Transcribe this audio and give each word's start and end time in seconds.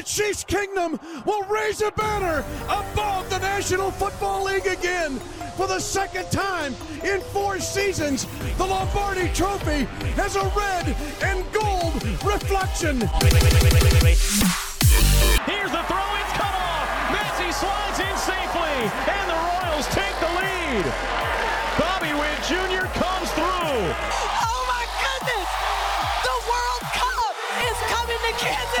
the 0.00 0.06
Chiefs 0.06 0.44
Kingdom 0.44 0.98
will 1.26 1.42
raise 1.44 1.82
a 1.82 1.90
banner 1.90 2.42
above 2.64 3.28
the 3.28 3.38
National 3.38 3.90
Football 3.90 4.44
League 4.44 4.66
again. 4.66 5.18
For 5.58 5.66
the 5.66 5.78
second 5.78 6.30
time 6.30 6.74
in 7.04 7.20
four 7.20 7.60
seasons, 7.60 8.26
the 8.56 8.64
Lombardi 8.64 9.28
Trophy 9.34 9.84
has 10.16 10.36
a 10.36 10.44
red 10.56 10.96
and 11.22 11.44
gold 11.52 12.02
reflection. 12.24 13.00
Here's 15.44 15.70
the 15.70 15.84
throw, 15.84 16.08
it's 16.16 16.32
cut 16.32 16.54
off. 16.56 16.88
Massey 17.12 17.52
slides 17.52 18.00
in 18.00 18.16
safely, 18.16 18.88
and 19.04 19.28
the 19.28 19.36
Royals 19.36 19.86
take 19.92 20.16
the 20.16 20.32
lead. 20.40 20.84
Bobby 21.76 22.14
Witt 22.16 22.40
Jr. 22.48 22.88
comes 22.96 23.30
through. 23.32 24.39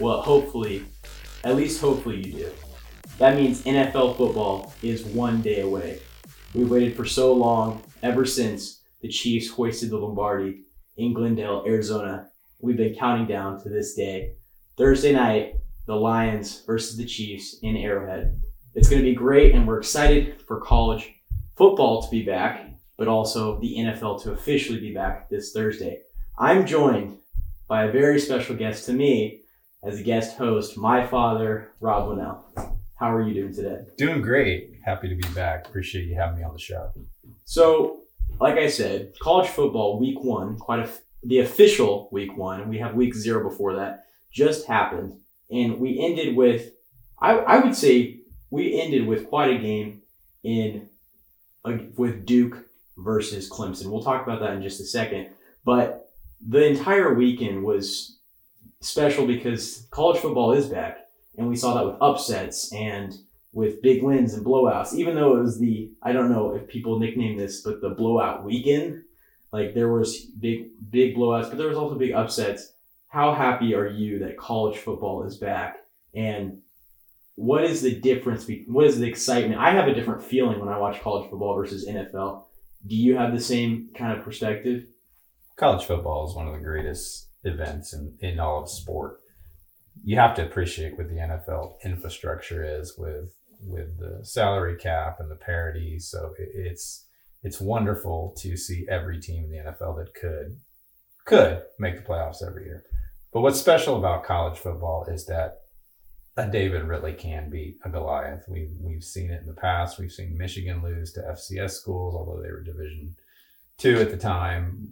Well, 0.00 0.22
hopefully, 0.22 0.84
at 1.44 1.54
least 1.54 1.80
hopefully 1.80 2.16
you 2.16 2.32
do. 2.32 2.50
That 3.18 3.36
means 3.36 3.62
NFL 3.62 4.16
football 4.16 4.74
is 4.82 5.04
one 5.04 5.40
day 5.40 5.60
away. 5.60 6.00
We 6.52 6.64
waited 6.64 6.96
for 6.96 7.04
so 7.04 7.32
long, 7.32 7.82
ever 8.02 8.24
since 8.24 8.82
the 9.02 9.08
Chiefs 9.08 9.48
hoisted 9.48 9.90
the 9.90 9.98
Lombardi 9.98 10.62
in 10.96 11.12
Glendale, 11.12 11.64
Arizona. 11.66 12.28
We've 12.60 12.76
been 12.76 12.96
counting 12.96 13.26
down 13.26 13.62
to 13.62 13.68
this 13.68 13.94
day. 13.94 14.34
Thursday 14.76 15.12
night, 15.12 15.56
the 15.86 15.94
Lions 15.94 16.62
versus 16.66 16.96
the 16.96 17.04
Chiefs 17.04 17.58
in 17.62 17.76
Arrowhead. 17.76 18.40
It's 18.74 18.88
going 18.88 19.00
to 19.00 19.08
be 19.08 19.14
great, 19.14 19.54
and 19.54 19.66
we're 19.66 19.78
excited 19.78 20.40
for 20.40 20.60
college 20.60 21.12
football 21.56 22.02
to 22.02 22.10
be 22.10 22.24
back, 22.24 22.68
but 22.96 23.06
also 23.06 23.60
the 23.60 23.76
NFL 23.76 24.22
to 24.24 24.32
officially 24.32 24.80
be 24.80 24.92
back 24.92 25.28
this 25.28 25.52
Thursday. 25.52 26.00
I'm 26.36 26.66
joined 26.66 27.18
by 27.68 27.84
a 27.84 27.92
very 27.92 28.18
special 28.18 28.56
guest 28.56 28.86
to 28.86 28.92
me 28.92 29.42
as 29.84 30.00
a 30.00 30.02
guest 30.02 30.36
host, 30.36 30.76
my 30.78 31.06
father, 31.06 31.72
Rob 31.80 32.08
Wonnell. 32.08 32.42
How 32.96 33.14
are 33.14 33.22
you 33.22 33.34
doing 33.34 33.54
today? 33.54 33.82
Doing 33.98 34.22
great. 34.22 34.72
Happy 34.84 35.08
to 35.08 35.14
be 35.14 35.28
back. 35.34 35.68
Appreciate 35.68 36.06
you 36.06 36.14
having 36.14 36.38
me 36.38 36.44
on 36.44 36.54
the 36.54 36.58
show. 36.58 36.90
So, 37.44 38.00
like 38.40 38.56
I 38.56 38.68
said, 38.68 39.12
college 39.20 39.48
football 39.48 39.98
week 39.98 40.22
one, 40.22 40.56
quite 40.58 40.80
a 40.80 40.90
the 41.26 41.40
official 41.40 42.08
week 42.12 42.36
one, 42.36 42.60
and 42.60 42.70
we 42.70 42.78
have 42.78 42.94
week 42.94 43.14
zero 43.14 43.48
before 43.48 43.76
that, 43.76 44.06
just 44.32 44.66
happened, 44.66 45.18
and 45.50 45.78
we 45.78 45.98
ended 45.98 46.36
with, 46.36 46.72
I, 47.18 47.38
I 47.38 47.58
would 47.60 47.74
say, 47.74 48.20
we 48.50 48.78
ended 48.78 49.06
with 49.06 49.26
quite 49.28 49.50
a 49.50 49.58
game 49.58 50.02
in 50.42 50.88
uh, 51.64 51.78
with 51.96 52.26
Duke 52.26 52.66
versus 52.98 53.48
Clemson. 53.50 53.86
We'll 53.86 54.02
talk 54.02 54.26
about 54.26 54.40
that 54.40 54.52
in 54.52 54.62
just 54.62 54.80
a 54.80 54.84
second, 54.84 55.30
but 55.64 56.10
the 56.46 56.64
entire 56.64 57.14
weekend 57.14 57.64
was 57.64 58.18
special 58.84 59.26
because 59.26 59.86
college 59.90 60.20
football 60.20 60.52
is 60.52 60.66
back, 60.66 61.06
and 61.36 61.48
we 61.48 61.56
saw 61.56 61.74
that 61.74 61.86
with 61.86 61.96
upsets 62.00 62.72
and 62.72 63.16
with 63.52 63.82
big 63.82 64.02
wins 64.02 64.34
and 64.34 64.44
blowouts. 64.44 64.94
Even 64.94 65.14
though 65.14 65.36
it 65.36 65.42
was 65.42 65.58
the 65.58 65.90
I 66.02 66.12
don't 66.12 66.30
know 66.30 66.54
if 66.54 66.68
people 66.68 66.98
nickname 66.98 67.36
this, 67.36 67.62
but 67.62 67.80
the 67.80 67.90
blowout 67.90 68.44
weekend. 68.44 69.02
Like 69.52 69.72
there 69.72 69.92
was 69.92 70.20
big 70.20 70.70
big 70.90 71.16
blowouts, 71.16 71.48
but 71.48 71.58
there 71.58 71.68
was 71.68 71.78
also 71.78 71.94
big 71.94 72.12
upsets. 72.12 72.72
How 73.08 73.32
happy 73.32 73.74
are 73.74 73.86
you 73.86 74.18
that 74.20 74.36
college 74.36 74.78
football 74.78 75.22
is 75.22 75.36
back? 75.36 75.78
And 76.14 76.60
what 77.36 77.64
is 77.64 77.82
the 77.82 77.94
difference? 77.94 78.48
What 78.66 78.86
is 78.86 78.98
the 78.98 79.06
excitement? 79.06 79.60
I 79.60 79.70
have 79.70 79.88
a 79.88 79.94
different 79.94 80.22
feeling 80.22 80.58
when 80.58 80.68
I 80.68 80.78
watch 80.78 81.00
college 81.00 81.30
football 81.30 81.54
versus 81.54 81.86
NFL. 81.86 82.44
Do 82.86 82.96
you 82.96 83.16
have 83.16 83.32
the 83.32 83.40
same 83.40 83.90
kind 83.94 84.16
of 84.18 84.24
perspective? 84.24 84.86
College 85.56 85.84
football 85.84 86.28
is 86.28 86.34
one 86.34 86.48
of 86.48 86.52
the 86.52 86.60
greatest 86.60 87.28
events 87.44 87.92
in, 87.92 88.16
in 88.20 88.40
all 88.40 88.62
of 88.62 88.70
sport. 88.70 89.20
You 90.02 90.16
have 90.16 90.34
to 90.36 90.44
appreciate 90.44 90.98
what 90.98 91.08
the 91.08 91.14
NFL 91.14 91.74
infrastructure 91.84 92.64
is 92.64 92.94
with 92.98 93.32
with 93.66 93.98
the 93.98 94.24
salary 94.24 94.76
cap 94.76 95.20
and 95.20 95.30
the 95.30 95.36
parity. 95.36 95.98
So 95.98 96.34
it, 96.38 96.48
it's 96.54 97.06
it's 97.42 97.60
wonderful 97.60 98.34
to 98.38 98.56
see 98.56 98.86
every 98.88 99.20
team 99.20 99.44
in 99.44 99.50
the 99.50 99.70
NFL 99.70 99.98
that 99.98 100.14
could 100.14 100.60
could 101.26 101.62
make 101.78 101.96
the 101.96 102.02
playoffs 102.02 102.46
every 102.46 102.64
year. 102.64 102.84
But 103.32 103.40
what's 103.40 103.60
special 103.60 103.96
about 103.96 104.24
college 104.24 104.58
football 104.58 105.06
is 105.08 105.26
that 105.26 105.58
a 106.36 106.48
David 106.48 106.84
really 106.84 107.12
can 107.12 107.48
beat 107.48 107.78
a 107.84 107.88
Goliath. 107.88 108.44
We've 108.48 108.74
we've 108.80 109.04
seen 109.04 109.30
it 109.30 109.40
in 109.40 109.46
the 109.46 109.54
past. 109.54 109.98
We've 109.98 110.10
seen 110.10 110.36
Michigan 110.36 110.82
lose 110.82 111.12
to 111.12 111.20
FCS 111.20 111.72
schools, 111.72 112.14
although 112.14 112.42
they 112.42 112.50
were 112.50 112.62
Division 112.62 113.14
two 113.78 114.00
at 114.00 114.10
the 114.10 114.16
time. 114.16 114.88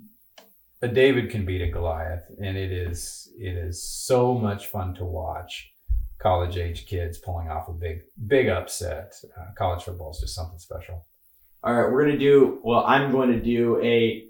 A 0.82 0.88
David 0.88 1.30
can 1.30 1.46
beat 1.46 1.62
a 1.62 1.68
Goliath, 1.68 2.24
and 2.40 2.56
it 2.56 2.72
is 2.72 3.32
it 3.38 3.54
is 3.56 3.80
so 3.80 4.34
much 4.34 4.66
fun 4.66 4.94
to 4.96 5.04
watch 5.04 5.72
college 6.18 6.56
age 6.56 6.86
kids 6.86 7.18
pulling 7.18 7.48
off 7.48 7.68
a 7.68 7.72
big 7.72 8.02
big 8.26 8.48
upset. 8.48 9.14
Uh, 9.38 9.52
college 9.56 9.84
football 9.84 10.10
is 10.10 10.18
just 10.18 10.34
something 10.34 10.58
special. 10.58 11.06
All 11.62 11.72
right, 11.72 11.90
we're 11.90 12.04
gonna 12.04 12.18
do. 12.18 12.60
Well, 12.64 12.82
I'm 12.84 13.12
going 13.12 13.30
to 13.30 13.40
do 13.40 13.80
a 13.80 14.26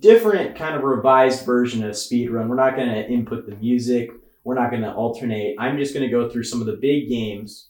different 0.00 0.56
kind 0.56 0.76
of 0.76 0.82
revised 0.82 1.46
version 1.46 1.82
of 1.84 1.96
speed 1.96 2.30
run. 2.30 2.48
We're 2.48 2.56
not 2.56 2.76
gonna 2.76 3.00
input 3.00 3.46
the 3.46 3.56
music. 3.56 4.10
We're 4.44 4.54
not 4.54 4.70
gonna 4.70 4.94
alternate. 4.94 5.56
I'm 5.58 5.78
just 5.78 5.94
gonna 5.94 6.10
go 6.10 6.28
through 6.28 6.44
some 6.44 6.60
of 6.60 6.66
the 6.66 6.76
big 6.76 7.08
games 7.08 7.68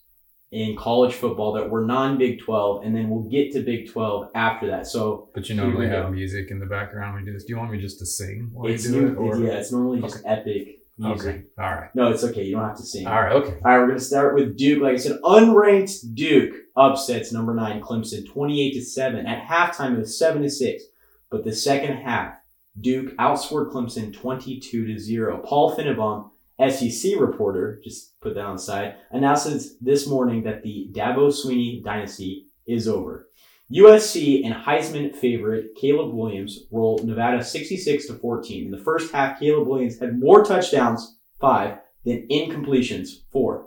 in 0.53 0.77
college 0.77 1.15
football 1.15 1.53
that 1.55 1.69
were 1.69 1.85
non 1.85 2.19
Big 2.19 2.41
12, 2.41 2.85
and 2.85 2.95
then 2.95 3.11
we'll 3.11 3.29
get 3.29 3.53
to 3.53 3.61
Big 3.63 3.91
12 3.91 4.31
after 4.35 4.69
that. 4.69 4.87
So, 4.87 5.29
but 5.35 5.49
you 5.49 5.57
normally 5.57 5.89
have 5.89 6.11
music 6.13 6.51
in 6.51 6.61
the 6.61 6.67
background 6.67 7.15
when 7.15 7.25
we 7.25 7.31
do 7.31 7.33
this. 7.33 7.45
Do 7.45 7.53
you 7.53 7.59
want 7.59 7.73
me 7.73 7.79
just 7.79 7.99
to 7.99 8.07
sing 8.07 8.51
while 8.53 8.73
it's 8.73 8.85
you 8.85 8.93
do 8.93 9.01
new, 9.01 9.09
it? 9.09 9.17
Or? 9.17 9.39
Yeah, 9.39 9.59
it's 9.59 9.73
normally 9.73 10.01
just 10.01 10.19
okay. 10.19 10.29
epic 10.29 10.77
music. 10.99 11.27
Okay. 11.27 11.43
All 11.59 11.75
right. 11.75 11.95
No, 11.95 12.11
it's 12.11 12.25
okay. 12.25 12.45
You 12.45 12.57
don't 12.57 12.65
have 12.65 12.77
to 12.77 12.85
sing. 12.85 13.07
All 13.07 13.21
right. 13.21 13.33
Okay. 13.33 13.59
All 13.65 13.71
right. 13.71 13.79
We're 13.79 13.89
gonna 13.89 14.01
start 14.01 14.35
with 14.35 14.57
Duke. 14.57 14.83
Like 14.83 14.95
I 14.95 14.99
said, 14.99 15.21
unranked 15.23 16.15
Duke 16.15 16.55
upsets 16.77 17.33
number 17.33 17.55
nine 17.55 17.81
Clemson, 17.81 18.27
twenty-eight 18.27 18.75
to 18.75 18.83
seven. 18.83 19.27
At 19.27 19.47
halftime, 19.47 19.95
it 19.97 19.99
was 19.99 20.19
seven 20.19 20.43
to 20.43 20.51
six, 20.51 20.85
but 21.31 21.45
the 21.45 21.55
second 21.55 21.97
half, 21.99 22.35
Duke 22.81 23.17
outscored 23.17 23.73
Clemson 23.73 24.15
twenty-two 24.15 24.87
to 24.87 24.99
zero. 24.99 25.39
Paul 25.45 25.77
Finebaum, 25.77 26.31
SEC 26.59 27.21
reporter, 27.21 27.81
just 27.85 28.19
put 28.21 28.35
that 28.35 28.45
on 28.45 28.57
the 28.57 28.63
side, 28.63 28.97
announces 29.11 29.77
this 29.79 30.07
morning 30.09 30.43
that 30.45 30.63
the 30.63 30.89
Dabo 30.93 31.31
Swinney 31.31 31.85
dynasty 31.85 32.47
is 32.67 32.89
over. 32.89 33.29
USC 33.73 34.45
and 34.45 34.55
Heisman 34.55 35.15
favorite 35.15 35.75
Caleb 35.75 36.15
Williams 36.15 36.65
rolled 36.71 37.05
Nevada 37.05 37.43
66 37.43 38.07
to 38.07 38.15
14. 38.15 38.67
In 38.67 38.71
the 38.71 38.79
first 38.79 39.13
half, 39.13 39.41
Caleb 39.41 39.67
Williams 39.67 39.99
had 39.99 40.21
more 40.21 40.45
touchdowns, 40.45 41.19
five, 41.41 41.79
than 42.05 42.27
incompletions, 42.29 43.23
four. 43.33 43.67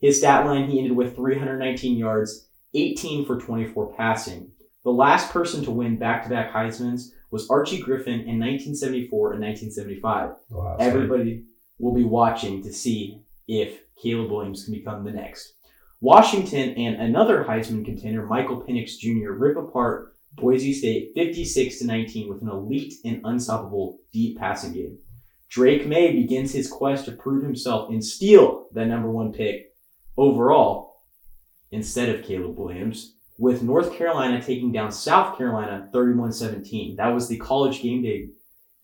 His 0.00 0.18
stat 0.18 0.46
line, 0.46 0.70
he 0.70 0.78
ended 0.78 0.96
with 0.96 1.16
319 1.16 1.96
yards, 1.96 2.48
18 2.74 3.24
for 3.24 3.40
24 3.40 3.94
passing. 3.96 4.52
The 4.84 4.90
last 4.90 5.32
person 5.32 5.64
to 5.64 5.70
win 5.70 5.98
back-to-back 5.98 6.52
Heisman's 6.52 7.12
was 7.30 7.48
Archie 7.50 7.80
Griffin 7.80 8.20
in 8.20 8.38
1974 8.38 9.32
and 9.32 9.42
1975. 9.42 10.30
Wow, 10.50 10.76
Everybody 10.78 11.44
will 11.78 11.94
be 11.94 12.04
watching 12.04 12.62
to 12.62 12.72
see 12.72 13.22
if 13.46 13.80
Caleb 14.00 14.30
Williams 14.30 14.64
can 14.64 14.74
become 14.74 15.04
the 15.04 15.10
next. 15.10 15.54
Washington 16.00 16.70
and 16.74 16.96
another 16.96 17.44
Heisman 17.44 17.84
contender, 17.84 18.24
Michael 18.24 18.62
Penix 18.62 18.98
Jr., 18.98 19.32
rip 19.32 19.56
apart 19.56 20.14
Boise 20.34 20.72
State 20.72 21.12
56 21.14 21.78
to 21.78 21.86
19 21.86 22.28
with 22.28 22.42
an 22.42 22.48
elite 22.48 22.94
and 23.04 23.20
unstoppable 23.24 23.98
deep 24.12 24.38
passing 24.38 24.72
game. 24.72 24.98
Drake 25.48 25.86
Maye 25.86 26.12
begins 26.12 26.52
his 26.52 26.70
quest 26.70 27.06
to 27.06 27.12
prove 27.12 27.42
himself 27.42 27.90
and 27.90 28.04
steal 28.04 28.68
that 28.72 28.86
number 28.86 29.10
one 29.10 29.32
pick 29.32 29.74
overall 30.16 31.02
instead 31.70 32.08
of 32.08 32.24
Caleb 32.24 32.58
Williams, 32.58 33.14
with 33.38 33.62
North 33.62 33.92
Carolina 33.94 34.42
taking 34.42 34.72
down 34.72 34.92
South 34.92 35.38
Carolina 35.38 35.88
31 35.92 36.32
17. 36.32 36.96
That 36.96 37.08
was 37.08 37.28
the 37.28 37.38
college 37.38 37.80
game 37.82 38.02
day 38.02 38.28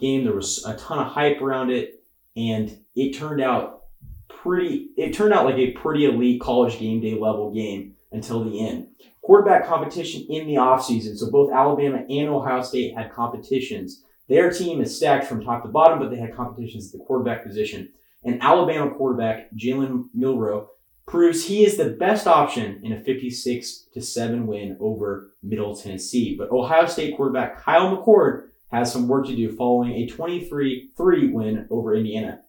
game. 0.00 0.24
There 0.24 0.34
was 0.34 0.64
a 0.64 0.76
ton 0.76 0.98
of 0.98 1.12
hype 1.12 1.40
around 1.40 1.70
it, 1.70 2.02
and 2.36 2.78
it 2.94 3.14
turned 3.14 3.40
out 3.40 3.84
pretty 4.28 4.90
it 4.96 5.14
turned 5.14 5.32
out 5.32 5.44
like 5.44 5.56
a 5.56 5.72
pretty 5.72 6.04
elite 6.04 6.40
college 6.40 6.78
game 6.78 7.00
day 7.00 7.18
level 7.18 7.52
game 7.52 7.94
until 8.12 8.44
the 8.44 8.66
end. 8.66 8.88
Quarterback 9.22 9.66
competition 9.66 10.26
in 10.28 10.46
the 10.46 10.54
offseason. 10.54 11.16
So 11.16 11.30
both 11.30 11.52
Alabama 11.52 12.04
and 12.08 12.28
Ohio 12.28 12.62
State 12.62 12.94
had 12.94 13.12
competitions. 13.12 14.02
Their 14.28 14.50
team 14.50 14.80
is 14.80 14.96
stacked 14.96 15.26
from 15.26 15.42
top 15.42 15.62
to 15.62 15.68
bottom, 15.68 15.98
but 15.98 16.10
they 16.10 16.16
had 16.16 16.34
competitions 16.34 16.86
at 16.86 16.98
the 16.98 17.04
quarterback 17.04 17.44
position. 17.44 17.90
And 18.22 18.42
Alabama 18.42 18.90
quarterback 18.90 19.50
Jalen 19.54 20.08
Milroe 20.14 20.68
proves 21.06 21.44
he 21.44 21.64
is 21.64 21.76
the 21.76 21.90
best 21.90 22.26
option 22.26 22.80
in 22.82 22.92
a 22.92 23.00
56 23.00 23.86
to 23.92 24.00
7 24.00 24.46
win 24.46 24.76
over 24.80 25.30
Middle 25.42 25.76
Tennessee. 25.76 26.34
But 26.36 26.50
Ohio 26.50 26.86
State 26.86 27.16
quarterback 27.16 27.58
Kyle 27.58 27.96
McCord 27.96 28.48
has 28.74 28.92
some 28.92 29.06
work 29.08 29.26
to 29.26 29.36
do 29.36 29.54
following 29.54 29.92
a 29.92 30.06
23 30.06 30.90
3 30.96 31.32
win 31.32 31.66
over 31.70 31.94
Indiana. 31.94 32.40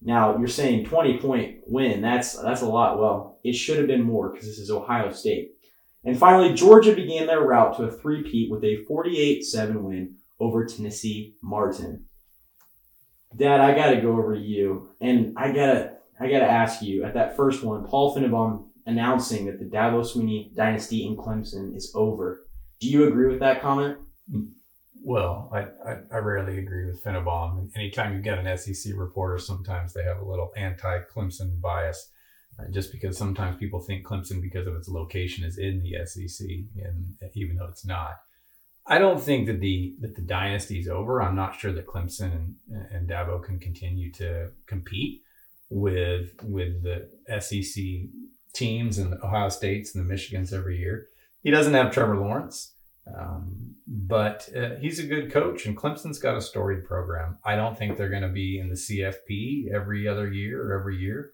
Now 0.00 0.38
you're 0.38 0.46
saying 0.46 0.84
20 0.84 1.18
point 1.18 1.56
win. 1.66 2.00
That's 2.00 2.34
that's 2.34 2.62
a 2.62 2.66
lot. 2.66 2.98
Well, 2.98 3.40
it 3.42 3.54
should 3.54 3.78
have 3.78 3.86
been 3.86 4.02
more 4.02 4.30
because 4.30 4.46
this 4.46 4.58
is 4.58 4.70
Ohio 4.70 5.10
State. 5.10 5.52
And 6.04 6.18
finally, 6.18 6.54
Georgia 6.54 6.94
began 6.94 7.26
their 7.26 7.40
route 7.40 7.76
to 7.78 7.84
a 7.84 7.90
three-peat 7.90 8.50
with 8.50 8.62
a 8.62 8.84
48-7 8.90 9.80
win 9.80 10.16
over 10.38 10.66
Tennessee 10.66 11.34
Martin. 11.42 12.04
Dad, 13.34 13.60
I 13.60 13.74
gotta 13.74 14.02
go 14.02 14.12
over 14.12 14.34
to 14.34 14.40
you, 14.40 14.90
and 15.00 15.32
I 15.36 15.48
gotta 15.48 15.96
I 16.20 16.28
gotta 16.28 16.44
ask 16.48 16.82
you 16.82 17.04
at 17.04 17.14
that 17.14 17.36
first 17.36 17.64
one, 17.64 17.84
Paul 17.86 18.14
Finebaum 18.14 18.66
announcing 18.86 19.46
that 19.46 19.58
the 19.58 19.64
Dabo 19.64 20.04
Swinney 20.04 20.54
dynasty 20.54 21.06
in 21.06 21.16
Clemson 21.16 21.74
is 21.74 21.90
over. 21.94 22.46
Do 22.80 22.88
you 22.88 23.08
agree 23.08 23.28
with 23.28 23.40
that 23.40 23.62
comment? 23.62 23.98
Hmm. 24.30 24.44
Well, 25.06 25.50
I, 25.52 25.66
I, 25.86 25.98
I 26.12 26.16
rarely 26.16 26.58
agree 26.58 26.86
with 26.86 27.04
Finebaum. 27.04 27.70
Anytime 27.76 28.14
you 28.14 28.22
get 28.22 28.38
an 28.38 28.56
SEC 28.56 28.94
reporter, 28.96 29.38
sometimes 29.38 29.92
they 29.92 30.02
have 30.02 30.18
a 30.18 30.24
little 30.24 30.50
anti-Clemson 30.56 31.60
bias, 31.60 32.10
uh, 32.58 32.70
just 32.70 32.90
because 32.90 33.18
sometimes 33.18 33.58
people 33.58 33.80
think 33.80 34.06
Clemson, 34.06 34.40
because 34.40 34.66
of 34.66 34.74
its 34.74 34.88
location, 34.88 35.44
is 35.44 35.58
in 35.58 35.82
the 35.82 36.06
SEC, 36.06 36.46
and 36.82 37.16
even 37.34 37.56
though 37.56 37.66
it's 37.66 37.84
not. 37.84 38.14
I 38.86 38.98
don't 38.98 39.20
think 39.20 39.46
that 39.46 39.60
the 39.60 39.94
that 40.00 40.14
the 40.14 40.22
dynasty 40.22 40.78
is 40.78 40.88
over. 40.88 41.22
I'm 41.22 41.36
not 41.36 41.54
sure 41.54 41.72
that 41.72 41.86
Clemson 41.86 42.32
and, 42.32 42.54
and 42.90 43.08
Dabo 43.08 43.42
can 43.42 43.58
continue 43.58 44.10
to 44.12 44.52
compete 44.66 45.22
with 45.68 46.30
with 46.42 46.82
the 46.82 47.08
SEC 47.40 47.84
teams 48.54 48.96
and 48.96 49.12
the 49.12 49.24
Ohio 49.24 49.50
States 49.50 49.94
and 49.94 50.08
the 50.08 50.14
Michigans 50.14 50.52
every 50.52 50.78
year. 50.78 51.08
He 51.42 51.50
doesn't 51.50 51.74
have 51.74 51.92
Trevor 51.92 52.16
Lawrence. 52.16 52.73
Um, 53.06 53.74
but 53.86 54.48
uh, 54.56 54.76
he's 54.80 54.98
a 54.98 55.06
good 55.06 55.30
coach, 55.30 55.66
and 55.66 55.76
Clemson's 55.76 56.18
got 56.18 56.36
a 56.36 56.40
storied 56.40 56.84
program. 56.84 57.38
I 57.44 57.54
don't 57.54 57.76
think 57.76 57.96
they're 57.96 58.08
going 58.08 58.22
to 58.22 58.28
be 58.28 58.58
in 58.58 58.68
the 58.68 58.74
CFP 58.74 59.72
every 59.72 60.08
other 60.08 60.32
year 60.32 60.62
or 60.62 60.78
every 60.78 60.96
year. 60.96 61.32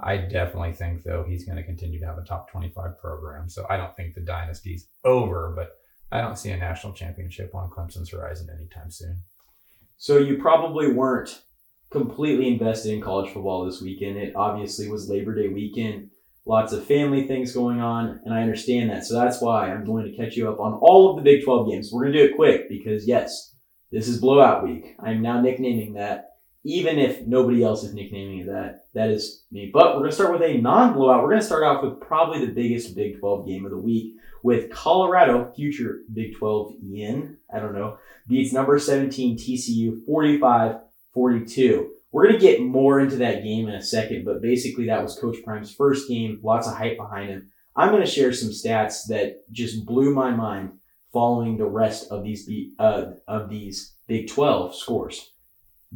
I 0.00 0.16
definitely 0.16 0.72
think, 0.72 1.04
though, 1.04 1.22
he's 1.22 1.44
going 1.44 1.56
to 1.56 1.62
continue 1.62 2.00
to 2.00 2.06
have 2.06 2.18
a 2.18 2.24
top 2.24 2.50
25 2.50 2.98
program. 2.98 3.48
So 3.48 3.66
I 3.70 3.76
don't 3.76 3.94
think 3.96 4.14
the 4.14 4.20
dynasty's 4.20 4.88
over, 5.04 5.52
but 5.54 5.76
I 6.10 6.20
don't 6.20 6.38
see 6.38 6.50
a 6.50 6.56
national 6.56 6.92
championship 6.92 7.54
on 7.54 7.70
Clemson's 7.70 8.10
horizon 8.10 8.48
anytime 8.52 8.90
soon. 8.90 9.20
So 9.98 10.18
you 10.18 10.38
probably 10.38 10.92
weren't 10.92 11.42
completely 11.90 12.48
invested 12.48 12.94
in 12.94 13.00
college 13.00 13.32
football 13.32 13.64
this 13.64 13.80
weekend. 13.80 14.16
It 14.16 14.34
obviously 14.34 14.88
was 14.88 15.08
Labor 15.08 15.34
Day 15.34 15.48
weekend 15.48 16.10
lots 16.44 16.72
of 16.72 16.86
family 16.86 17.26
things 17.26 17.52
going 17.52 17.80
on, 17.80 18.20
and 18.24 18.34
I 18.34 18.42
understand 18.42 18.90
that. 18.90 19.04
So 19.04 19.14
that's 19.14 19.40
why 19.40 19.70
I'm 19.70 19.84
going 19.84 20.04
to 20.04 20.16
catch 20.16 20.36
you 20.36 20.48
up 20.50 20.60
on 20.60 20.74
all 20.74 21.10
of 21.10 21.16
the 21.16 21.22
Big 21.22 21.44
12 21.44 21.70
games. 21.70 21.90
We're 21.92 22.02
going 22.02 22.12
to 22.12 22.18
do 22.18 22.24
it 22.24 22.36
quick 22.36 22.68
because, 22.68 23.06
yes, 23.06 23.54
this 23.90 24.08
is 24.08 24.20
blowout 24.20 24.64
week. 24.64 24.96
I'm 24.98 25.22
now 25.22 25.40
nicknaming 25.40 25.94
that, 25.94 26.30
even 26.64 26.98
if 26.98 27.26
nobody 27.26 27.62
else 27.62 27.84
is 27.84 27.94
nicknaming 27.94 28.40
it 28.40 28.46
that. 28.46 28.86
That 28.94 29.10
is 29.10 29.44
me. 29.50 29.70
But 29.72 29.94
we're 29.94 30.00
going 30.00 30.10
to 30.10 30.16
start 30.16 30.32
with 30.32 30.42
a 30.42 30.58
non 30.58 30.94
blowout. 30.94 31.22
We're 31.22 31.30
going 31.30 31.40
to 31.40 31.46
start 31.46 31.64
off 31.64 31.82
with 31.82 32.00
probably 32.00 32.44
the 32.44 32.52
biggest 32.52 32.96
Big 32.96 33.20
12 33.20 33.46
game 33.46 33.64
of 33.64 33.70
the 33.70 33.78
week 33.78 34.14
with 34.42 34.70
Colorado, 34.70 35.52
future 35.54 36.00
Big 36.12 36.36
12 36.36 36.74
in, 36.94 37.36
I 37.54 37.60
don't 37.60 37.74
know, 37.74 37.98
beats 38.28 38.52
number 38.52 38.78
17 38.78 39.38
TCU 39.38 40.04
45 40.04 40.76
42. 41.14 41.90
We're 42.12 42.28
going 42.28 42.38
to 42.38 42.46
get 42.46 42.60
more 42.60 43.00
into 43.00 43.16
that 43.16 43.42
game 43.42 43.68
in 43.68 43.74
a 43.74 43.82
second, 43.82 44.26
but 44.26 44.42
basically 44.42 44.86
that 44.86 45.02
was 45.02 45.18
Coach 45.18 45.38
Prime's 45.44 45.74
first 45.74 46.08
game, 46.08 46.38
lots 46.42 46.68
of 46.68 46.76
hype 46.76 46.98
behind 46.98 47.30
him. 47.30 47.50
I'm 47.74 47.88
going 47.88 48.04
to 48.04 48.10
share 48.10 48.34
some 48.34 48.50
stats 48.50 49.06
that 49.08 49.50
just 49.50 49.86
blew 49.86 50.14
my 50.14 50.30
mind 50.30 50.72
following 51.10 51.56
the 51.56 51.66
rest 51.66 52.10
of 52.10 52.22
these 52.22 52.48
uh, 52.78 53.12
of 53.26 53.48
these 53.48 53.94
Big 54.06 54.28
12 54.28 54.76
scores. 54.76 55.32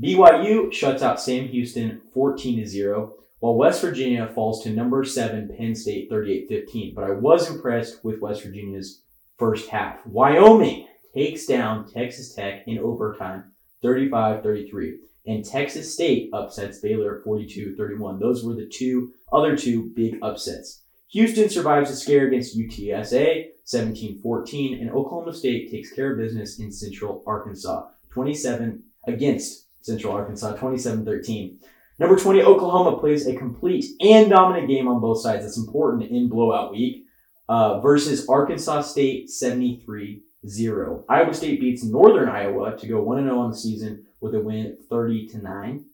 BYU 0.01 0.73
shuts 0.73 1.03
out 1.03 1.21
Sam 1.21 1.49
Houston 1.49 2.01
14 2.15 2.61
to 2.61 2.67
0, 2.67 3.15
while 3.41 3.55
West 3.55 3.83
Virginia 3.83 4.31
falls 4.35 4.63
to 4.63 4.71
number 4.71 5.05
7 5.05 5.55
Penn 5.57 5.75
State 5.75 6.11
38-15. 6.11 6.95
But 6.95 7.05
I 7.05 7.11
was 7.11 7.51
impressed 7.51 8.05
with 8.05 8.21
West 8.21 8.43
Virginia's 8.43 9.03
first 9.39 9.69
half. 9.69 9.99
Wyoming 10.07 10.87
takes 11.15 11.47
down 11.47 11.91
Texas 11.91 12.35
Tech 12.35 12.67
in 12.67 12.79
overtime 12.79 13.53
35-33 13.85 14.97
and 15.27 15.45
Texas 15.45 15.93
State 15.93 16.31
upsets 16.33 16.79
Baylor 16.79 17.23
42-31. 17.27 18.21
Those 18.21 18.45
were 18.45 18.55
the 18.55 18.67
two 18.67 19.13
other 19.33 19.57
two 19.57 19.91
big 19.95 20.19
upsets. 20.23 20.83
Houston 21.09 21.49
survives 21.49 21.91
a 21.91 21.97
scare 21.97 22.27
against 22.27 22.59
UTSA 22.59 23.49
17-14, 23.67 24.81
and 24.81 24.91
Oklahoma 24.91 25.33
State 25.33 25.71
takes 25.71 25.93
care 25.93 26.13
of 26.13 26.19
business 26.19 26.59
in 26.59 26.71
Central 26.73 27.23
Arkansas 27.27 27.89
27 28.11 28.83
against 29.07 29.67
Central 29.83 30.13
Arkansas 30.13 30.57
27-13. 30.57 31.57
Number 31.99 32.19
20, 32.19 32.43
Oklahoma 32.43 32.99
plays 32.99 33.27
a 33.27 33.35
complete 33.35 33.85
and 34.01 34.29
dominant 34.29 34.69
game 34.69 34.89
on 34.89 35.01
both 35.01 35.21
sides. 35.21 35.45
That's 35.45 35.59
important 35.59 36.11
in 36.11 36.29
blowout 36.29 36.73
week. 36.73 37.05
Uh, 37.49 37.81
versus 37.81 38.29
Arkansas 38.29 38.83
State 38.83 39.31
73 39.31 40.23
0. 40.49 41.05
Iowa 41.09 41.33
State 41.33 41.61
beats 41.61 41.85
Northern 41.85 42.29
Iowa 42.29 42.77
to 42.77 42.87
go 42.87 43.01
1 43.03 43.23
0 43.23 43.39
on 43.39 43.51
the 43.51 43.57
season 43.57 44.06
with 44.27 44.35
a 44.35 44.41
win 44.41 44.77
30 44.91 45.29
to 45.29 45.39
9. 45.39 45.85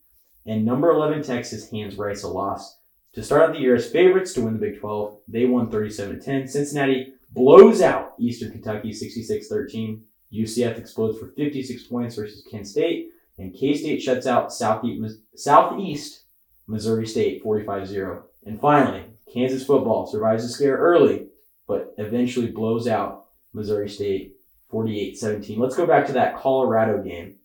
And 0.47 0.65
number 0.65 0.91
11 0.91 1.23
Texas 1.23 1.71
hands 1.71 1.97
Rice 1.97 2.23
a 2.23 2.29
loss. 2.29 2.79
To 3.15 3.23
start 3.23 3.43
out 3.43 3.53
the 3.53 3.61
year 3.61 3.77
as 3.77 3.91
favorites 3.91 4.33
to 4.33 4.41
win 4.41 4.55
the 4.55 4.59
Big 4.59 4.81
12, 4.81 5.19
they 5.29 5.45
won 5.45 5.71
37 5.71 6.19
to 6.19 6.25
10. 6.25 6.49
Cincinnati 6.49 7.13
blows 7.31 7.83
out 7.83 8.15
Eastern 8.19 8.51
Kentucky 8.51 8.93
66 8.93 9.49
13. 9.49 10.03
UCF 10.33 10.79
explodes 10.79 11.19
for 11.19 11.29
56 11.37 11.85
points 11.85 12.17
versus 12.17 12.47
Kent 12.51 12.67
State. 12.67 13.11
And 13.39 13.55
K 13.55 13.75
State 13.75 14.03
shuts 14.03 14.27
out 14.27 14.53
Southeast, 14.53 16.25
Missouri 16.67 17.07
State 17.07 17.43
45 17.43 17.87
0. 17.87 18.25
And 18.47 18.61
finally, 18.61 19.05
Kansas 19.33 19.65
football 19.65 20.07
survives 20.07 20.43
the 20.43 20.49
scare 20.49 20.77
early, 20.77 21.27
but 21.69 21.95
eventually 21.99 22.49
blows 22.49 22.89
out 22.89 23.27
Missouri 23.53 23.89
State 23.89 24.37
48 24.71 25.19
17. 25.19 25.59
Let's 25.59 25.77
go 25.77 25.87
back 25.87 26.07
to 26.07 26.13
that 26.15 26.39
Colorado 26.39 27.03
game. 27.03 27.37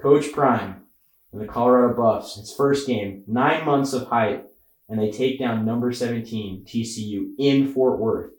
Coach 0.00 0.32
Prime 0.32 0.84
and 1.32 1.40
the 1.40 1.46
Colorado 1.46 1.94
Buffs, 1.94 2.36
his 2.36 2.54
first 2.54 2.86
game, 2.86 3.24
nine 3.26 3.64
months 3.64 3.92
of 3.92 4.08
hype, 4.08 4.48
and 4.88 4.98
they 4.98 5.10
take 5.10 5.38
down 5.38 5.66
number 5.66 5.92
17 5.92 6.64
TCU 6.66 7.32
in 7.38 7.72
Fort 7.72 7.98
Worth. 7.98 8.30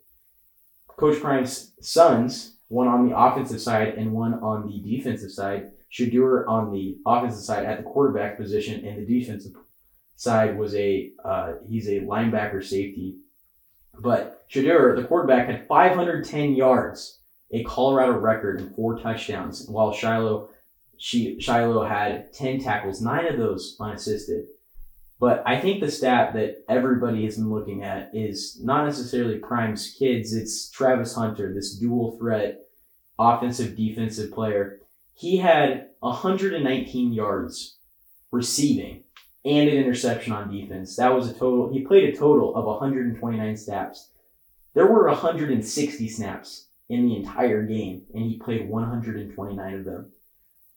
Coach 0.87 1.21
Prime's 1.21 1.73
sons, 1.81 2.57
one 2.67 2.87
on 2.87 3.07
the 3.07 3.17
offensive 3.17 3.61
side 3.61 3.95
and 3.95 4.13
one 4.13 4.35
on 4.35 4.67
the 4.67 4.79
defensive 4.79 5.31
side. 5.31 5.71
Shedeur 5.91 6.47
on 6.47 6.71
the 6.71 6.97
offensive 7.05 7.43
side 7.43 7.65
at 7.65 7.77
the 7.77 7.83
quarterback 7.83 8.37
position, 8.37 8.85
and 8.85 8.97
the 8.97 9.19
defensive 9.19 9.53
side 10.15 10.57
was 10.57 10.75
a 10.75 11.11
uh, 11.23 11.53
he's 11.67 11.87
a 11.87 12.01
linebacker 12.01 12.63
safety. 12.63 13.17
But 13.97 14.47
Shedeur, 14.49 14.95
the 14.95 15.07
quarterback, 15.07 15.47
had 15.47 15.67
510 15.67 16.55
yards, 16.55 17.19
a 17.51 17.63
Colorado 17.63 18.19
record, 18.19 18.59
and 18.61 18.75
four 18.75 18.99
touchdowns, 18.99 19.67
while 19.67 19.91
Shiloh 19.91 20.49
she, 20.99 21.39
Shiloh 21.39 21.85
had 21.85 22.33
10 22.33 22.59
tackles, 22.59 23.01
nine 23.01 23.25
of 23.25 23.37
those 23.37 23.75
unassisted. 23.79 24.45
But 25.19 25.43
I 25.45 25.59
think 25.59 25.81
the 25.81 25.91
stat 25.91 26.33
that 26.33 26.63
everybody 26.69 27.25
has 27.25 27.37
been 27.37 27.51
looking 27.51 27.83
at 27.83 28.11
is 28.13 28.59
not 28.61 28.85
necessarily 28.85 29.37
Prime's 29.37 29.95
kids, 29.97 30.33
it's 30.33 30.69
Travis 30.69 31.15
Hunter, 31.15 31.53
this 31.53 31.75
dual 31.75 32.17
threat 32.17 32.59
offensive 33.17 33.75
defensive 33.75 34.31
player. 34.31 34.79
He 35.13 35.37
had 35.37 35.89
119 35.99 37.11
yards 37.11 37.77
receiving 38.31 39.03
and 39.43 39.69
an 39.69 39.75
interception 39.75 40.33
on 40.33 40.51
defense. 40.51 40.95
That 40.95 41.13
was 41.13 41.29
a 41.29 41.33
total, 41.33 41.71
he 41.71 41.81
played 41.81 42.13
a 42.13 42.17
total 42.17 42.55
of 42.55 42.65
129 42.65 43.57
snaps. 43.57 44.11
There 44.73 44.87
were 44.87 45.07
160 45.07 46.07
snaps 46.07 46.67
in 46.87 47.07
the 47.07 47.15
entire 47.15 47.63
game, 47.63 48.03
and 48.13 48.23
he 48.23 48.37
played 48.37 48.69
129 48.69 49.73
of 49.73 49.85
them. 49.85 50.11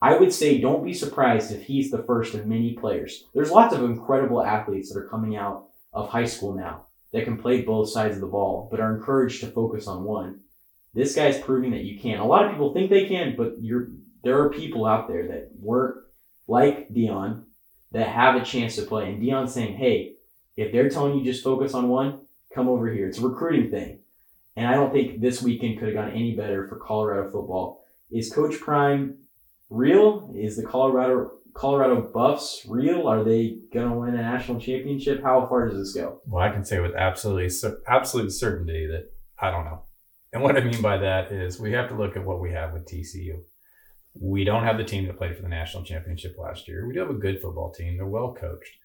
I 0.03 0.17
would 0.17 0.33
say 0.33 0.61
don't 0.61 0.85
be 0.85 0.93
surprised 0.93 1.53
if 1.53 1.63
he's 1.63 1.93
the 1.93 2.03
first 2.03 2.35
of 2.35 2.45
many 2.45 2.73
players. 2.73 3.25
There's 3.35 3.53
lots 3.53 3.73
of 3.73 3.85
incredible 3.85 4.43
athletes 4.43 4.93
that 4.93 4.99
are 4.99 5.09
coming 5.09 5.37
out 5.37 5.69
of 5.93 6.09
high 6.09 6.25
school 6.25 6.55
now 6.55 6.87
that 7.13 7.23
can 7.23 7.39
play 7.39 7.63
both 7.63 7.89
sides 7.89 8.17
of 8.17 8.21
the 8.21 8.27
ball, 8.27 8.67
but 8.69 8.81
are 8.81 8.97
encouraged 8.97 9.41
to 9.43 9.47
focus 9.53 9.87
on 9.87 10.03
one. 10.03 10.41
This 10.93 11.15
guy's 11.15 11.39
proving 11.39 11.71
that 11.71 11.85
you 11.85 12.01
can. 12.01 12.19
A 12.19 12.27
lot 12.27 12.45
of 12.45 12.51
people 12.51 12.75
think 12.75 12.91
they 12.91 13.07
can, 13.07 13.37
but 13.37 13.55
you're 13.61 13.91
there 14.25 14.41
are 14.41 14.51
people 14.51 14.87
out 14.87 15.07
there 15.07 15.29
that 15.29 15.51
work 15.57 16.11
like 16.49 16.89
Deion 16.89 17.45
that 17.93 18.09
have 18.09 18.35
a 18.35 18.45
chance 18.45 18.75
to 18.77 18.83
play. 18.83 19.09
And 19.09 19.23
Deion's 19.23 19.55
saying, 19.55 19.77
hey, 19.77 20.15
if 20.57 20.73
they're 20.73 20.91
telling 20.91 21.17
you 21.17 21.25
just 21.25 21.45
focus 21.45 21.75
on 21.75 21.89
one, 21.89 22.23
come 22.53 22.69
over 22.69 22.91
here. 22.91 23.09
It's 23.09 23.19
a 23.19 23.29
recruiting 23.29 23.71
thing. 23.71 24.01
And 24.57 24.67
I 24.67 24.75
don't 24.75 24.93
think 24.93 25.21
this 25.21 25.43
weekend 25.43 25.79
could 25.79 25.89
have 25.89 25.97
gone 25.97 26.11
any 26.11 26.35
better 26.37 26.67
for 26.67 26.77
Colorado 26.77 27.31
football. 27.31 27.85
Is 28.11 28.33
Coach 28.33 28.61
Prime 28.61 29.19
real? 29.73 30.31
Is 30.35 30.57
the 30.57 30.65
Colorado 30.65 31.31
Colorado 31.55 32.01
Buffs 32.01 32.65
real? 32.69 33.09
Are 33.09 33.25
they 33.25 33.59
gonna 33.73 33.97
win 33.99 34.15
a 34.15 34.23
national 34.23 34.61
championship? 34.61 35.23
How 35.23 35.47
far 35.47 35.69
does 35.69 35.79
this 35.79 35.95
go? 35.95 36.21
Well, 36.27 36.43
I 36.43 36.51
can 36.51 36.65
say 36.65 36.81
with 36.81 36.95
absolutely 36.95 37.51
absolute 37.87 38.31
certainty 38.31 38.87
that 38.87 39.11
I 39.39 39.51
don't 39.51 39.65
know. 39.65 39.83
And 40.33 40.43
what 40.43 40.57
I 40.57 40.61
mean 40.61 40.81
by 40.81 40.99
that 40.99 41.31
is 41.31 41.61
we 41.61 41.73
have 41.73 41.89
to 41.89 41.95
look 41.95 42.17
at 42.17 42.25
what 42.25 42.41
we 42.41 42.53
have 42.53 42.73
with 42.73 42.87
TCU. 42.87 43.41
We 44.15 44.45
don't 44.45 44.65
have 44.65 44.79
the 44.79 44.85
team 44.85 45.07
that 45.07 45.19
played 45.19 45.37
for 45.37 45.43
the 45.43 45.49
national 45.49 45.85
championship 45.85 46.37
last 46.39 46.69
year. 46.69 46.87
We 46.87 46.95
do 46.95 47.01
have 47.01 47.11
a 47.11 47.15
good 47.15 47.41
football 47.41 47.73
team. 47.73 47.97
They're 47.97 48.07
well 48.07 48.35
coached. 48.39 48.77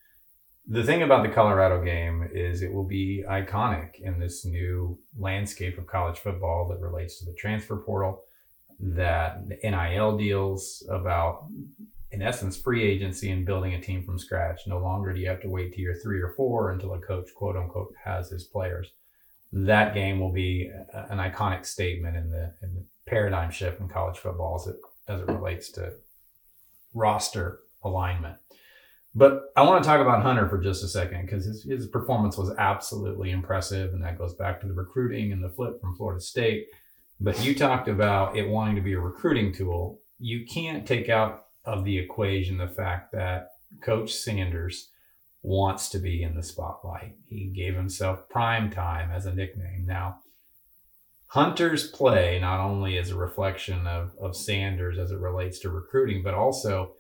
The 0.70 0.84
thing 0.84 1.02
about 1.02 1.24
the 1.24 1.34
Colorado 1.34 1.82
game 1.84 2.30
is 2.34 2.62
it 2.62 2.74
will 2.74 2.88
be 2.88 3.24
iconic 3.30 4.02
in 4.02 4.20
this 4.20 4.46
new 4.46 5.00
landscape 5.18 5.78
of 5.78 5.88
college 5.88 6.20
football 6.20 6.68
that 6.68 6.80
relates 6.80 7.20
to 7.20 7.26
the 7.26 7.36
transfer 7.38 7.78
portal, 7.78 8.24
that 8.80 9.48
NIL 9.64 10.18
deals 10.18 10.88
about 10.90 11.48
in 12.12 12.22
essence, 12.22 12.58
free 12.58 12.84
agency 12.84 13.32
and 13.32 13.46
building 13.46 13.74
a 13.74 13.82
team 13.82 14.04
from 14.04 14.18
scratch. 14.18 14.62
No 14.66 14.80
longer 14.80 15.14
do 15.14 15.20
you 15.20 15.28
have 15.28 15.42
to 15.42 15.50
wait 15.50 15.74
to 15.74 15.82
year 15.82 16.00
three 16.02 16.22
or 16.22 16.34
four 16.38 16.72
until 16.72 16.94
a 16.94 17.00
coach, 17.00 17.30
quote 17.36 17.58
unquote, 17.58 17.94
has 18.04 18.30
his 18.30 18.46
players. 18.46 18.92
That 19.52 19.94
game 19.94 20.20
will 20.20 20.32
be 20.32 20.72
an 20.94 21.18
iconic 21.18 21.66
statement 21.66 22.16
in 22.16 22.30
the, 22.30 22.54
in 22.62 22.74
the 22.76 22.86
paradigm 23.08 23.52
shift 23.52 23.80
in 23.80 23.88
college 23.88 24.18
football 24.18 24.56
as 24.56 24.68
it, 24.68 24.78
as 25.08 25.22
it 25.22 25.28
relates 25.28 25.70
to 25.72 25.94
roster 26.94 27.60
alignment. 27.84 28.38
But 29.16 29.52
I 29.56 29.64
want 29.64 29.84
to 29.84 29.88
talk 29.88 30.00
about 30.00 30.22
Hunter 30.22 30.48
for 30.48 30.60
just 30.60 30.84
a 30.84 30.88
second 30.88 31.26
because 31.26 31.46
his, 31.46 31.64
his 31.64 31.88
performance 31.88 32.38
was 32.38 32.54
absolutely 32.58 33.32
impressive. 33.32 33.94
And 33.94 34.04
that 34.04 34.18
goes 34.18 34.36
back 34.36 34.62
to 34.62 34.68
the 34.68 34.74
recruiting 34.74 35.32
and 35.32 35.44
the 35.44 35.50
flip 35.50 35.82
from 35.82 35.96
Florida 35.96 36.22
State. 36.22 36.68
But 37.20 37.44
you 37.44 37.56
talked 37.56 37.88
about 37.88 38.38
it 38.38 38.48
wanting 38.48 38.76
to 38.76 38.82
be 38.82 38.94
a 38.94 39.00
recruiting 39.00 39.54
tool. 39.54 40.00
You 40.20 40.46
can't 40.46 40.88
take 40.88 41.10
out 41.10 41.46
of 41.66 41.84
the 41.84 41.98
equation 41.98 42.58
the 42.58 42.68
fact 42.68 43.12
that 43.14 43.50
Coach 43.82 44.14
Sanders 44.14 44.90
wants 45.42 45.90
to 45.90 46.00
be 46.00 46.24
in 46.24 46.36
the 46.36 46.44
spotlight. 46.44 47.16
He 47.28 47.48
gave 47.48 47.76
himself 47.76 48.30
prime 48.30 48.70
time 48.70 49.12
as 49.12 49.26
a 49.26 49.34
nickname. 49.34 49.86
Now, 49.86 50.20
Hunter's 51.28 51.88
play 51.88 52.40
not 52.40 52.60
only 52.60 52.98
is 52.98 53.12
a 53.12 53.18
reflection 53.18 53.86
of, 53.86 54.12
of 54.20 54.36
Sanders 54.36 54.98
as 54.98 55.12
it 55.12 55.20
relates 55.20 55.60
to 55.60 55.70
recruiting, 55.70 56.24
but 56.24 56.34
also 56.34 56.94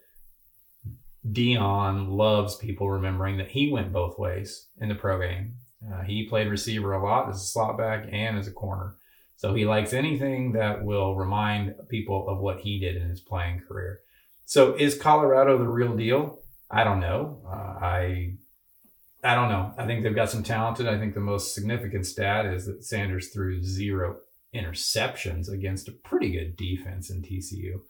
Deion 1.26 2.10
loves 2.10 2.56
people 2.56 2.90
remembering 2.90 3.38
that 3.38 3.52
he 3.52 3.72
went 3.72 3.94
both 3.94 4.20
ways 4.20 4.68
in 4.80 4.90
the 4.90 4.96
pro 4.96 5.20
game. 5.20 5.56
Uh, 5.92 6.02
he 6.02 6.28
played 6.28 6.48
receiver 6.48 6.94
a 6.94 7.04
lot 7.04 7.30
as 7.30 7.38
a 7.38 7.46
slot 7.46 7.78
back 7.78 8.08
and 8.12 8.38
as 8.38 8.48
a 8.48 8.52
corner. 8.52 8.96
So 9.38 9.54
he 9.54 9.66
likes 9.66 9.94
anything 9.94 10.54
that 10.54 10.84
will 10.84 11.16
remind 11.16 11.76
people 11.90 12.28
of 12.28 12.40
what 12.40 12.60
he 12.60 12.80
did 12.80 12.98
in 12.98 13.08
his 13.10 13.22
playing 13.22 13.62
career. 13.68 14.02
So 14.46 14.74
is 14.76 14.98
Colorado 14.98 15.58
the 15.58 15.68
real 15.68 15.96
deal? 15.96 16.40
I 16.70 16.84
don't 16.84 17.00
know. 17.00 17.42
Uh, 17.46 17.86
I 17.86 18.34
I 19.24 19.36
don't 19.36 19.50
know. 19.50 19.74
I 19.78 19.86
think 19.86 20.04
they've 20.04 20.16
got 20.16 20.30
some 20.30 20.44
talented. 20.44 20.88
I 20.88 20.98
think 20.98 21.14
the 21.14 21.20
most 21.20 21.54
significant 21.54 22.06
stat 22.06 22.46
is 22.46 22.66
that 22.66 22.84
Sanders 22.84 23.30
threw 23.30 23.62
zero 23.64 24.18
interceptions 24.56 25.50
against 25.50 25.88
a 25.88 25.92
pretty 25.92 26.32
good 26.32 26.56
defense 26.56 27.10
in 27.10 27.22
TCU. 27.22 27.82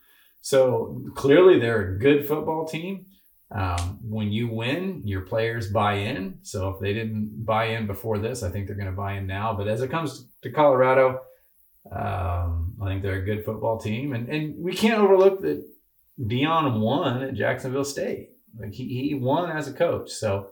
So 0.41 1.01
clearly 1.15 1.59
they're 1.59 1.95
a 1.95 1.99
good 1.99 2.27
football 2.27 2.65
team. 2.65 3.05
Um, 3.51 3.99
when 4.01 4.31
you 4.31 4.49
win, 4.49 5.01
your 5.05 5.21
players 5.21 5.71
buy 5.71 5.95
in. 5.95 6.39
So 6.41 6.69
if 6.69 6.79
they 6.81 6.93
didn't 6.93 7.45
buy 7.45 7.65
in 7.67 7.87
before 7.87 8.17
this, 8.17 8.43
I 8.43 8.49
think 8.49 8.67
they're 8.67 8.75
going 8.75 8.87
to 8.87 8.91
buy 8.91 9.13
in 9.13 9.27
now. 9.27 9.53
But 9.53 9.67
as 9.67 9.81
it 9.81 9.91
comes 9.91 10.25
to 10.41 10.51
Colorado, 10.51 11.21
um, 11.91 12.75
I 12.81 12.87
think 12.87 13.01
they're 13.01 13.21
a 13.21 13.25
good 13.25 13.45
football 13.45 13.77
team, 13.77 14.13
and 14.13 14.27
and 14.29 14.63
we 14.63 14.73
can't 14.73 15.01
overlook 15.01 15.41
that 15.41 15.65
Deion 16.19 16.79
won 16.79 17.23
at 17.23 17.33
Jacksonville 17.33 17.83
State. 17.83 18.31
Like 18.59 18.73
he, 18.73 19.07
he 19.09 19.13
won 19.13 19.51
as 19.51 19.67
a 19.67 19.73
coach. 19.73 20.11
So 20.11 20.49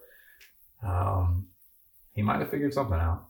um, 0.86 1.48
he 2.13 2.22
might 2.22 2.39
have 2.39 2.50
figured 2.50 2.74
something 2.74 3.00
out. 3.00 3.25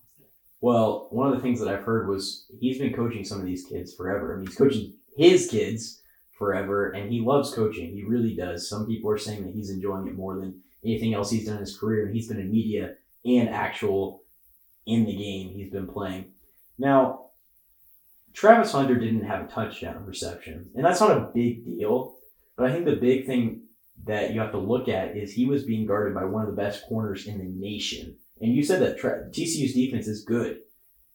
Well, 0.62 1.07
one 1.12 1.27
of 1.27 1.35
the 1.35 1.41
things 1.41 1.59
that 1.59 1.69
I've 1.69 1.83
heard 1.83 2.07
was 2.07 2.47
he's 2.59 2.79
been 2.79 2.93
coaching 2.93 3.24
some 3.24 3.39
of 3.39 3.45
these 3.45 3.65
kids 3.65 3.93
forever. 3.93 4.33
I 4.33 4.38
mean, 4.38 4.47
he's 4.47 4.57
coaching 4.57 4.93
his 5.15 5.47
kids 5.47 6.01
forever, 6.38 6.91
and 6.91 7.12
he 7.12 7.21
loves 7.21 7.53
coaching. 7.53 7.93
He 7.93 8.03
really 8.03 8.35
does. 8.35 8.69
Some 8.69 8.88
people 8.88 9.12
are 9.12 9.17
saying 9.17 9.45
that 9.45 9.53
he's 9.53 9.69
enjoying 9.69 10.07
it 10.07 10.15
more 10.15 10.35
than 10.39 10.62
anything 10.83 11.13
else 11.13 11.31
he's 11.31 11.45
done 11.45 11.55
in 11.55 11.62
his 11.62 11.77
career. 11.77 12.05
And 12.05 12.15
he's 12.15 12.27
been 12.27 12.39
in 12.39 12.51
media 12.51 12.95
and 13.25 13.50
actual 13.50 14.24
in 14.85 15.05
the 15.05 15.15
game 15.15 15.50
he's 15.50 15.71
been 15.71 15.88
playing. 15.88 16.25
Now, 16.77 17.25
Travis 18.36 18.74
Hunter 18.74 18.96
didn't 18.96 19.24
have 19.24 19.46
a 19.46 19.48
touchdown 19.48 20.06
reception, 20.06 20.70
and 20.75 20.86
that's 20.86 21.00
not 21.00 21.18
a 21.18 21.32
big 21.34 21.65
deal. 21.65 22.18
But 22.58 22.68
I 22.68 22.74
think 22.74 22.86
the 22.86 22.98
big 22.98 23.25
thing 23.25 23.62
that 24.04 24.34
you 24.34 24.42
have 24.42 24.51
to 24.51 24.58
look 24.58 24.89
at 24.89 25.15
is 25.15 25.32
he 25.32 25.46
was 25.46 25.63
being 25.63 25.86
guarded 25.86 26.13
by 26.13 26.25
one 26.25 26.44
of 26.44 26.50
the 26.50 26.62
best 26.62 26.86
corners 26.88 27.27
in 27.27 27.38
the 27.38 27.46
nation. 27.46 28.18
And 28.42 28.54
you 28.54 28.63
said 28.63 28.82
that 28.82 28.98
TCU's 28.98 29.74
defense 29.74 30.08
is 30.08 30.25
good, 30.25 30.60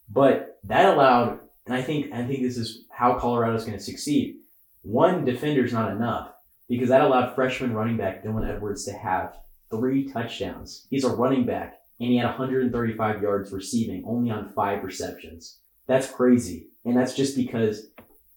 but 0.09 0.59
that 0.65 0.95
allowed, 0.95 1.41
and 1.67 1.75
I 1.75 1.83
think 1.83 2.13
I 2.13 2.25
think 2.25 2.43
this 2.43 2.57
is 2.57 2.85
how 2.91 3.19
Colorado 3.19 3.55
is 3.55 3.65
going 3.65 3.77
to 3.77 3.85
succeed. 3.85 4.37
One 4.83 5.27
defender 5.27 5.65
is 5.65 5.75
not 5.75 5.93
enough 5.93 6.33
because 6.71 6.89
that 6.89 7.03
allowed 7.03 7.35
freshman 7.35 7.75
running 7.75 7.99
back 7.99 8.25
Dylan 8.25 8.49
Edwards 8.49 8.87
to 8.87 8.93
have 8.93 9.37
three 9.71 10.11
touchdowns. 10.11 10.87
He's 10.89 11.05
a 11.05 11.11
running 11.11 11.45
back, 11.45 11.81
and 12.01 12.09
he 12.09 12.17
had 12.17 12.27
135 12.27 13.21
yards 13.21 13.53
receiving 13.53 14.05
only 14.07 14.31
on 14.31 14.49
five 14.55 14.83
receptions. 14.83 15.59
That's 15.91 16.09
crazy, 16.09 16.69
and 16.85 16.97
that's 16.97 17.17
just 17.17 17.35
because 17.35 17.89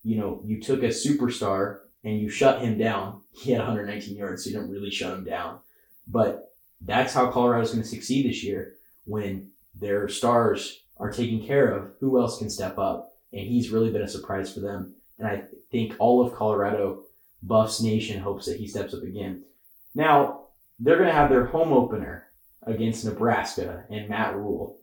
you 0.03 0.17
know 0.17 0.41
you 0.43 0.60
took 0.60 0.81
a 0.81 0.88
superstar 0.88 1.81
and 2.03 2.19
you 2.19 2.27
shut 2.27 2.63
him 2.63 2.79
down, 2.79 3.22
he 3.31 3.51
had 3.51 3.60
119 3.60 4.17
yards, 4.17 4.43
so 4.43 4.50
you 4.50 4.55
don't 4.55 4.72
really 4.72 4.89
shut 4.89 5.13
him 5.15 5.24
down. 5.24 5.60
But 6.07 6.51
that's 6.81 7.13
how 7.13 7.29
Colorado's 7.29 7.69
going 7.69 7.83
to 7.83 7.88
succeed 7.88 8.25
this 8.25 8.43
year 8.43 8.74
when 9.05 9.51
their 9.79 10.10
stars 10.10 10.81
are 10.98 11.12
taken 11.12 11.45
care 11.45 11.67
of. 11.67 11.91
Who 12.00 12.19
else 12.19 12.39
can 12.39 12.50
step 12.50 12.79
up? 12.79 13.12
And 13.31 13.45
he's 13.45 13.69
really 13.69 13.91
been 13.91 14.01
a 14.01 14.07
surprise 14.07 14.51
for 14.51 14.62
them. 14.62 14.95
And 15.19 15.27
I 15.27 15.43
think 15.69 15.93
all 16.00 16.25
of 16.25 16.33
Colorado 16.33 17.03
Buffs 17.43 17.81
Nation 17.81 18.19
hopes 18.19 18.48
that 18.48 18.57
he 18.57 18.67
steps 18.67 18.95
up 18.95 19.03
again. 19.03 19.43
Now, 19.93 20.48
they're 20.79 20.98
going 20.98 21.07
to 21.07 21.13
have 21.13 21.29
their 21.29 21.45
home 21.45 21.72
opener 21.72 22.29
against 22.63 23.05
Nebraska 23.05 23.86
and 23.91 24.10
Matt 24.10 24.36
Rhule. 24.36 24.79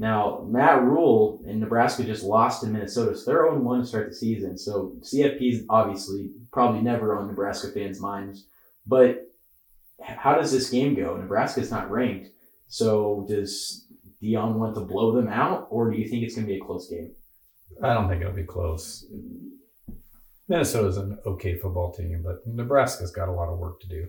Now, 0.00 0.46
Matt 0.48 0.80
Rhule 0.80 1.42
in 1.44 1.60
Nebraska 1.60 2.02
just 2.04 2.24
lost 2.24 2.62
to 2.62 2.68
Minnesota, 2.68 3.14
so 3.14 3.30
they're 3.30 3.44
0 3.44 3.58
1 3.58 3.80
to 3.80 3.86
start 3.86 4.08
the 4.08 4.14
season. 4.14 4.56
So 4.56 4.96
CFP 5.00 5.52
is 5.52 5.64
obviously 5.68 6.30
probably 6.50 6.80
never 6.80 7.18
on 7.18 7.26
Nebraska 7.26 7.68
fans' 7.68 8.00
minds. 8.00 8.46
But 8.86 9.30
how 10.02 10.36
does 10.36 10.50
this 10.50 10.70
game 10.70 10.94
go? 10.94 11.18
Nebraska's 11.18 11.70
not 11.70 11.90
ranked. 11.90 12.30
So 12.68 13.26
does 13.28 13.84
Deion 14.22 14.54
want 14.54 14.74
to 14.76 14.80
blow 14.80 15.12
them 15.12 15.28
out, 15.28 15.66
or 15.68 15.90
do 15.90 15.98
you 15.98 16.08
think 16.08 16.22
it's 16.22 16.34
going 16.34 16.46
to 16.46 16.52
be 16.54 16.58
a 16.58 16.64
close 16.64 16.88
game? 16.88 17.12
I 17.82 17.92
don't 17.92 18.08
think 18.08 18.22
it'll 18.22 18.32
be 18.32 18.44
close. 18.44 19.04
Minnesota's 20.48 20.96
an 20.96 21.18
okay 21.26 21.58
football 21.58 21.92
team, 21.92 22.22
but 22.24 22.46
Nebraska's 22.46 23.10
got 23.10 23.28
a 23.28 23.32
lot 23.32 23.50
of 23.50 23.58
work 23.58 23.80
to 23.80 23.86
do. 23.86 24.06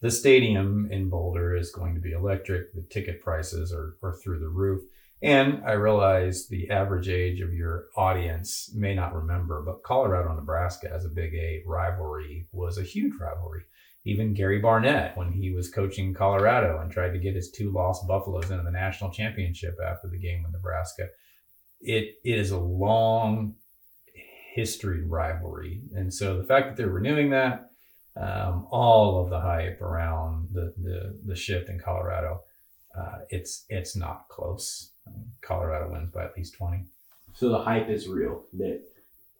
The 0.00 0.10
stadium 0.10 0.88
in 0.90 1.08
Boulder 1.08 1.54
is 1.54 1.70
going 1.70 1.94
to 1.94 2.00
be 2.00 2.10
electric. 2.10 2.74
The 2.74 2.82
ticket 2.90 3.22
prices 3.22 3.72
are, 3.72 3.94
are 4.02 4.16
through 4.16 4.40
the 4.40 4.48
roof. 4.48 4.82
And 5.20 5.64
I 5.66 5.72
realize 5.72 6.46
the 6.46 6.70
average 6.70 7.08
age 7.08 7.40
of 7.40 7.52
your 7.52 7.86
audience 7.96 8.70
may 8.74 8.94
not 8.94 9.14
remember, 9.14 9.62
but 9.62 9.82
Colorado 9.82 10.32
Nebraska 10.32 10.90
as 10.92 11.04
a 11.04 11.08
Big 11.08 11.34
A 11.34 11.62
rivalry 11.66 12.46
was 12.52 12.78
a 12.78 12.84
huge 12.84 13.14
rivalry. 13.20 13.62
Even 14.04 14.32
Gary 14.32 14.60
Barnett, 14.60 15.16
when 15.16 15.32
he 15.32 15.50
was 15.50 15.70
coaching 15.70 16.14
Colorado 16.14 16.80
and 16.80 16.90
tried 16.90 17.12
to 17.12 17.18
get 17.18 17.34
his 17.34 17.50
two 17.50 17.72
lost 17.72 18.06
Buffaloes 18.06 18.50
into 18.50 18.62
the 18.62 18.70
national 18.70 19.10
championship 19.10 19.76
after 19.84 20.08
the 20.08 20.18
game 20.18 20.44
with 20.44 20.52
Nebraska, 20.52 21.08
it 21.80 22.14
is 22.24 22.52
a 22.52 22.58
long 22.58 23.56
history 24.54 25.04
rivalry. 25.04 25.82
And 25.94 26.14
so 26.14 26.38
the 26.38 26.46
fact 26.46 26.68
that 26.68 26.76
they're 26.76 26.88
renewing 26.88 27.30
that, 27.30 27.70
um, 28.16 28.66
all 28.70 29.22
of 29.22 29.30
the 29.30 29.40
hype 29.40 29.80
around 29.80 30.48
the, 30.52 30.72
the, 30.80 31.18
the 31.26 31.36
shift 31.36 31.68
in 31.68 31.78
Colorado, 31.78 32.42
uh, 32.98 33.18
it's 33.28 33.64
it's 33.68 33.94
not 33.94 34.28
close. 34.28 34.92
Colorado 35.40 35.90
wins 35.90 36.10
by 36.10 36.24
at 36.24 36.36
least 36.36 36.54
20. 36.54 36.84
So 37.34 37.48
the 37.48 37.62
hype 37.62 37.88
is 37.88 38.08
real. 38.08 38.44
That 38.54 38.82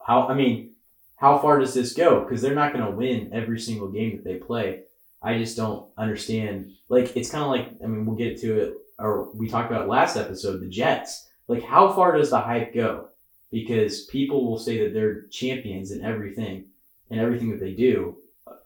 how 0.05 0.27
I 0.29 0.35
mean, 0.35 0.71
how 1.17 1.39
far 1.39 1.59
does 1.59 1.75
this 1.75 1.93
go? 1.93 2.21
Because 2.21 2.41
they're 2.41 2.55
not 2.55 2.73
going 2.73 2.85
to 2.85 2.91
win 2.91 3.31
every 3.33 3.61
single 3.61 3.89
game 3.89 4.17
that 4.17 4.25
they 4.25 4.37
play. 4.37 4.83
I 5.23 5.37
just 5.37 5.57
don't 5.57 5.87
understand. 5.97 6.73
Like 6.89 7.17
it's 7.17 7.31
kind 7.31 7.45
of 7.45 7.51
like 7.51 7.69
I 7.83 7.87
mean, 7.87 8.07
we'll 8.07 8.17
get 8.17 8.41
to 8.41 8.61
it, 8.61 8.75
or 8.99 9.31
we 9.35 9.49
talked 9.49 9.71
about 9.71 9.89
last 9.89 10.17
episode, 10.17 10.61
the 10.61 10.69
Jets. 10.69 11.29
Like 11.49 11.63
how 11.63 11.93
far 11.93 12.17
does 12.17 12.31
the 12.31 12.41
hype 12.41 12.75
go? 12.75 13.09
Because 13.51 14.05
people 14.07 14.49
will 14.49 14.59
say 14.59 14.79
that 14.85 14.95
they're 14.95 15.23
champions 15.27 15.91
in 15.91 16.05
everything 16.05 16.67
and 17.11 17.19
everything 17.21 17.51
that 17.51 17.61
they 17.61 17.73
do. 17.73 18.17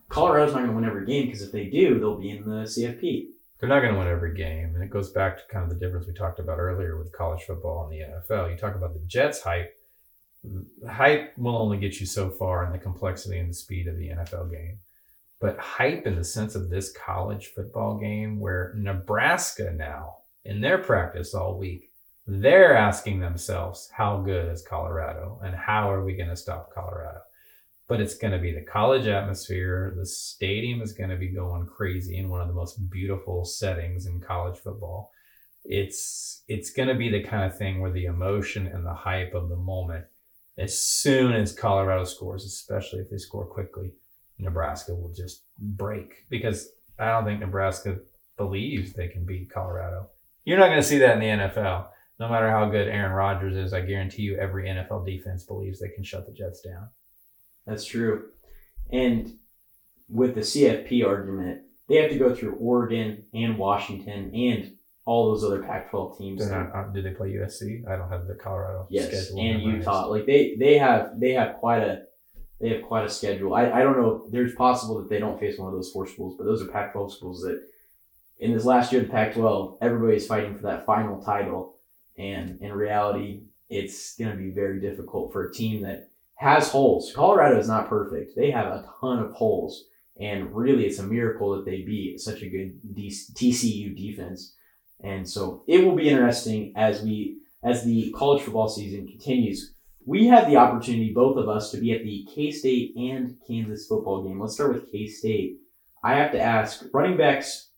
Colorado's 0.09 0.53
not 0.53 0.59
going 0.59 0.71
to 0.71 0.77
win 0.77 0.85
every 0.85 1.07
game 1.07 1.27
because 1.27 1.43
if 1.43 1.53
they 1.53 1.67
do, 1.67 1.99
they'll 1.99 2.21
be 2.21 2.31
in 2.31 2.45
the 2.45 2.65
CFP 2.65 3.29
they're 3.63 3.69
not 3.69 3.79
going 3.79 3.93
to 3.93 3.99
win 4.01 4.09
every 4.09 4.35
game. 4.35 4.75
And 4.75 4.83
it 4.83 4.91
goes 4.91 5.13
back 5.13 5.37
to 5.37 5.45
kind 5.49 5.63
of 5.63 5.71
the 5.71 5.77
difference 5.77 6.09
we 6.09 6.13
talked 6.13 6.41
about 6.41 6.59
earlier 6.59 6.99
with 6.99 7.13
college 7.13 7.45
football 7.45 7.85
and 7.85 7.93
the 7.93 8.05
NFL. 8.05 8.51
You 8.51 8.57
talk 8.57 8.75
about 8.75 8.93
the 8.93 9.07
Jets 9.07 9.41
hype. 9.41 9.73
hype 10.91 11.39
will 11.39 11.57
only 11.57 11.79
get 11.79 12.01
you 12.01 12.07
so 12.07 12.29
far 12.29 12.67
in 12.67 12.73
the 12.73 12.79
complexity 12.79 13.39
and 13.39 13.51
the 13.51 13.55
speed 13.55 13.87
of 13.87 13.97
the 13.97 14.09
NFL 14.09 14.51
game. 14.51 14.79
But 15.41 15.61
hype 15.61 16.09
in 16.09 16.17
the 16.17 16.25
sense 16.25 16.57
of 16.57 16.71
this 16.71 16.93
college 16.93 17.53
football 17.55 17.99
game, 17.99 18.41
where 18.41 18.75
Nebraska 18.77 19.73
now, 19.77 20.17
in 20.45 20.61
their 20.61 20.79
practice 20.79 21.33
all 21.33 21.57
week, 21.57 21.93
they're 22.27 22.77
asking 22.77 23.21
themselves, 23.21 23.89
how 23.93 24.23
good 24.23 24.51
is 24.51 24.67
Colorado 24.69 25.41
and 25.45 25.55
how 25.55 25.89
are 25.89 26.03
we 26.03 26.17
going 26.17 26.31
to 26.31 26.37
stop 26.37 26.75
Colorado? 26.75 27.21
But 27.93 28.01
it's 28.01 28.17
going 28.17 28.33
to 28.33 28.39
be 28.39 28.55
the 28.55 28.63
college 28.63 29.07
atmosphere. 29.07 29.93
The 29.95 30.07
stadium 30.07 30.81
is 30.81 30.95
going 30.95 31.11
to 31.11 31.17
be 31.17 31.29
going 31.29 31.67
crazy 31.67 32.17
in 32.17 32.31
one 32.31 32.41
of 32.41 32.49
the 32.49 32.55
most 32.55 32.89
beautiful 32.89 33.45
settings 33.45 34.07
in 34.07 34.19
college 34.19 34.59
football. 34.59 35.11
It's 35.63 36.43
it's 36.49 36.71
going 36.71 36.89
to 36.89 36.95
be 36.95 37.11
the 37.11 37.23
kind 37.23 37.45
of 37.45 37.59
thing 37.59 37.83
where 37.83 37.91
the 37.91 38.07
emotion 38.07 38.67
and 38.67 38.87
the 38.87 38.95
hype 38.95 39.35
of 39.35 39.51
the 39.51 39.57
moment, 39.57 40.07
as 40.57 40.81
soon 40.81 41.35
as 41.35 41.53
Colorado 41.53 42.05
scores, 42.05 42.47
especially 42.47 43.01
if 43.01 43.11
they 43.11 43.19
score 43.19 43.45
quickly, 43.45 43.93
Nebraska 44.39 44.95
will 44.95 45.13
just 45.13 45.43
break 45.59 46.25
because 46.31 46.71
I 46.99 47.11
don't 47.11 47.27
think 47.27 47.41
Nebraska 47.41 47.99
believes 48.39 48.95
they 48.95 49.09
can 49.09 49.27
beat 49.27 49.53
Colorado. 49.53 50.09
You're 50.47 50.59
not 50.59 50.69
going 50.69 50.81
to 50.81 50.89
see 50.89 50.97
that 50.97 51.19
in 51.19 51.21
the 51.21 51.45
NFL 51.45 51.89
no 52.19 52.29
matter 52.29 52.49
how 52.51 52.69
good 52.71 52.87
Aaron 52.87 53.13
Rodgers 53.13 53.57
is, 53.57 53.73
I 53.73 53.81
guarantee 53.81 54.23
you 54.23 54.39
every 54.39 54.69
NFL 54.69 55.05
defense 55.05 55.43
believes 55.43 55.81
they 55.81 55.89
can 55.89 56.05
shut 56.05 56.25
the 56.25 56.33
Jets 56.33 56.61
down. 56.61 56.89
That's 57.67 57.85
true. 57.85 58.31
And 58.91 59.39
with 60.09 60.35
the 60.35 60.41
CFP 60.41 61.07
argument, 61.07 61.63
they 61.89 61.97
have 61.97 62.11
to 62.11 62.19
go 62.19 62.35
through 62.35 62.55
Oregon 62.55 63.25
and 63.33 63.59
Washington 63.59 64.35
and 64.35 64.77
all 65.05 65.31
those 65.31 65.45
other 65.45 65.63
Pac-12 65.63 66.19
teams. 66.19 66.51
Not, 66.51 66.75
uh, 66.75 66.89
did 66.89 67.05
they 67.05 67.11
play 67.11 67.33
USC? 67.33 67.89
I 67.89 67.97
don't 67.97 68.09
have 68.09 68.27
the 68.27 68.35
Colorado 68.35 68.87
yes, 68.89 69.07
schedule. 69.07 69.41
and 69.41 69.63
Utah. 69.63 70.07
Like 70.07 70.27
they 70.27 70.55
they 70.59 70.79
have 70.79 71.19
they 71.19 71.33
have 71.33 71.57
quite 71.57 71.83
a 71.83 72.05
they 72.61 72.69
have 72.71 72.83
quite 72.83 73.05
a 73.05 73.11
schedule. 73.11 73.55
I, 73.55 73.71
I 73.71 73.83
don't 73.83 74.01
know. 74.01 74.29
There's 74.31 74.55
possible 74.55 74.99
that 74.99 75.11
they 75.11 75.19
don't 75.19 75.41
face 75.41 75.59
one 75.59 75.69
of 75.69 75.75
those 75.75 75.91
four 75.91 76.07
schools, 76.07 76.37
but 76.39 76.45
those 76.45 76.63
are 76.63 76.69
Pac-12 76.69 77.13
schools 77.13 77.43
that 77.43 77.61
in 78.39 78.53
this 78.53 78.65
last 78.65 78.93
year 78.93 79.01
of 79.01 79.09
the 79.09 79.13
Pac-12, 79.13 79.79
everybody's 79.83 80.27
fighting 80.27 80.55
for 80.55 80.63
that 80.63 80.87
final 80.87 81.21
title. 81.23 81.77
And 82.17 82.61
in 82.61 82.73
reality, 82.73 83.43
it's 83.69 84.17
going 84.17 84.31
to 84.31 84.37
be 84.37 84.51
very 84.51 84.81
difficult 84.81 85.33
for 85.33 85.49
a 85.49 85.53
team 85.53 85.83
that 85.83 86.11
has 86.43 86.69
holes. 86.69 87.13
Colorado 87.15 87.59
is 87.59 87.69
not 87.69 87.89
perfect. 87.89 88.35
They 88.37 88.51
have 88.51 88.67
a 88.67 88.85
ton 89.01 89.21
of 89.21 89.33
holes. 89.33 89.85
And 90.21 90.55
really, 90.55 90.85
it's 90.85 90.99
a 90.99 91.05
miracle 91.05 91.57
that 91.57 91.65
they 91.65 91.83
beat 91.83 92.21
such 92.21 92.43
a 92.43 92.49
good 92.49 92.81
TCU 92.95 93.97
defense. 93.97 94.55
And 95.03 95.29
so 95.29 95.63
it 95.67 95.85
will 95.85 95.97
be 95.97 96.09
interesting 96.09 96.73
as 96.77 97.03
we 97.03 97.39
as 97.65 97.85
the 97.85 98.13
college 98.17 98.43
football 98.43 98.69
season 98.69 99.07
continues. 99.07 99.75
We 100.05 100.27
have 100.27 100.49
the 100.49 100.57
opportunity, 100.57 101.13
both 101.13 101.37
of 101.37 101.49
us, 101.49 101.71
to 101.71 101.79
be 101.79 101.93
at 101.93 102.03
the 102.03 102.29
K 102.35 102.51
State 102.51 102.95
and 102.97 103.37
Kansas 103.47 103.87
football 103.87 104.25
game. 104.25 104.41
Let's 104.41 104.55
start 104.55 104.75
with 104.75 104.91
K 104.91 105.07
State. 105.07 105.59
I 106.05 106.15
have 106.17 106.33
to 106.33 106.41
ask, 106.41 106.85
running 106.93 107.17
backs 107.17 107.71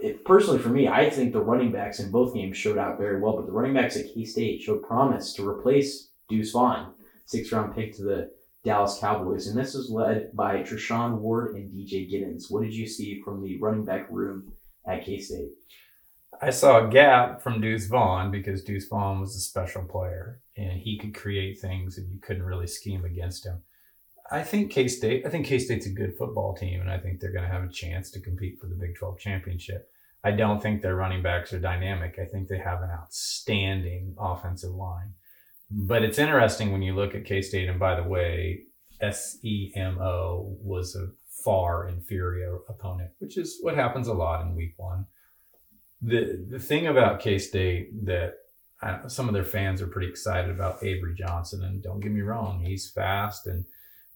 it, 0.00 0.24
personally 0.24 0.60
for 0.60 0.68
me, 0.68 0.86
I 0.86 1.10
think 1.10 1.32
the 1.32 1.40
running 1.40 1.72
backs 1.72 1.98
in 1.98 2.10
both 2.10 2.34
games 2.34 2.56
showed 2.56 2.78
out 2.78 2.98
very 2.98 3.20
well, 3.20 3.36
but 3.36 3.46
the 3.46 3.52
running 3.52 3.74
backs 3.74 3.96
at 3.96 4.12
K 4.14 4.24
State 4.24 4.62
showed 4.62 4.82
promise 4.82 5.32
to 5.34 5.48
replace 5.48 6.10
Deuce 6.28 6.52
Vaughn, 6.52 6.94
six 7.28 7.52
round 7.52 7.74
pick 7.74 7.94
to 7.94 8.02
the 8.02 8.30
Dallas 8.64 8.98
Cowboys. 8.98 9.46
And 9.46 9.58
this 9.58 9.74
was 9.74 9.90
led 9.90 10.34
by 10.34 10.62
Treshaun 10.62 11.18
Ward 11.18 11.54
and 11.54 11.70
DJ 11.70 12.10
Giddens. 12.10 12.50
What 12.50 12.62
did 12.62 12.74
you 12.74 12.88
see 12.88 13.20
from 13.22 13.42
the 13.42 13.58
running 13.58 13.84
back 13.84 14.08
room 14.10 14.52
at 14.86 15.04
K 15.04 15.18
State? 15.20 15.50
I 16.40 16.50
saw 16.50 16.86
a 16.86 16.90
gap 16.90 17.42
from 17.42 17.60
Deuce 17.60 17.86
Vaughn 17.86 18.30
because 18.30 18.64
Deuce 18.64 18.88
Vaughn 18.88 19.20
was 19.20 19.36
a 19.36 19.40
special 19.40 19.84
player 19.84 20.40
and 20.56 20.72
he 20.72 20.98
could 20.98 21.14
create 21.14 21.60
things 21.60 21.98
and 21.98 22.10
you 22.10 22.18
couldn't 22.20 22.44
really 22.44 22.66
scheme 22.66 23.04
against 23.04 23.46
him. 23.46 23.62
I 24.30 24.42
think 24.42 24.70
K 24.70 24.88
State. 24.88 25.26
I 25.26 25.30
think 25.30 25.46
K 25.46 25.58
State's 25.58 25.86
a 25.86 25.90
good 25.90 26.16
football 26.18 26.54
team, 26.54 26.80
and 26.80 26.90
I 26.90 26.98
think 26.98 27.18
they're 27.18 27.32
going 27.32 27.44
to 27.44 27.50
have 27.50 27.64
a 27.64 27.72
chance 27.72 28.10
to 28.10 28.20
compete 28.20 28.58
for 28.60 28.66
the 28.66 28.74
Big 28.74 28.94
Twelve 28.94 29.18
championship. 29.18 29.90
I 30.22 30.32
don't 30.32 30.60
think 30.60 30.82
their 30.82 30.96
running 30.96 31.22
backs 31.22 31.52
are 31.54 31.58
dynamic. 31.58 32.18
I 32.20 32.26
think 32.26 32.48
they 32.48 32.58
have 32.58 32.82
an 32.82 32.90
outstanding 32.90 34.16
offensive 34.18 34.74
line. 34.74 35.14
But 35.70 36.02
it's 36.02 36.18
interesting 36.18 36.72
when 36.72 36.82
you 36.82 36.94
look 36.94 37.14
at 37.14 37.24
K 37.24 37.42
State, 37.42 37.68
and 37.68 37.78
by 37.78 37.94
the 37.94 38.08
way, 38.08 38.62
SEMO 39.02 40.56
was 40.62 40.96
a 40.96 41.08
far 41.44 41.88
inferior 41.88 42.58
opponent, 42.68 43.10
which 43.18 43.36
is 43.36 43.58
what 43.60 43.74
happens 43.74 44.08
a 44.08 44.14
lot 44.14 44.42
in 44.42 44.56
week 44.56 44.74
one. 44.76 45.06
The 46.00 46.46
the 46.48 46.58
thing 46.58 46.86
about 46.86 47.20
K 47.20 47.38
State 47.38 48.06
that 48.06 48.34
uh, 48.82 49.08
some 49.08 49.28
of 49.28 49.34
their 49.34 49.44
fans 49.44 49.82
are 49.82 49.88
pretty 49.88 50.08
excited 50.08 50.50
about 50.50 50.82
Avery 50.82 51.14
Johnson, 51.14 51.62
and 51.64 51.82
don't 51.82 52.00
get 52.00 52.12
me 52.12 52.22
wrong, 52.22 52.64
he's 52.64 52.90
fast 52.90 53.46
and 53.46 53.64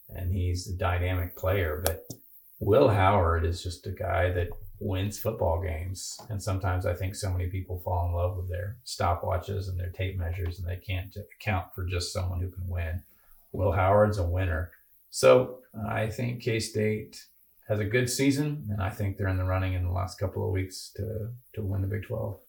and 0.09 0.33
he's 0.33 0.67
a 0.67 0.77
dynamic 0.77 1.35
player. 1.35 1.81
But 1.85 2.03
Will 2.59 2.89
Howard 2.89 3.45
is 3.45 3.61
just 3.61 3.85
a 3.87 3.91
guy 3.91 4.31
that 4.31 4.49
wins 4.79 5.19
football 5.19 5.61
games. 5.61 6.19
And 6.29 6.41
sometimes 6.41 6.85
I 6.85 6.93
think 6.93 7.15
so 7.15 7.31
many 7.31 7.47
people 7.47 7.79
fall 7.79 8.07
in 8.07 8.13
love 8.13 8.37
with 8.37 8.49
their 8.49 8.77
stopwatches 8.85 9.69
and 9.69 9.79
their 9.79 9.89
tape 9.89 10.17
measures, 10.17 10.59
and 10.59 10.67
they 10.67 10.77
can't 10.77 11.15
account 11.39 11.67
for 11.73 11.85
just 11.85 12.13
someone 12.13 12.41
who 12.41 12.49
can 12.49 12.67
win. 12.67 13.03
Will 13.51 13.71
Howard's 13.71 14.17
a 14.17 14.23
winner. 14.23 14.71
So 15.09 15.59
uh, 15.77 15.87
I 15.87 16.09
think 16.09 16.41
K 16.41 16.59
State 16.59 17.25
has 17.67 17.79
a 17.79 17.85
good 17.85 18.09
season, 18.09 18.67
and 18.69 18.81
I 18.81 18.89
think 18.89 19.17
they're 19.17 19.27
in 19.27 19.37
the 19.37 19.43
running 19.43 19.73
in 19.73 19.83
the 19.83 19.91
last 19.91 20.19
couple 20.19 20.45
of 20.45 20.51
weeks 20.51 20.91
to, 20.95 21.29
to 21.53 21.61
win 21.61 21.81
the 21.81 21.87
Big 21.87 22.03
12. 22.03 22.39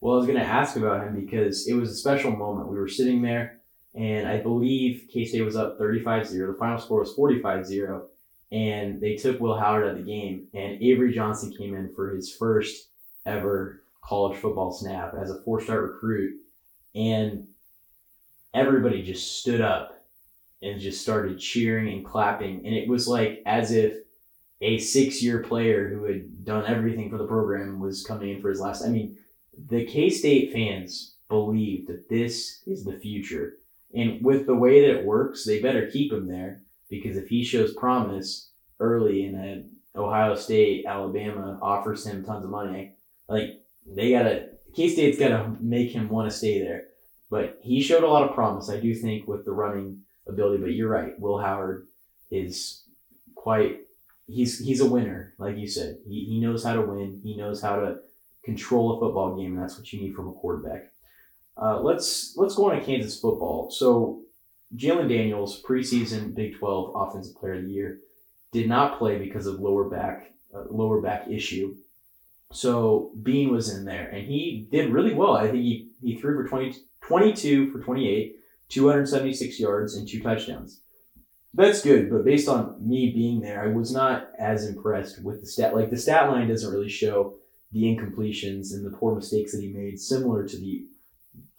Well, 0.00 0.14
I 0.14 0.16
was 0.16 0.26
going 0.26 0.38
to 0.38 0.44
ask 0.44 0.76
about 0.76 1.06
him 1.06 1.18
because 1.18 1.68
it 1.68 1.74
was 1.74 1.90
a 1.90 1.94
special 1.94 2.30
moment. 2.30 2.68
We 2.68 2.76
were 2.76 2.88
sitting 2.88 3.22
there 3.22 3.60
and 3.94 4.26
I 4.26 4.38
believe 4.38 5.08
K 5.12 5.24
State 5.24 5.42
was 5.42 5.56
up 5.56 5.78
35 5.78 6.26
0. 6.26 6.52
The 6.52 6.58
final 6.58 6.78
score 6.78 7.00
was 7.00 7.12
45 7.14 7.66
0. 7.66 8.06
And 8.54 9.00
they 9.00 9.16
took 9.16 9.40
Will 9.40 9.58
Howard 9.58 9.84
out 9.84 9.90
of 9.90 9.96
the 9.98 10.10
game. 10.10 10.46
And 10.54 10.80
Avery 10.80 11.12
Johnson 11.12 11.52
came 11.52 11.74
in 11.74 11.92
for 11.94 12.14
his 12.14 12.32
first 12.32 12.88
ever 13.26 13.82
college 14.02 14.38
football 14.38 14.72
snap 14.72 15.14
as 15.20 15.30
a 15.30 15.40
four 15.42 15.60
star 15.60 15.82
recruit. 15.82 16.36
And 16.94 17.48
everybody 18.54 19.02
just 19.02 19.40
stood 19.40 19.60
up 19.60 20.06
and 20.62 20.80
just 20.80 21.02
started 21.02 21.38
cheering 21.38 21.92
and 21.92 22.04
clapping. 22.04 22.64
And 22.64 22.74
it 22.74 22.88
was 22.88 23.08
like 23.08 23.42
as 23.44 23.72
if 23.72 23.96
a 24.60 24.78
six 24.78 25.20
year 25.20 25.40
player 25.40 25.88
who 25.88 26.04
had 26.04 26.44
done 26.44 26.64
everything 26.66 27.10
for 27.10 27.18
the 27.18 27.26
program 27.26 27.80
was 27.80 28.06
coming 28.06 28.30
in 28.30 28.40
for 28.40 28.50
his 28.50 28.60
last. 28.60 28.84
I 28.84 28.88
mean, 28.88 29.16
the 29.68 29.84
K 29.84 30.08
State 30.08 30.52
fans 30.52 31.16
believe 31.28 31.88
that 31.88 32.08
this 32.08 32.62
is 32.66 32.84
the 32.84 32.98
future 32.98 33.54
and 33.94 34.22
with 34.24 34.46
the 34.46 34.56
way 34.56 34.80
that 34.80 34.98
it 34.98 35.04
works, 35.04 35.44
they 35.44 35.60
better 35.60 35.86
keep 35.86 36.12
him 36.12 36.26
there 36.26 36.60
because 37.00 37.16
if 37.16 37.28
he 37.28 37.44
shows 37.44 37.74
promise 37.74 38.50
early 38.80 39.24
in 39.24 39.32
then 39.32 39.70
Ohio 39.96 40.34
State, 40.34 40.86
Alabama 40.86 41.58
offers 41.62 42.06
him 42.06 42.24
tons 42.24 42.44
of 42.44 42.50
money, 42.50 42.92
like 43.28 43.62
they 43.86 44.10
gotta 44.10 44.48
K 44.74 44.88
State's 44.88 45.18
gotta 45.18 45.56
make 45.60 45.90
him 45.90 46.08
want 46.08 46.30
to 46.30 46.36
stay 46.36 46.60
there. 46.60 46.84
But 47.30 47.58
he 47.62 47.80
showed 47.80 48.04
a 48.04 48.08
lot 48.08 48.28
of 48.28 48.34
promise, 48.34 48.68
I 48.68 48.80
do 48.80 48.94
think, 48.94 49.26
with 49.26 49.44
the 49.44 49.52
running 49.52 50.00
ability. 50.26 50.62
But 50.62 50.72
you're 50.72 50.88
right, 50.88 51.18
Will 51.18 51.38
Howard 51.38 51.86
is 52.30 52.84
quite 53.34 53.80
he's 54.26 54.58
he's 54.58 54.80
a 54.80 54.88
winner, 54.88 55.34
like 55.38 55.56
you 55.56 55.68
said. 55.68 55.98
He, 56.06 56.24
he 56.24 56.40
knows 56.40 56.64
how 56.64 56.74
to 56.74 56.82
win. 56.82 57.20
He 57.22 57.36
knows 57.36 57.62
how 57.62 57.76
to 57.76 57.98
control 58.44 58.96
a 58.96 59.00
football 59.00 59.36
game, 59.36 59.54
and 59.54 59.62
that's 59.62 59.78
what 59.78 59.92
you 59.92 60.00
need 60.00 60.14
from 60.14 60.28
a 60.28 60.32
quarterback. 60.32 60.90
Uh, 61.56 61.80
let's 61.80 62.34
let's 62.36 62.54
go 62.54 62.70
on 62.70 62.78
to 62.78 62.84
Kansas 62.84 63.20
football. 63.20 63.70
So 63.70 64.22
Jalon 64.76 65.08
Daniels, 65.08 65.62
preseason 65.62 66.34
Big 66.34 66.58
12 66.58 66.92
Offensive 66.94 67.36
Player 67.36 67.54
of 67.54 67.64
the 67.64 67.70
Year, 67.70 68.00
did 68.52 68.68
not 68.68 68.98
play 68.98 69.18
because 69.18 69.46
of 69.46 69.60
lower 69.60 69.88
back 69.88 70.32
uh, 70.54 70.64
lower 70.70 71.00
back 71.00 71.28
issue. 71.28 71.74
So 72.52 73.10
Bean 73.22 73.50
was 73.50 73.74
in 73.74 73.84
there, 73.84 74.08
and 74.08 74.26
he 74.26 74.68
did 74.70 74.92
really 74.92 75.12
well. 75.12 75.36
I 75.36 75.50
think 75.50 75.56
he, 75.64 75.88
he 76.00 76.16
threw 76.16 76.36
for 76.36 76.48
20, 76.48 76.76
22 77.00 77.72
for 77.72 77.80
28, 77.80 78.36
276 78.68 79.58
yards, 79.58 79.96
and 79.96 80.08
two 80.08 80.22
touchdowns. 80.22 80.80
That's 81.52 81.82
good, 81.82 82.10
but 82.10 82.24
based 82.24 82.48
on 82.48 82.76
me 82.80 83.10
being 83.12 83.40
there, 83.40 83.62
I 83.62 83.68
was 83.68 83.92
not 83.92 84.30
as 84.38 84.66
impressed 84.66 85.22
with 85.22 85.40
the 85.40 85.46
stat. 85.46 85.74
Like 85.74 85.90
the 85.90 85.96
stat 85.96 86.28
line 86.28 86.48
doesn't 86.48 86.72
really 86.72 86.88
show 86.88 87.34
the 87.72 87.82
incompletions 87.82 88.72
and 88.72 88.84
the 88.84 88.96
poor 88.96 89.14
mistakes 89.14 89.52
that 89.52 89.60
he 89.60 89.68
made, 89.68 90.00
similar 90.00 90.46
to 90.46 90.56
the 90.56 90.86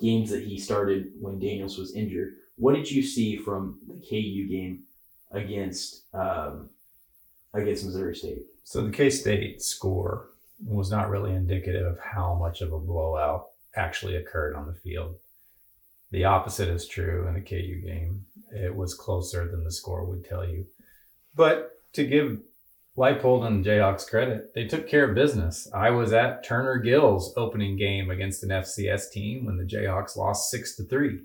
games 0.01 0.29
that 0.31 0.43
he 0.43 0.59
started 0.59 1.11
when 1.19 1.39
Daniels 1.39 1.77
was 1.77 1.93
injured. 1.93 2.35
What 2.57 2.75
did 2.75 2.89
you 2.89 3.03
see 3.03 3.37
from 3.37 3.79
the 3.87 3.95
KU 3.95 4.47
game 4.47 4.83
against 5.31 6.03
um, 6.13 6.69
against 7.53 7.85
Missouri 7.85 8.15
State? 8.15 8.43
So 8.63 8.81
the 8.81 8.91
K 8.91 9.09
State 9.09 9.61
score 9.61 10.29
was 10.65 10.89
not 10.89 11.09
really 11.09 11.33
indicative 11.33 11.85
of 11.85 11.99
how 11.99 12.35
much 12.35 12.61
of 12.61 12.71
a 12.71 12.79
blowout 12.79 13.47
actually 13.75 14.15
occurred 14.15 14.55
on 14.55 14.67
the 14.67 14.73
field. 14.73 15.15
The 16.11 16.25
opposite 16.25 16.69
is 16.69 16.87
true 16.87 17.27
in 17.27 17.33
the 17.33 17.41
KU 17.41 17.81
game. 17.83 18.25
It 18.51 18.73
was 18.73 18.93
closer 18.93 19.49
than 19.49 19.63
the 19.63 19.71
score 19.71 20.05
would 20.05 20.23
tell 20.23 20.47
you. 20.47 20.65
But 21.35 21.71
to 21.93 22.05
give 22.05 22.39
Leipold 22.97 23.45
and 23.45 23.65
Jayhawks 23.65 24.09
credit, 24.09 24.53
they 24.55 24.65
took 24.65 24.87
care 24.87 25.09
of 25.09 25.15
business. 25.15 25.67
I 25.73 25.89
was 25.89 26.13
at 26.13 26.45
Turner 26.45 26.77
Gill's 26.77 27.33
opening 27.35 27.75
game 27.75 28.09
against 28.09 28.43
an 28.43 28.49
FCS 28.49 29.11
team 29.11 29.45
when 29.45 29.57
the 29.57 29.65
Jayhawks 29.65 30.15
lost 30.15 30.49
six 30.49 30.75
to 30.77 30.83
three. 30.83 31.19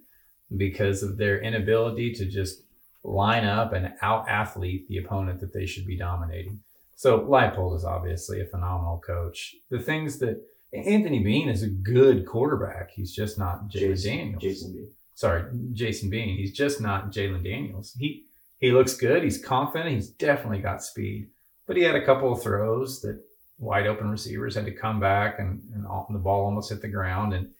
Because 0.57 1.03
of 1.03 1.17
their 1.17 1.41
inability 1.41 2.13
to 2.15 2.27
just 2.27 2.63
line 3.05 3.45
up 3.45 3.73
and 3.73 3.93
out 4.03 4.29
athlete 4.29 4.89
the 4.89 4.99
opponent 4.99 5.41
that 5.41 5.53
they 5.53 5.67
should 5.67 5.87
be 5.87 5.97
dominating. 5.97 6.61
So 6.97 7.21
Leipold 7.21 7.77
is 7.77 7.85
obviously 7.85 8.41
a 8.41 8.47
phenomenal 8.47 8.99
coach. 8.99 9.55
The 9.71 9.79
things 9.79 10.19
that 10.19 10.43
Anthony 10.73 11.21
Bean 11.21 11.49
is 11.49 11.63
a 11.63 11.69
good 11.69 12.27
quarterback. 12.27 12.91
He's 12.91 13.15
just 13.15 13.39
not 13.39 13.69
Jalon 13.69 13.91
Jason, 13.91 14.17
Daniels. 14.17 14.43
Jason 14.43 14.73
B. 14.73 14.87
Sorry, 15.15 15.45
Jason 15.73 16.11
Bean. 16.11 16.37
He's 16.37 16.53
just 16.53 16.81
not 16.81 17.11
Jalon 17.11 17.43
Daniels. 17.43 17.97
He 17.99 18.25
he 18.59 18.73
looks 18.73 18.95
good. 18.95 19.23
He's 19.25 19.43
confident. 19.43 19.95
He's 19.95 20.11
definitely 20.11 20.59
got 20.59 20.83
speed. 20.83 21.29
But 21.67 21.77
he 21.77 21.83
had 21.83 21.97
a 21.97 22.05
couple 22.05 22.33
of 22.33 22.43
throws 22.43 23.01
that 23.01 23.23
wide 23.59 23.87
open 23.87 24.11
receivers 24.11 24.55
had 24.55 24.65
to 24.67 24.73
come 24.73 25.01
back 25.01 25.39
and, 25.39 25.63
and 25.75 25.85
the 25.85 26.19
ball 26.19 26.45
almost 26.45 26.71
hit 26.71 26.83
the 26.83 26.89
ground. 26.89 27.33
And 27.33 27.51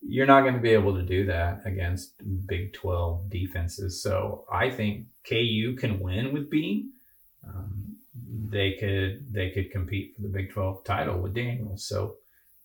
you're 0.00 0.26
not 0.26 0.42
going 0.42 0.54
to 0.54 0.60
be 0.60 0.70
able 0.70 0.94
to 0.94 1.02
do 1.02 1.26
that 1.26 1.62
against 1.64 2.14
Big 2.46 2.72
12 2.72 3.28
defenses. 3.30 4.02
So 4.02 4.44
I 4.52 4.70
think 4.70 5.06
KU 5.28 5.76
can 5.78 6.00
win 6.00 6.32
with 6.32 6.50
Bean. 6.50 6.92
Um, 7.46 7.96
they 8.50 8.72
could 8.72 9.32
they 9.32 9.50
could 9.50 9.70
compete 9.70 10.14
for 10.14 10.22
the 10.22 10.28
Big 10.28 10.50
12 10.50 10.84
title 10.84 11.18
with 11.18 11.34
Daniels. 11.34 11.86
So 11.86 12.16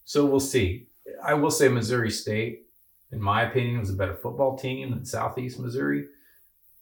so 0.05 0.25
we'll 0.25 0.39
see. 0.39 0.87
I 1.23 1.33
will 1.33 1.51
say 1.51 1.67
Missouri 1.67 2.11
State, 2.11 2.65
in 3.11 3.21
my 3.21 3.43
opinion, 3.43 3.79
was 3.79 3.89
a 3.89 3.93
better 3.93 4.15
football 4.15 4.57
team 4.57 4.91
than 4.91 5.05
Southeast 5.05 5.59
Missouri. 5.59 6.05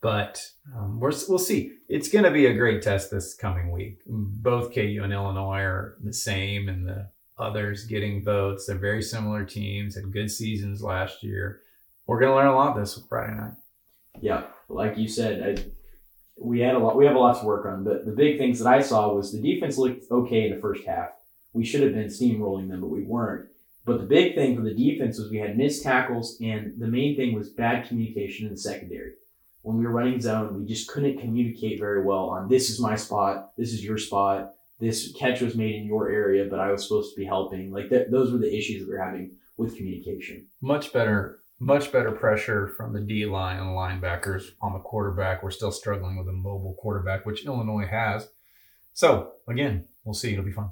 But 0.01 0.43
um, 0.75 0.99
we're, 0.99 1.11
we'll 1.29 1.37
see. 1.37 1.73
It's 1.87 2.09
going 2.09 2.25
to 2.25 2.31
be 2.31 2.47
a 2.47 2.55
great 2.55 2.81
test 2.81 3.11
this 3.11 3.35
coming 3.35 3.69
week. 3.71 3.99
Both 4.07 4.73
KU 4.73 5.01
and 5.03 5.13
Illinois 5.13 5.61
are 5.61 5.97
the 6.03 6.13
same, 6.13 6.67
in 6.67 6.85
the 6.85 7.10
others 7.37 7.85
getting 7.85 8.23
votes. 8.23 8.65
They're 8.65 8.77
very 8.77 9.01
similar 9.01 9.43
teams, 9.45 9.95
had 9.95 10.11
good 10.11 10.31
seasons 10.31 10.81
last 10.81 11.23
year. 11.23 11.61
We're 12.07 12.19
going 12.19 12.31
to 12.31 12.35
learn 12.35 12.47
a 12.47 12.55
lot 12.55 12.75
this 12.75 12.99
Friday 13.09 13.35
night. 13.35 13.53
Yeah, 14.19 14.43
like 14.67 14.97
you 14.97 15.07
said, 15.07 15.59
I, 15.59 15.63
we 16.39 16.59
had 16.59 16.75
a 16.75 16.79
lot. 16.79 16.97
We 16.97 17.05
have 17.05 17.15
a 17.15 17.19
lot 17.19 17.39
to 17.39 17.45
work 17.45 17.65
on. 17.65 17.83
But 17.83 18.05
the 18.05 18.11
big 18.11 18.37
things 18.37 18.59
that 18.59 18.67
I 18.67 18.81
saw 18.81 19.13
was 19.13 19.31
the 19.31 19.41
defense 19.41 19.77
looked 19.77 20.11
okay 20.11 20.47
in 20.47 20.55
the 20.55 20.61
first 20.61 20.85
half. 20.85 21.09
We 21.53 21.65
should 21.65 21.81
have 21.81 21.93
been 21.93 22.07
steamrolling 22.07 22.69
them, 22.69 22.81
but 22.81 22.89
we 22.89 23.03
weren't. 23.03 23.49
But 23.85 23.99
the 23.99 24.05
big 24.05 24.35
thing 24.35 24.55
for 24.55 24.61
the 24.61 24.73
defense 24.73 25.17
was 25.17 25.31
we 25.31 25.37
had 25.37 25.57
missed 25.57 25.83
tackles, 25.83 26.37
and 26.41 26.73
the 26.79 26.87
main 26.87 27.15
thing 27.15 27.33
was 27.33 27.49
bad 27.49 27.87
communication 27.87 28.47
in 28.47 28.53
the 28.53 28.59
secondary. 28.59 29.13
When 29.63 29.77
we 29.77 29.85
were 29.85 29.91
running 29.91 30.21
zone, 30.21 30.59
we 30.59 30.65
just 30.65 30.87
couldn't 30.87 31.19
communicate 31.19 31.79
very 31.79 32.03
well 32.03 32.29
on 32.29 32.47
this 32.47 32.69
is 32.69 32.79
my 32.79 32.95
spot, 32.95 33.51
this 33.57 33.73
is 33.73 33.83
your 33.83 33.97
spot, 33.97 34.53
this 34.81 35.13
catch 35.13 35.41
was 35.41 35.55
made 35.55 35.75
in 35.75 35.85
your 35.85 36.09
area, 36.09 36.47
but 36.49 36.59
I 36.59 36.71
was 36.71 36.83
supposed 36.83 37.13
to 37.13 37.19
be 37.19 37.25
helping. 37.25 37.71
Like 37.71 37.89
th- 37.89 38.07
those 38.09 38.31
were 38.31 38.39
the 38.39 38.53
issues 38.53 38.81
that 38.81 38.89
we 38.89 38.95
are 38.95 39.03
having 39.03 39.37
with 39.55 39.77
communication. 39.77 40.47
Much 40.61 40.91
better, 40.91 41.39
much 41.59 41.91
better 41.91 42.11
pressure 42.11 42.67
from 42.75 42.91
the 42.91 42.99
D 42.99 43.25
line 43.27 43.59
and 43.59 43.67
the 43.67 43.71
linebackers 43.71 44.49
on 44.59 44.73
the 44.73 44.79
quarterback. 44.79 45.43
We're 45.43 45.51
still 45.51 45.71
struggling 45.71 46.17
with 46.17 46.27
a 46.27 46.33
mobile 46.33 46.75
quarterback, 46.79 47.25
which 47.25 47.45
Illinois 47.45 47.85
has. 47.85 48.27
So 48.93 49.33
again, 49.47 49.87
we'll 50.03 50.15
see. 50.15 50.33
It'll 50.33 50.43
be 50.43 50.51
fun. 50.51 50.71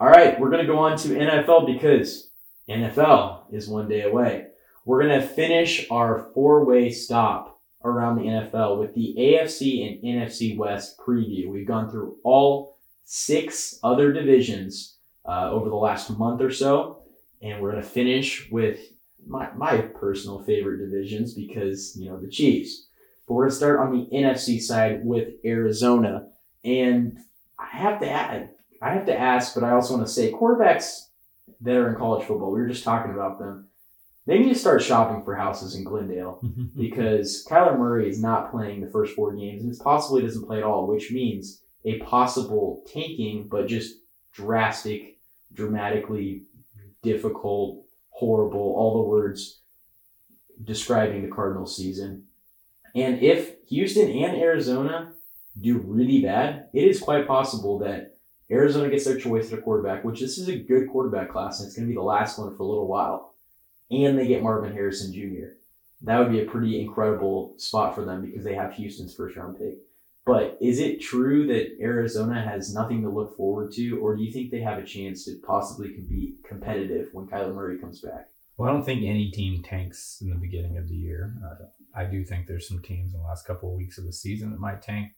All 0.00 0.08
right, 0.08 0.40
we're 0.40 0.50
going 0.50 0.66
to 0.66 0.72
go 0.72 0.78
on 0.78 0.96
to 0.98 1.08
NFL 1.10 1.66
because 1.66 2.30
NFL 2.68 3.52
is 3.52 3.68
one 3.68 3.88
day 3.88 4.02
away. 4.02 4.46
We're 4.84 5.06
going 5.06 5.20
to 5.20 5.26
finish 5.26 5.86
our 5.90 6.30
four 6.34 6.64
way 6.64 6.90
stop 6.90 7.60
around 7.84 8.16
the 8.16 8.22
NFL 8.22 8.78
with 8.78 8.94
the 8.94 9.14
AFC 9.18 9.86
and 9.86 10.02
NFC 10.02 10.56
West 10.56 10.98
preview. 10.98 11.48
We've 11.50 11.66
gone 11.66 11.90
through 11.90 12.16
all 12.24 12.71
six 13.04 13.78
other 13.82 14.12
divisions 14.12 14.96
uh, 15.26 15.50
over 15.50 15.68
the 15.68 15.76
last 15.76 16.10
month 16.10 16.40
or 16.40 16.50
so, 16.50 17.02
and 17.40 17.60
we're 17.60 17.72
going 17.72 17.82
to 17.82 17.88
finish 17.88 18.48
with 18.50 18.80
my, 19.26 19.50
my 19.54 19.78
personal 19.78 20.42
favorite 20.42 20.78
divisions 20.78 21.34
because, 21.34 21.96
you 21.96 22.08
know, 22.08 22.18
the 22.18 22.28
Chiefs. 22.28 22.86
But 23.26 23.34
we're 23.34 23.44
going 23.44 23.50
to 23.50 23.56
start 23.56 23.80
on 23.80 23.92
the 23.92 24.16
NFC 24.16 24.60
side 24.60 25.04
with 25.04 25.34
Arizona. 25.44 26.28
And 26.64 27.18
I 27.58 27.76
have 27.76 28.00
to 28.00 28.10
add, 28.10 28.50
I 28.80 28.92
have 28.92 29.06
to 29.06 29.18
ask, 29.18 29.54
but 29.54 29.64
I 29.64 29.72
also 29.72 29.94
want 29.94 30.06
to 30.06 30.12
say 30.12 30.32
quarterbacks 30.32 31.06
that 31.60 31.76
are 31.76 31.88
in 31.88 31.96
college 31.96 32.26
football, 32.26 32.50
we 32.50 32.60
were 32.60 32.68
just 32.68 32.84
talking 32.84 33.12
about 33.12 33.38
them. 33.38 33.68
They 34.26 34.38
need 34.38 34.50
to 34.50 34.58
start 34.58 34.82
shopping 34.82 35.24
for 35.24 35.34
houses 35.34 35.74
in 35.74 35.84
Glendale 35.84 36.40
because 36.76 37.44
Kyler 37.48 37.78
Murray 37.78 38.08
is 38.08 38.20
not 38.20 38.50
playing 38.52 38.80
the 38.80 38.90
first 38.90 39.14
four 39.14 39.34
games 39.34 39.62
and 39.62 39.70
it's 39.70 39.82
possibly 39.82 40.22
doesn't 40.22 40.46
play 40.46 40.58
at 40.58 40.64
all, 40.64 40.86
which 40.86 41.10
means 41.10 41.61
a 41.84 41.98
possible 41.98 42.84
tanking, 42.92 43.48
but 43.48 43.66
just 43.66 43.96
drastic, 44.32 45.18
dramatically 45.52 46.42
difficult, 47.02 47.84
horrible, 48.10 48.74
all 48.76 49.02
the 49.02 49.08
words 49.08 49.60
describing 50.64 51.22
the 51.22 51.34
Cardinals 51.34 51.76
season. 51.76 52.24
And 52.94 53.22
if 53.22 53.54
Houston 53.68 54.08
and 54.10 54.36
Arizona 54.36 55.12
do 55.60 55.78
really 55.78 56.22
bad, 56.22 56.68
it 56.72 56.84
is 56.84 57.00
quite 57.00 57.26
possible 57.26 57.78
that 57.80 58.16
Arizona 58.50 58.90
gets 58.90 59.04
their 59.04 59.18
choice 59.18 59.52
at 59.52 59.58
a 59.58 59.62
quarterback, 59.62 60.04
which 60.04 60.20
this 60.20 60.38
is 60.38 60.48
a 60.48 60.58
good 60.58 60.88
quarterback 60.90 61.30
class, 61.30 61.58
and 61.58 61.66
it's 61.66 61.76
going 61.76 61.86
to 61.86 61.90
be 61.90 61.96
the 61.96 62.02
last 62.02 62.38
one 62.38 62.54
for 62.56 62.62
a 62.62 62.66
little 62.66 62.86
while. 62.86 63.34
And 63.90 64.18
they 64.18 64.26
get 64.26 64.42
Marvin 64.42 64.72
Harrison 64.72 65.12
Jr. 65.12 65.54
That 66.02 66.18
would 66.18 66.30
be 66.30 66.40
a 66.40 66.46
pretty 66.46 66.80
incredible 66.80 67.54
spot 67.58 67.94
for 67.94 68.04
them 68.04 68.22
because 68.22 68.44
they 68.44 68.54
have 68.54 68.74
Houston's 68.74 69.14
first 69.14 69.36
round 69.36 69.58
pick. 69.58 69.78
But 70.24 70.56
is 70.60 70.78
it 70.78 71.00
true 71.00 71.46
that 71.48 71.76
Arizona 71.80 72.40
has 72.42 72.72
nothing 72.72 73.02
to 73.02 73.08
look 73.08 73.36
forward 73.36 73.72
to, 73.72 73.98
or 73.98 74.14
do 74.14 74.22
you 74.22 74.32
think 74.32 74.50
they 74.50 74.60
have 74.60 74.78
a 74.78 74.84
chance 74.84 75.24
to 75.24 75.40
possibly 75.44 75.88
be 75.88 76.36
competitive 76.46 77.08
when 77.12 77.26
Kyler 77.26 77.54
Murray 77.54 77.78
comes 77.78 78.00
back? 78.00 78.28
Well, 78.56 78.68
I 78.68 78.72
don't 78.72 78.84
think 78.84 79.02
any 79.02 79.30
team 79.30 79.62
tanks 79.62 80.18
in 80.22 80.30
the 80.30 80.36
beginning 80.36 80.76
of 80.78 80.88
the 80.88 80.94
year. 80.94 81.34
Uh, 81.44 81.64
I 81.94 82.04
do 82.04 82.24
think 82.24 82.46
there's 82.46 82.68
some 82.68 82.82
teams 82.82 83.14
in 83.14 83.20
the 83.20 83.26
last 83.26 83.46
couple 83.46 83.70
of 83.70 83.76
weeks 83.76 83.98
of 83.98 84.04
the 84.04 84.12
season 84.12 84.50
that 84.50 84.60
might 84.60 84.82
tank. 84.82 85.12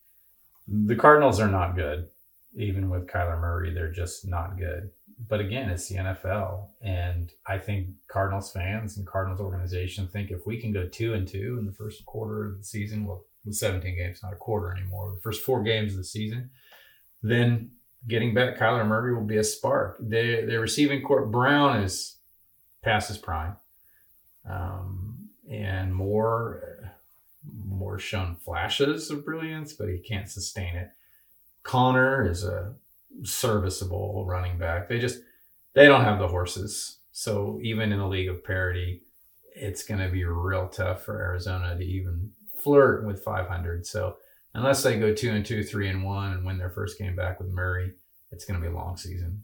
The 0.66 0.96
Cardinals 0.96 1.38
are 1.40 1.48
not 1.48 1.76
good 1.76 2.08
even 2.56 2.90
with 2.90 3.06
Kyler 3.06 3.40
Murray, 3.40 3.72
they're 3.72 3.92
just 3.92 4.26
not 4.26 4.58
good. 4.58 4.90
But 5.28 5.40
again, 5.40 5.70
it's 5.70 5.88
the 5.88 5.96
NFL, 5.96 6.68
and 6.82 7.30
I 7.46 7.58
think 7.58 7.88
Cardinals 8.08 8.50
fans 8.50 8.96
and 8.96 9.06
Cardinals 9.06 9.40
organization 9.40 10.08
think 10.08 10.30
if 10.30 10.46
we 10.46 10.60
can 10.60 10.72
go 10.72 10.88
two 10.88 11.14
and 11.14 11.26
two 11.26 11.56
in 11.58 11.66
the 11.66 11.72
first 11.72 12.04
quarter 12.04 12.46
of 12.46 12.58
the 12.58 12.64
season, 12.64 13.06
well, 13.06 13.24
with 13.44 13.54
17 13.54 13.96
games, 13.96 14.20
not 14.22 14.32
a 14.32 14.36
quarter 14.36 14.74
anymore, 14.74 15.12
the 15.14 15.20
first 15.20 15.42
four 15.42 15.62
games 15.62 15.92
of 15.92 15.98
the 15.98 16.04
season, 16.04 16.50
then 17.22 17.70
getting 18.06 18.34
back 18.34 18.58
Kyler 18.58 18.86
Murray 18.86 19.14
will 19.14 19.24
be 19.24 19.36
a 19.36 19.44
spark. 19.44 19.98
The 20.00 20.44
the 20.46 20.58
receiving 20.58 21.02
court 21.02 21.30
Brown 21.30 21.82
is 21.82 22.16
past 22.82 23.08
his 23.08 23.18
prime, 23.18 23.56
um, 24.48 25.28
and 25.50 25.94
more 25.94 26.92
more 27.66 27.98
shown 27.98 28.36
flashes 28.36 29.10
of 29.10 29.24
brilliance, 29.24 29.72
but 29.72 29.88
he 29.88 29.98
can't 29.98 30.28
sustain 30.28 30.76
it. 30.76 30.90
Conner 31.62 32.28
is 32.28 32.44
a 32.44 32.74
serviceable 33.22 34.24
running 34.26 34.58
back. 34.58 34.88
They 34.88 34.98
just 34.98 35.20
they 35.74 35.86
don't 35.86 36.04
have 36.04 36.18
the 36.18 36.28
horses. 36.28 36.98
So 37.12 37.58
even 37.62 37.92
in 37.92 38.00
a 38.00 38.08
league 38.08 38.28
of 38.28 38.44
parity, 38.44 39.02
it's 39.54 39.84
going 39.84 40.00
to 40.00 40.08
be 40.08 40.24
real 40.24 40.68
tough 40.68 41.04
for 41.04 41.20
Arizona 41.20 41.76
to 41.76 41.84
even 41.84 42.32
flirt 42.64 43.04
with 43.04 43.22
500. 43.22 43.86
So 43.86 44.16
unless 44.54 44.82
they 44.82 44.98
go 44.98 45.14
two 45.14 45.30
and 45.30 45.44
two, 45.44 45.62
three 45.62 45.88
and 45.88 46.02
one, 46.02 46.32
and 46.32 46.44
win 46.44 46.58
their 46.58 46.70
first 46.70 46.98
game 46.98 47.14
back 47.14 47.38
with 47.38 47.50
Murray, 47.50 47.92
it's 48.32 48.44
going 48.44 48.60
to 48.60 48.66
be 48.66 48.72
a 48.72 48.76
long 48.76 48.96
season. 48.96 49.42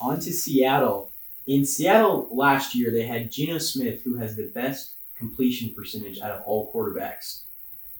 On 0.00 0.20
to 0.20 0.32
Seattle. 0.32 1.12
In 1.46 1.64
Seattle 1.64 2.28
last 2.30 2.74
year, 2.74 2.90
they 2.90 3.04
had 3.06 3.30
Geno 3.30 3.58
Smith, 3.58 4.02
who 4.02 4.16
has 4.16 4.36
the 4.36 4.50
best 4.54 4.94
completion 5.16 5.70
percentage 5.74 6.20
out 6.20 6.30
of 6.30 6.42
all 6.42 6.72
quarterbacks. 6.72 7.42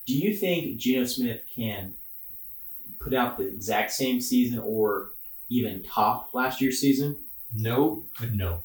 Do 0.05 0.13
you 0.15 0.35
think 0.35 0.77
Geno 0.77 1.05
Smith 1.05 1.41
can 1.53 1.93
put 2.99 3.13
out 3.13 3.37
the 3.37 3.47
exact 3.47 3.91
same 3.91 4.21
season 4.21 4.59
or 4.59 5.11
even 5.49 5.83
top 5.83 6.33
last 6.33 6.61
year's 6.61 6.79
season? 6.79 7.17
No, 7.55 8.03
no. 8.33 8.61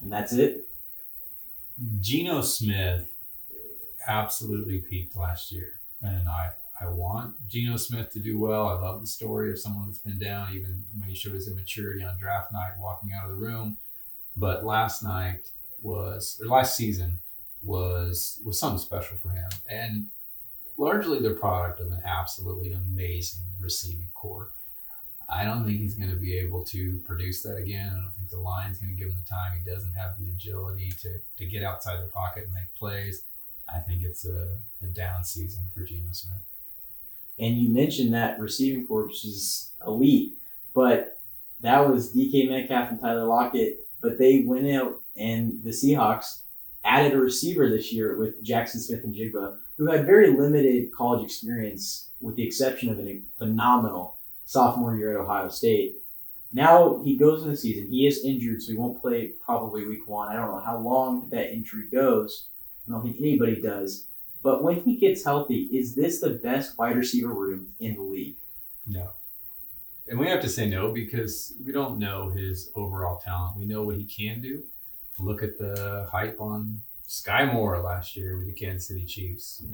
And 0.00 0.12
that's 0.12 0.32
it? 0.32 0.68
Geno 2.00 2.40
Smith 2.40 3.10
absolutely 4.06 4.78
peaked 4.78 5.16
last 5.16 5.52
year, 5.52 5.80
and 6.02 6.28
I 6.28 6.50
I 6.80 6.88
want 6.88 7.34
Geno 7.48 7.76
Smith 7.76 8.10
to 8.12 8.18
do 8.18 8.38
well. 8.38 8.68
I 8.68 8.74
love 8.74 9.00
the 9.00 9.06
story 9.06 9.50
of 9.50 9.58
someone 9.58 9.86
that's 9.86 9.98
been 9.98 10.18
down, 10.18 10.52
even 10.54 10.84
when 10.98 11.08
he 11.08 11.14
showed 11.14 11.32
his 11.32 11.48
immaturity 11.48 12.04
on 12.04 12.18
draft 12.18 12.52
night, 12.52 12.72
walking 12.78 13.10
out 13.12 13.30
of 13.30 13.30
the 13.30 13.42
room. 13.42 13.78
But 14.36 14.64
last 14.64 15.02
night 15.02 15.48
was, 15.82 16.38
or 16.42 16.46
last 16.48 16.76
season 16.76 17.18
was 17.62 18.40
was 18.44 18.58
something 18.58 18.78
special 18.78 19.16
for 19.16 19.30
him, 19.30 19.48
and 19.68 20.08
largely 20.76 21.18
the 21.18 21.30
product 21.30 21.80
of 21.80 21.90
an 21.90 22.02
absolutely 22.04 22.72
amazing 22.72 23.40
receiving 23.60 24.08
core. 24.14 24.50
I 25.28 25.44
don't 25.44 25.64
think 25.64 25.80
he's 25.80 25.94
going 25.94 26.10
to 26.10 26.16
be 26.16 26.36
able 26.38 26.62
to 26.66 26.98
produce 27.04 27.42
that 27.42 27.56
again. 27.56 27.88
I 27.92 28.02
don't 28.02 28.12
think 28.12 28.30
the 28.30 28.38
line's 28.38 28.78
going 28.78 28.94
to 28.94 28.98
give 28.98 29.08
him 29.08 29.16
the 29.22 29.28
time. 29.28 29.58
He 29.58 29.68
doesn't 29.68 29.94
have 29.94 30.12
the 30.20 30.28
agility 30.30 30.92
to, 31.02 31.18
to 31.38 31.44
get 31.44 31.64
outside 31.64 32.00
the 32.00 32.08
pocket 32.08 32.44
and 32.44 32.54
make 32.54 32.72
plays. 32.78 33.22
I 33.68 33.80
think 33.80 34.04
it's 34.04 34.24
a, 34.24 34.58
a 34.82 34.86
down 34.86 35.24
season 35.24 35.64
for 35.74 35.80
Geno 35.80 36.12
Smith. 36.12 36.42
And 37.38 37.58
you 37.58 37.68
mentioned 37.68 38.14
that 38.14 38.40
receiving 38.40 38.86
corps 38.86 39.10
is 39.10 39.70
elite, 39.86 40.34
but 40.74 41.20
that 41.60 41.88
was 41.88 42.14
DK 42.14 42.48
Metcalf 42.48 42.90
and 42.90 43.00
Tyler 43.00 43.24
Lockett. 43.24 43.80
But 44.00 44.18
they 44.18 44.40
went 44.40 44.70
out 44.70 45.00
and 45.16 45.62
the 45.62 45.70
Seahawks 45.70 46.40
added 46.84 47.14
a 47.14 47.18
receiver 47.18 47.68
this 47.68 47.92
year 47.92 48.16
with 48.16 48.42
Jackson 48.42 48.80
Smith-Njigba, 48.80 49.58
who 49.76 49.90
had 49.90 50.06
very 50.06 50.30
limited 50.30 50.92
college 50.92 51.24
experience, 51.24 52.10
with 52.20 52.36
the 52.36 52.46
exception 52.46 52.90
of 52.90 53.00
a 53.00 53.20
phenomenal 53.38 54.16
sophomore 54.44 54.96
year 54.96 55.12
at 55.12 55.20
Ohio 55.20 55.48
State. 55.48 55.96
Now 56.52 57.02
he 57.02 57.16
goes 57.16 57.42
in 57.42 57.50
the 57.50 57.56
season. 57.56 57.88
He 57.90 58.06
is 58.06 58.24
injured, 58.24 58.62
so 58.62 58.72
he 58.72 58.78
won't 58.78 59.00
play 59.00 59.32
probably 59.44 59.84
week 59.84 60.06
one. 60.06 60.28
I 60.28 60.36
don't 60.36 60.52
know 60.52 60.60
how 60.60 60.78
long 60.78 61.28
that 61.30 61.52
injury 61.52 61.86
goes. 61.92 62.46
I 62.86 62.92
don't 62.92 63.02
think 63.02 63.16
anybody 63.18 63.60
does. 63.60 64.06
But 64.46 64.62
when 64.62 64.76
he 64.82 64.94
gets 64.94 65.24
healthy, 65.24 65.62
is 65.72 65.96
this 65.96 66.20
the 66.20 66.30
best 66.30 66.78
wide 66.78 66.94
receiver 66.94 67.34
room 67.34 67.72
in 67.80 67.96
the 67.96 68.02
league? 68.02 68.36
No. 68.86 69.10
And 70.08 70.20
we 70.20 70.28
have 70.28 70.40
to 70.42 70.48
say 70.48 70.68
no 70.68 70.92
because 70.92 71.52
we 71.66 71.72
don't 71.72 71.98
know 71.98 72.30
his 72.30 72.70
overall 72.76 73.18
talent. 73.18 73.58
We 73.58 73.64
know 73.64 73.82
what 73.82 73.96
he 73.96 74.04
can 74.04 74.40
do. 74.40 74.62
Look 75.18 75.42
at 75.42 75.58
the 75.58 76.08
hype 76.12 76.40
on 76.40 76.82
Skyy 77.08 77.52
Moore 77.52 77.80
last 77.80 78.16
year 78.16 78.36
with 78.36 78.46
the 78.46 78.52
Kansas 78.52 78.86
City 78.86 79.04
Chiefs. 79.04 79.64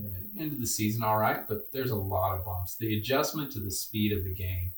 End 0.40 0.52
of 0.52 0.58
the 0.58 0.66
season, 0.66 1.02
all 1.02 1.18
right, 1.18 1.46
but 1.46 1.70
there's 1.70 1.90
a 1.90 1.94
lot 1.94 2.34
of 2.34 2.46
bumps. 2.46 2.74
The 2.76 2.96
adjustment 2.96 3.52
to 3.52 3.60
the 3.60 3.70
speed 3.70 4.16
of 4.16 4.24
the 4.24 4.32
game, 4.32 4.72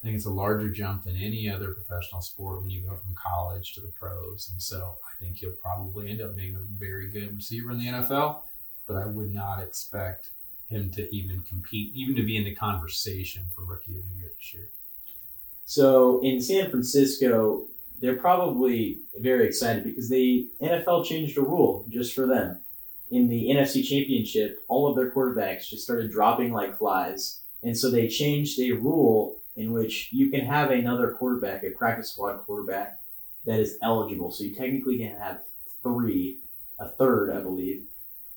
I 0.00 0.02
think 0.02 0.16
it's 0.16 0.26
a 0.26 0.30
larger 0.30 0.68
jump 0.68 1.04
than 1.04 1.14
any 1.14 1.48
other 1.48 1.74
professional 1.74 2.22
sport 2.22 2.60
when 2.60 2.70
you 2.70 2.82
go 2.82 2.96
from 2.96 3.14
college 3.14 3.72
to 3.74 3.82
the 3.82 3.92
pros. 4.00 4.48
And 4.52 4.60
so 4.60 4.96
I 5.06 5.22
think 5.22 5.36
he'll 5.36 5.52
probably 5.52 6.10
end 6.10 6.22
up 6.22 6.34
being 6.34 6.56
a 6.56 6.76
very 6.76 7.08
good 7.08 7.36
receiver 7.36 7.70
in 7.70 7.78
the 7.78 7.86
NFL, 7.86 8.40
but 8.88 8.96
I 8.96 9.06
would 9.06 9.32
not 9.32 9.62
expect 9.62 10.28
him 10.68 10.90
to 10.92 11.14
even 11.14 11.42
compete, 11.42 11.94
even 11.94 12.16
to 12.16 12.22
be 12.22 12.36
in 12.36 12.44
the 12.44 12.54
conversation 12.54 13.44
for 13.54 13.64
rookie 13.64 13.96
of 13.96 14.02
the 14.02 14.18
year 14.18 14.30
this 14.36 14.54
year. 14.54 14.68
So 15.64 16.20
in 16.22 16.40
San 16.40 16.70
Francisco, 16.70 17.66
they're 18.00 18.16
probably 18.16 19.00
very 19.18 19.46
excited 19.46 19.84
because 19.84 20.08
the 20.08 20.48
NFL 20.62 21.04
changed 21.04 21.36
a 21.36 21.42
rule 21.42 21.84
just 21.88 22.14
for 22.14 22.26
them. 22.26 22.60
In 23.10 23.28
the 23.28 23.48
NFC 23.48 23.84
Championship, 23.84 24.62
all 24.68 24.86
of 24.86 24.96
their 24.96 25.10
quarterbacks 25.10 25.68
just 25.68 25.84
started 25.84 26.10
dropping 26.10 26.52
like 26.52 26.78
flies. 26.78 27.40
And 27.62 27.76
so 27.76 27.90
they 27.90 28.08
changed 28.08 28.58
a 28.60 28.72
rule 28.72 29.36
in 29.56 29.72
which 29.72 30.12
you 30.12 30.30
can 30.30 30.44
have 30.44 30.70
another 30.70 31.12
quarterback, 31.12 31.64
a 31.64 31.70
practice 31.70 32.12
squad 32.12 32.38
quarterback, 32.46 33.00
that 33.44 33.58
is 33.58 33.76
eligible. 33.82 34.30
So 34.30 34.44
you 34.44 34.54
technically 34.54 34.98
can 34.98 35.18
have 35.18 35.40
three, 35.82 36.38
a 36.78 36.88
third, 36.88 37.30
I 37.30 37.40
believe, 37.40 37.84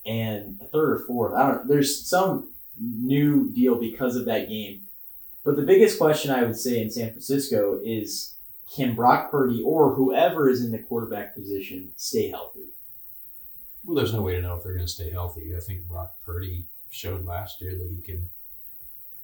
and 0.06 0.60
a 0.62 0.66
third 0.66 0.94
or 0.94 1.00
fourth. 1.00 1.34
I 1.34 1.48
don't. 1.48 1.68
There's 1.68 2.08
some 2.08 2.50
new 2.80 3.50
deal 3.52 3.76
because 3.76 4.16
of 4.16 4.26
that 4.26 4.50
game. 4.50 4.82
But 5.44 5.56
the 5.56 5.64
biggest 5.64 5.98
question 5.98 6.32
I 6.32 6.44
would 6.44 6.58
say 6.58 6.82
in 6.82 6.92
San 6.92 7.10
Francisco 7.10 7.80
is 7.84 8.36
can 8.76 8.96
Brock 8.96 9.32
Purdy 9.32 9.62
or 9.64 9.96
whoever 9.96 10.50
is 10.50 10.64
in 10.64 10.72
the 10.72 10.80
quarterback 10.80 11.36
position 11.36 11.92
stay 11.98 12.30
healthy? 12.30 12.70
Well, 13.84 13.96
there's 13.96 14.14
no 14.14 14.22
way 14.22 14.36
to 14.36 14.42
know 14.42 14.56
if 14.56 14.64
they're 14.64 14.76
going 14.76 14.86
to 14.86 14.92
stay 14.92 15.10
healthy. 15.10 15.54
I 15.56 15.60
think 15.60 15.88
Brock 15.88 16.14
Purdy 16.24 16.66
showed 16.92 17.26
last 17.26 17.62
year 17.62 17.72
that 17.72 17.90
he 17.90 18.02
can 18.02 18.30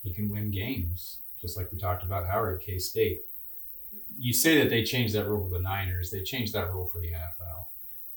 he 0.04 0.14
can 0.14 0.30
win 0.30 0.52
games, 0.52 1.20
just 1.42 1.58
like 1.58 1.72
we 1.72 1.78
talked 1.78 2.04
about 2.04 2.28
Howard 2.28 2.60
at 2.60 2.66
K 2.66 2.80
State. 2.80 3.22
You 4.18 4.34
say 4.34 4.58
that 4.60 4.70
they 4.70 4.84
changed 4.84 5.14
that 5.14 5.28
rule 5.28 5.44
for 5.44 5.56
the 5.56 5.64
Niners. 5.64 6.10
They 6.10 6.24
changed 6.24 6.54
that 6.54 6.74
rule 6.74 6.88
for 6.88 7.00
the 7.00 7.12
NFL. 7.12 7.66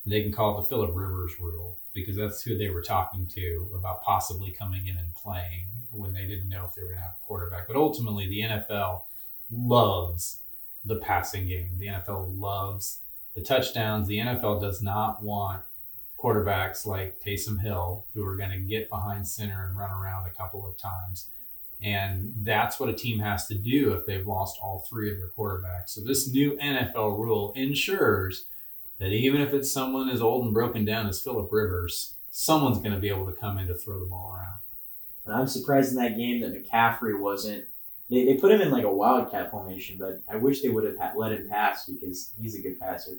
They 0.07 0.23
can 0.23 0.33
call 0.33 0.59
it 0.59 0.63
the 0.63 0.69
Philip 0.69 0.93
Rivers 0.95 1.39
rule 1.39 1.80
because 1.93 2.17
that's 2.17 2.43
who 2.43 2.57
they 2.57 2.71
were 2.71 2.83
talking 2.83 3.27
to 3.35 3.69
about 3.75 4.03
possibly 4.03 4.51
coming 4.51 4.87
in 4.87 4.97
and 4.97 5.13
playing 5.15 5.67
when 5.91 6.13
they 6.13 6.27
didn't 6.27 6.49
know 6.49 6.65
if 6.65 6.75
they 6.75 6.83
were 6.83 6.89
going 6.89 6.99
to 6.99 7.05
have 7.05 7.17
a 7.23 7.27
quarterback. 7.27 7.67
But 7.67 7.77
ultimately, 7.77 8.29
the 8.29 8.41
NFL 8.41 9.03
loves 9.51 10.41
the 10.85 10.97
passing 10.97 11.47
game. 11.49 11.71
The 11.79 11.89
NFL 11.89 12.39
loves 12.39 13.01
the 13.35 13.43
touchdowns. 13.43 14.07
The 14.07 14.19
NFL 14.19 14.61
does 14.61 14.83
not 14.83 15.23
want 15.23 15.63
quarterbacks 16.19 16.87
like 16.87 17.21
Taysom 17.21 17.61
Hill 17.61 18.05
who 18.15 18.27
are 18.27 18.37
going 18.37 18.51
to 18.51 18.59
get 18.59 18.91
behind 18.91 19.27
center 19.27 19.67
and 19.67 19.77
run 19.77 19.91
around 19.91 20.27
a 20.27 20.31
couple 20.31 20.67
of 20.67 20.77
times. 20.77 21.29
And 21.83 22.35
that's 22.43 22.79
what 22.79 22.91
a 22.91 22.95
team 22.95 23.21
has 23.21 23.47
to 23.47 23.55
do 23.55 23.95
if 23.95 24.05
they've 24.05 24.27
lost 24.27 24.59
all 24.63 24.85
three 24.89 25.11
of 25.11 25.17
their 25.17 25.31
quarterbacks. 25.31 25.89
So 25.91 26.03
this 26.03 26.31
new 26.31 26.59
NFL 26.59 27.19
rule 27.19 27.53
ensures 27.57 28.45
that 29.01 29.13
even 29.13 29.41
if 29.41 29.53
it's 29.53 29.73
someone 29.73 30.09
as 30.09 30.23
old 30.23 30.45
and 30.45 30.55
broken 30.55 30.85
down 30.85 31.09
as 31.09 31.21
Philip 31.21 31.49
Rivers, 31.51 32.15
someone's 32.31 32.79
going 32.79 32.93
to 32.93 33.01
be 33.01 33.09
able 33.09 33.27
to 33.27 33.33
come 33.33 33.59
in 33.59 33.67
to 33.67 33.75
throw 33.75 33.99
the 33.99 34.07
ball 34.07 34.37
around. 34.37 34.59
And 35.27 35.35
I'm 35.35 35.49
surprised 35.49 35.91
in 35.91 35.97
that 35.97 36.17
game 36.17 36.41
that 36.41 36.55
McCaffrey 36.55 37.19
wasn't 37.19 37.65
they, 38.11 38.25
they 38.25 38.35
put 38.35 38.51
him 38.51 38.61
in 38.61 38.71
like 38.71 38.85
a 38.85 38.93
wildcat 38.93 39.51
formation, 39.51 39.97
but 39.99 40.21
I 40.29 40.37
wish 40.37 40.61
they 40.61 40.69
would 40.69 40.85
have 40.85 40.99
had, 40.99 41.17
let 41.17 41.33
him 41.33 41.49
pass 41.49 41.87
because 41.87 42.33
he's 42.41 42.57
a 42.57 42.61
good 42.61 42.79
passer. 42.79 43.13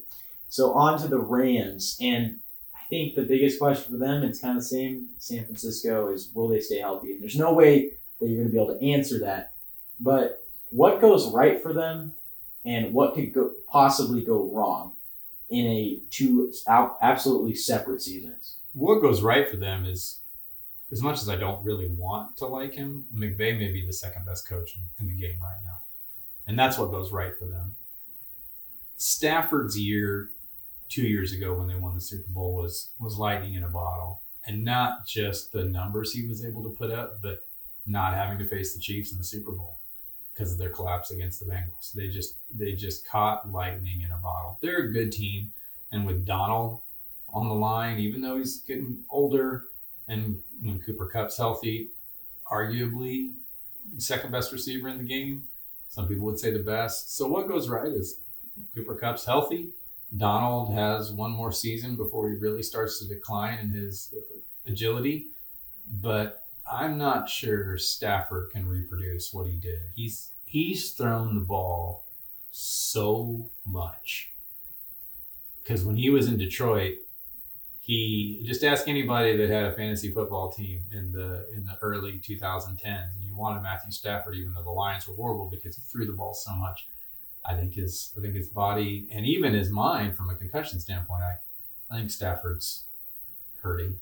So 0.49 0.73
on 0.73 0.99
to 0.99 1.07
the 1.07 1.17
Rams, 1.17 1.97
and 2.01 2.39
I 2.75 2.83
think 2.89 3.15
the 3.15 3.23
biggest 3.23 3.57
question 3.57 3.93
for 3.93 3.97
them, 3.97 4.21
it's 4.21 4.41
kind 4.41 4.57
of 4.57 4.63
the 4.63 4.67
same 4.67 5.07
San 5.17 5.45
Francisco, 5.45 6.11
is 6.11 6.29
will 6.35 6.49
they 6.49 6.59
stay 6.59 6.79
healthy? 6.79 7.13
And 7.13 7.21
there's 7.21 7.37
no 7.37 7.53
way 7.53 7.91
that 8.19 8.27
you're 8.27 8.43
going 8.43 8.47
to 8.47 8.51
be 8.51 8.61
able 8.61 8.77
to 8.77 8.85
answer 8.85 9.17
that. 9.19 9.53
But 9.99 10.43
what 10.71 10.99
goes 10.99 11.31
right 11.31 11.63
for 11.63 11.73
them, 11.73 12.13
and 12.65 12.93
what 12.93 13.15
could 13.15 13.33
go, 13.33 13.51
possibly 13.67 14.21
go 14.23 14.51
wrong 14.53 14.93
in 15.51 15.67
a 15.67 15.99
two 16.09 16.51
absolutely 17.01 17.53
separate 17.53 18.01
seasons? 18.01 18.55
What 18.73 19.01
goes 19.01 19.21
right 19.21 19.47
for 19.47 19.57
them 19.57 19.85
is 19.85 20.19
as 20.91 21.01
much 21.01 21.21
as 21.21 21.29
I 21.29 21.35
don't 21.35 21.63
really 21.63 21.87
want 21.87 22.37
to 22.37 22.47
like 22.47 22.73
him, 22.73 23.05
McVay 23.15 23.57
may 23.59 23.71
be 23.71 23.85
the 23.85 23.93
second 23.93 24.25
best 24.25 24.47
coach 24.47 24.75
in, 24.75 25.05
in 25.05 25.13
the 25.13 25.21
game 25.21 25.37
right 25.41 25.59
now. 25.63 25.79
And 26.47 26.57
that's 26.57 26.77
what 26.77 26.91
goes 26.91 27.11
right 27.11 27.37
for 27.37 27.45
them. 27.45 27.75
Stafford's 28.97 29.77
year 29.77 30.29
two 30.89 31.03
years 31.03 31.33
ago 31.33 31.53
when 31.53 31.67
they 31.67 31.75
won 31.75 31.95
the 31.95 32.01
Super 32.01 32.31
Bowl 32.31 32.55
was 32.55 32.89
was 32.99 33.17
lightning 33.17 33.53
in 33.53 33.63
a 33.63 33.69
bottle. 33.69 34.21
And 34.47 34.63
not 34.63 35.05
just 35.05 35.51
the 35.51 35.65
numbers 35.65 36.13
he 36.13 36.27
was 36.27 36.43
able 36.43 36.63
to 36.63 36.69
put 36.69 36.91
up, 36.91 37.21
but 37.21 37.45
not 37.85 38.13
having 38.13 38.39
to 38.39 38.47
face 38.47 38.73
the 38.73 38.79
Chiefs 38.79 39.11
in 39.11 39.17
the 39.17 39.23
Super 39.23 39.51
Bowl 39.51 39.75
because 40.33 40.51
of 40.51 40.57
their 40.57 40.69
collapse 40.69 41.11
against 41.11 41.39
the 41.39 41.51
Bengals. 41.51 41.93
They 41.93 42.07
just 42.07 42.35
they 42.53 42.73
just 42.73 43.07
caught 43.07 43.51
lightning 43.51 44.01
in 44.05 44.11
a 44.11 44.17
bottle. 44.17 44.57
They're 44.61 44.85
a 44.85 44.93
good 44.93 45.11
team. 45.11 45.51
And 45.91 46.05
with 46.05 46.25
Donald 46.25 46.81
on 47.33 47.47
the 47.47 47.53
line, 47.53 47.99
even 47.99 48.21
though 48.21 48.37
he's 48.37 48.59
getting 48.61 49.03
older, 49.09 49.65
and 50.07 50.41
when 50.61 50.79
Cooper 50.79 51.05
Kupp's 51.05 51.37
healthy, 51.37 51.89
arguably 52.49 53.31
the 53.95 54.01
second 54.01 54.31
best 54.31 54.51
receiver 54.51 54.87
in 54.87 54.97
the 54.97 55.03
game. 55.03 55.43
Some 55.89 56.07
people 56.07 56.25
would 56.25 56.39
say 56.39 56.51
the 56.51 56.59
best. 56.59 57.15
So 57.17 57.27
what 57.27 57.47
goes 57.47 57.67
right 57.67 57.91
is 57.91 58.17
Cooper 58.75 58.95
Kupp's 58.95 59.25
healthy. 59.25 59.69
Donald 60.15 60.73
has 60.73 61.11
one 61.11 61.31
more 61.31 61.51
season 61.51 61.95
before 61.95 62.29
he 62.29 62.35
really 62.35 62.63
starts 62.63 62.99
to 62.99 63.07
decline 63.07 63.59
in 63.59 63.69
his 63.69 64.13
agility, 64.65 65.27
but 66.01 66.40
I'm 66.69 66.97
not 66.97 67.29
sure 67.29 67.77
Stafford 67.77 68.51
can 68.51 68.67
reproduce 68.67 69.33
what 69.33 69.47
he 69.47 69.57
did. 69.57 69.79
He's 69.95 70.31
he's 70.45 70.91
thrown 70.91 71.35
the 71.35 71.41
ball 71.41 72.03
so 72.51 73.49
much 73.65 74.31
because 75.63 75.85
when 75.85 75.95
he 75.95 76.09
was 76.09 76.27
in 76.27 76.37
Detroit, 76.37 76.95
he 77.81 78.43
just 78.45 78.63
ask 78.63 78.87
anybody 78.87 79.37
that 79.37 79.49
had 79.49 79.65
a 79.65 79.73
fantasy 79.73 80.11
football 80.11 80.51
team 80.51 80.83
in 80.91 81.11
the 81.11 81.47
in 81.55 81.65
the 81.65 81.77
early 81.81 82.19
2010s 82.19 82.83
and 82.85 83.23
you 83.23 83.35
wanted 83.35 83.61
Matthew 83.61 83.91
Stafford 83.91 84.35
even 84.35 84.53
though 84.53 84.63
the 84.63 84.69
Lions 84.69 85.07
were 85.07 85.15
horrible 85.15 85.49
because 85.49 85.75
he 85.75 85.81
threw 85.81 86.05
the 86.05 86.13
ball 86.13 86.33
so 86.33 86.53
much 86.53 86.87
I 87.45 87.55
think 87.55 87.73
his 87.73 88.13
I 88.17 88.21
think 88.21 88.35
his 88.35 88.47
body 88.47 89.07
and 89.11 89.25
even 89.25 89.53
his 89.53 89.69
mind 89.69 90.15
from 90.15 90.29
a 90.29 90.35
concussion 90.35 90.79
standpoint, 90.79 91.23
I, 91.23 91.35
I 91.89 91.97
think 91.97 92.11
Stafford's 92.11 92.83
hurting. 93.61 93.99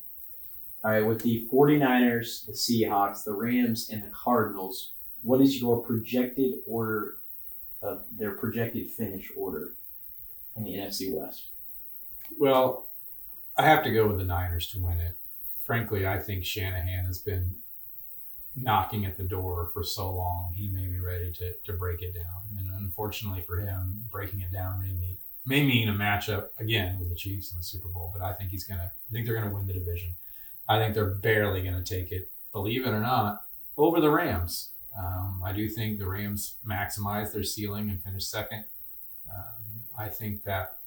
All 0.84 0.92
right, 0.92 1.06
with 1.06 1.22
the 1.22 1.48
49ers, 1.52 2.46
the 2.46 2.54
Seahawks, 2.54 3.24
the 3.26 3.34
Rams, 3.34 3.90
and 3.90 4.02
the 4.02 4.12
Cardinals, 4.12 4.92
what 5.24 5.42
is 5.42 5.62
your 5.62 5.78
projected 5.84 6.54
order 6.66 7.18
of 7.82 8.06
their 8.16 8.32
projected 8.32 8.90
finish 8.90 9.30
order 9.36 9.74
in 10.56 10.64
the 10.64 10.76
NFC 10.76 11.14
West? 11.14 11.48
Well, 12.40 12.88
I 13.58 13.66
have 13.66 13.84
to 13.84 13.92
go 13.92 14.08
with 14.08 14.20
the 14.20 14.24
Niners 14.24 14.68
to 14.72 14.80
win 14.80 15.00
it. 15.00 15.18
Frankly, 15.66 16.08
I 16.08 16.18
think 16.20 16.46
Shanahan 16.46 17.06
has 17.06 17.20
been 17.20 17.56
knocking 18.56 19.06
at 19.06 19.18
the 19.18 19.24
door 19.24 19.70
for 19.74 19.84
so 19.84 20.12
long. 20.14 20.54
He 20.56 20.68
may 20.68 20.86
be 20.86 21.00
ready 21.00 21.32
to, 21.34 21.54
to 21.66 21.74
break 21.74 22.02
it 22.02 22.14
down. 22.14 22.58
And 22.58 22.70
unfortunately 22.80 23.42
for 23.42 23.58
him, 23.58 24.06
breaking 24.12 24.42
it 24.42 24.52
down 24.52 24.82
may 24.82 24.92
mean 24.92 25.18
may 25.46 25.66
mean 25.66 25.90
a 25.90 25.94
matchup 25.94 26.50
again 26.60 27.00
with 27.00 27.10
the 27.10 27.16
Chiefs 27.16 27.52
in 27.52 27.58
the 27.58 27.64
Super 27.64 27.90
Bowl. 27.90 28.12
But 28.14 28.24
I 28.24 28.34
think 28.34 28.52
he's 28.52 28.66
gonna 28.66 28.92
I 29.10 29.12
think 29.12 29.26
they're 29.26 29.40
gonna 29.40 29.54
win 29.54 29.68
the 29.68 29.74
division. 29.74 30.16
I 30.70 30.78
think 30.78 30.94
they're 30.94 31.06
barely 31.06 31.62
gonna 31.64 31.84
take 31.84 32.12
it, 32.12 32.30
believe 32.54 32.86
it 32.86 32.92
or 32.92 33.02
not, 33.02 33.44
over 33.76 34.00
the 34.00 34.12
Rams. 34.12 34.70
Um, 34.98 35.42
I 35.44 35.52
do 35.52 35.68
think 35.68 36.00
the 36.00 36.08
Rams 36.08 36.56
maximize 36.66 37.34
their 37.34 37.44
ceiling 37.44 37.90
and 37.90 38.02
finish 38.02 38.26
second. 38.26 38.66
Um, 39.30 39.84
I 39.98 40.08
think 40.08 40.44
that 40.44 40.78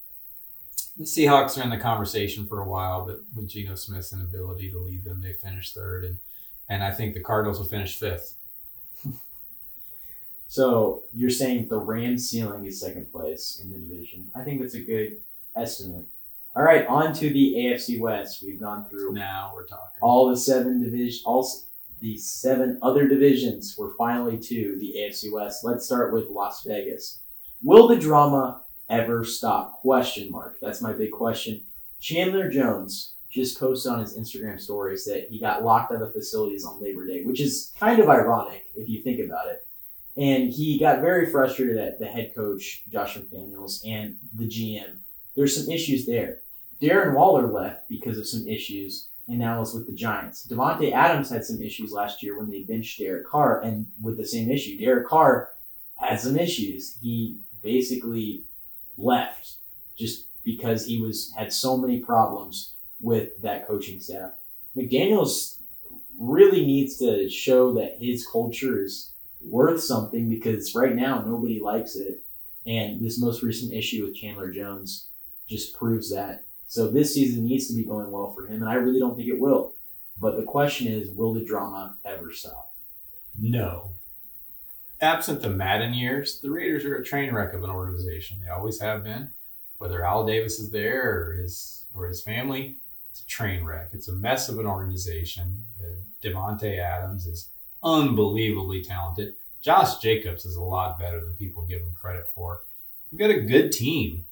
the 0.96 1.04
Seahawks 1.04 1.58
are 1.58 1.62
in 1.62 1.70
the 1.70 1.78
conversation 1.78 2.46
for 2.46 2.60
a 2.60 2.68
while, 2.68 3.04
but 3.04 3.20
with 3.34 3.48
Geno 3.48 3.74
Smith's 3.74 4.12
inability 4.12 4.70
to 4.70 4.78
lead 4.78 5.04
them, 5.04 5.20
they 5.20 5.32
finish 5.32 5.72
third, 5.72 6.04
and 6.04 6.18
and 6.68 6.82
I 6.82 6.92
think 6.92 7.14
the 7.14 7.20
Cardinals 7.20 7.58
will 7.58 7.66
finish 7.66 7.96
fifth. 7.96 8.36
So 10.48 11.04
you're 11.14 11.30
saying 11.30 11.68
the 11.68 11.78
Rams 11.78 12.28
ceiling 12.28 12.66
is 12.66 12.78
second 12.78 13.10
place 13.10 13.58
in 13.64 13.70
the 13.70 13.78
division. 13.78 14.30
I 14.34 14.42
think 14.44 14.60
that's 14.60 14.74
a 14.74 14.80
good 14.80 15.16
estimate. 15.56 16.04
All 16.54 16.62
right, 16.62 16.86
on 16.86 17.14
to 17.14 17.30
the 17.30 17.54
AFC 17.56 17.98
West. 17.98 18.42
We've 18.44 18.60
gone 18.60 18.84
through 18.86 19.12
Now 19.14 19.52
we're 19.54 19.66
talking. 19.66 19.98
all 20.02 20.28
the 20.28 20.36
seven 20.36 20.82
division, 20.82 21.22
all 21.24 21.48
the 22.00 22.18
seven 22.18 22.78
other 22.82 23.08
divisions. 23.08 23.74
We're 23.78 23.94
finally 23.94 24.36
to 24.38 24.76
the 24.78 24.94
AFC 24.98 25.32
West. 25.32 25.64
Let's 25.64 25.86
start 25.86 26.12
with 26.12 26.28
Las 26.28 26.62
Vegas. 26.64 27.20
Will 27.62 27.88
the 27.88 27.96
drama 27.96 28.62
ever 28.90 29.24
stop? 29.24 29.80
Question 29.80 30.30
mark. 30.30 30.58
That's 30.60 30.82
my 30.82 30.92
big 30.92 31.12
question. 31.12 31.62
Chandler 32.00 32.50
Jones 32.50 33.14
just 33.30 33.58
posted 33.58 33.90
on 33.90 34.00
his 34.00 34.18
Instagram 34.18 34.60
stories 34.60 35.06
that 35.06 35.28
he 35.30 35.40
got 35.40 35.64
locked 35.64 35.90
out 35.92 36.02
of 36.02 36.12
facilities 36.12 36.66
on 36.66 36.82
Labor 36.82 37.06
Day, 37.06 37.24
which 37.24 37.40
is 37.40 37.72
kind 37.80 37.98
of 37.98 38.10
ironic 38.10 38.66
if 38.76 38.90
you 38.90 39.00
think 39.02 39.20
about 39.20 39.46
it. 39.46 39.64
And 40.18 40.52
he 40.52 40.78
got 40.78 41.00
very 41.00 41.30
frustrated 41.30 41.78
at 41.78 41.98
the 41.98 42.04
head 42.04 42.34
coach, 42.34 42.82
Josh 42.92 43.16
McDaniels, 43.16 43.80
and 43.88 44.16
the 44.36 44.46
GM. 44.46 44.96
There's 45.34 45.56
some 45.56 45.72
issues 45.72 46.06
there. 46.06 46.38
Darren 46.80 47.14
Waller 47.14 47.46
left 47.46 47.88
because 47.88 48.18
of 48.18 48.26
some 48.26 48.46
issues 48.48 49.08
and 49.28 49.38
now 49.38 49.60
is 49.60 49.72
with 49.72 49.86
the 49.86 49.94
Giants. 49.94 50.46
Davante 50.46 50.92
Adams 50.92 51.30
had 51.30 51.44
some 51.44 51.62
issues 51.62 51.92
last 51.92 52.22
year 52.22 52.38
when 52.38 52.50
they 52.50 52.62
benched 52.62 52.98
Derek 52.98 53.26
Carr, 53.26 53.60
and 53.60 53.86
with 54.02 54.16
the 54.16 54.26
same 54.26 54.50
issue, 54.50 54.78
Derek 54.78 55.06
Carr 55.06 55.50
had 55.96 56.20
some 56.20 56.36
issues. 56.36 56.98
He 57.00 57.38
basically 57.62 58.44
left 58.98 59.56
just 59.96 60.26
because 60.44 60.86
he 60.86 61.00
was 61.00 61.32
had 61.36 61.52
so 61.52 61.76
many 61.76 62.00
problems 62.00 62.74
with 63.00 63.40
that 63.42 63.66
coaching 63.66 64.00
staff. 64.00 64.32
McDaniels 64.76 65.58
really 66.18 66.66
needs 66.66 66.98
to 66.98 67.28
show 67.28 67.72
that 67.74 67.98
his 67.98 68.26
culture 68.26 68.82
is 68.82 69.12
worth 69.44 69.82
something 69.82 70.28
because 70.28 70.74
right 70.74 70.94
now 70.94 71.22
nobody 71.24 71.60
likes 71.60 71.96
it. 71.96 72.22
And 72.64 73.00
this 73.00 73.20
most 73.20 73.42
recent 73.42 73.72
issue 73.72 74.04
with 74.04 74.14
Chandler 74.14 74.50
Jones 74.50 75.08
just 75.52 75.74
proves 75.74 76.10
that. 76.10 76.44
So 76.66 76.88
this 76.88 77.14
season 77.14 77.44
needs 77.44 77.68
to 77.68 77.74
be 77.74 77.84
going 77.84 78.10
well 78.10 78.32
for 78.32 78.46
him, 78.46 78.62
and 78.62 78.70
I 78.70 78.74
really 78.74 78.98
don't 78.98 79.14
think 79.14 79.28
it 79.28 79.40
will. 79.40 79.74
But 80.20 80.36
the 80.36 80.42
question 80.42 80.86
is, 80.86 81.10
will 81.10 81.34
the 81.34 81.44
drama 81.44 81.96
ever 82.04 82.32
stop? 82.32 82.72
No. 83.38 83.92
Absent 85.00 85.42
the 85.42 85.50
Madden 85.50 85.94
years, 85.94 86.40
the 86.40 86.50
Raiders 86.50 86.84
are 86.84 86.94
a 86.94 87.04
train 87.04 87.34
wreck 87.34 87.52
of 87.52 87.64
an 87.64 87.70
organization. 87.70 88.38
They 88.40 88.50
always 88.50 88.80
have 88.80 89.04
been. 89.04 89.30
Whether 89.78 90.04
Al 90.04 90.24
Davis 90.24 90.60
is 90.60 90.70
there 90.70 91.10
or 91.10 91.32
his 91.34 91.86
or 91.94 92.06
his 92.06 92.22
family, 92.22 92.76
it's 93.10 93.20
a 93.20 93.26
train 93.26 93.64
wreck. 93.64 93.88
It's 93.92 94.08
a 94.08 94.12
mess 94.12 94.48
of 94.48 94.58
an 94.58 94.66
organization. 94.66 95.64
Uh, 95.82 95.96
Davante 96.22 96.78
Adams 96.78 97.26
is 97.26 97.50
unbelievably 97.82 98.84
talented. 98.84 99.34
Josh 99.60 99.98
Jacobs 99.98 100.44
is 100.44 100.56
a 100.56 100.62
lot 100.62 100.98
better 100.98 101.20
than 101.20 101.34
people 101.34 101.66
give 101.66 101.82
him 101.82 101.92
credit 102.00 102.30
for. 102.34 102.62
We've 103.10 103.18
got 103.18 103.30
a 103.30 103.40
good 103.40 103.72
team. 103.72 104.24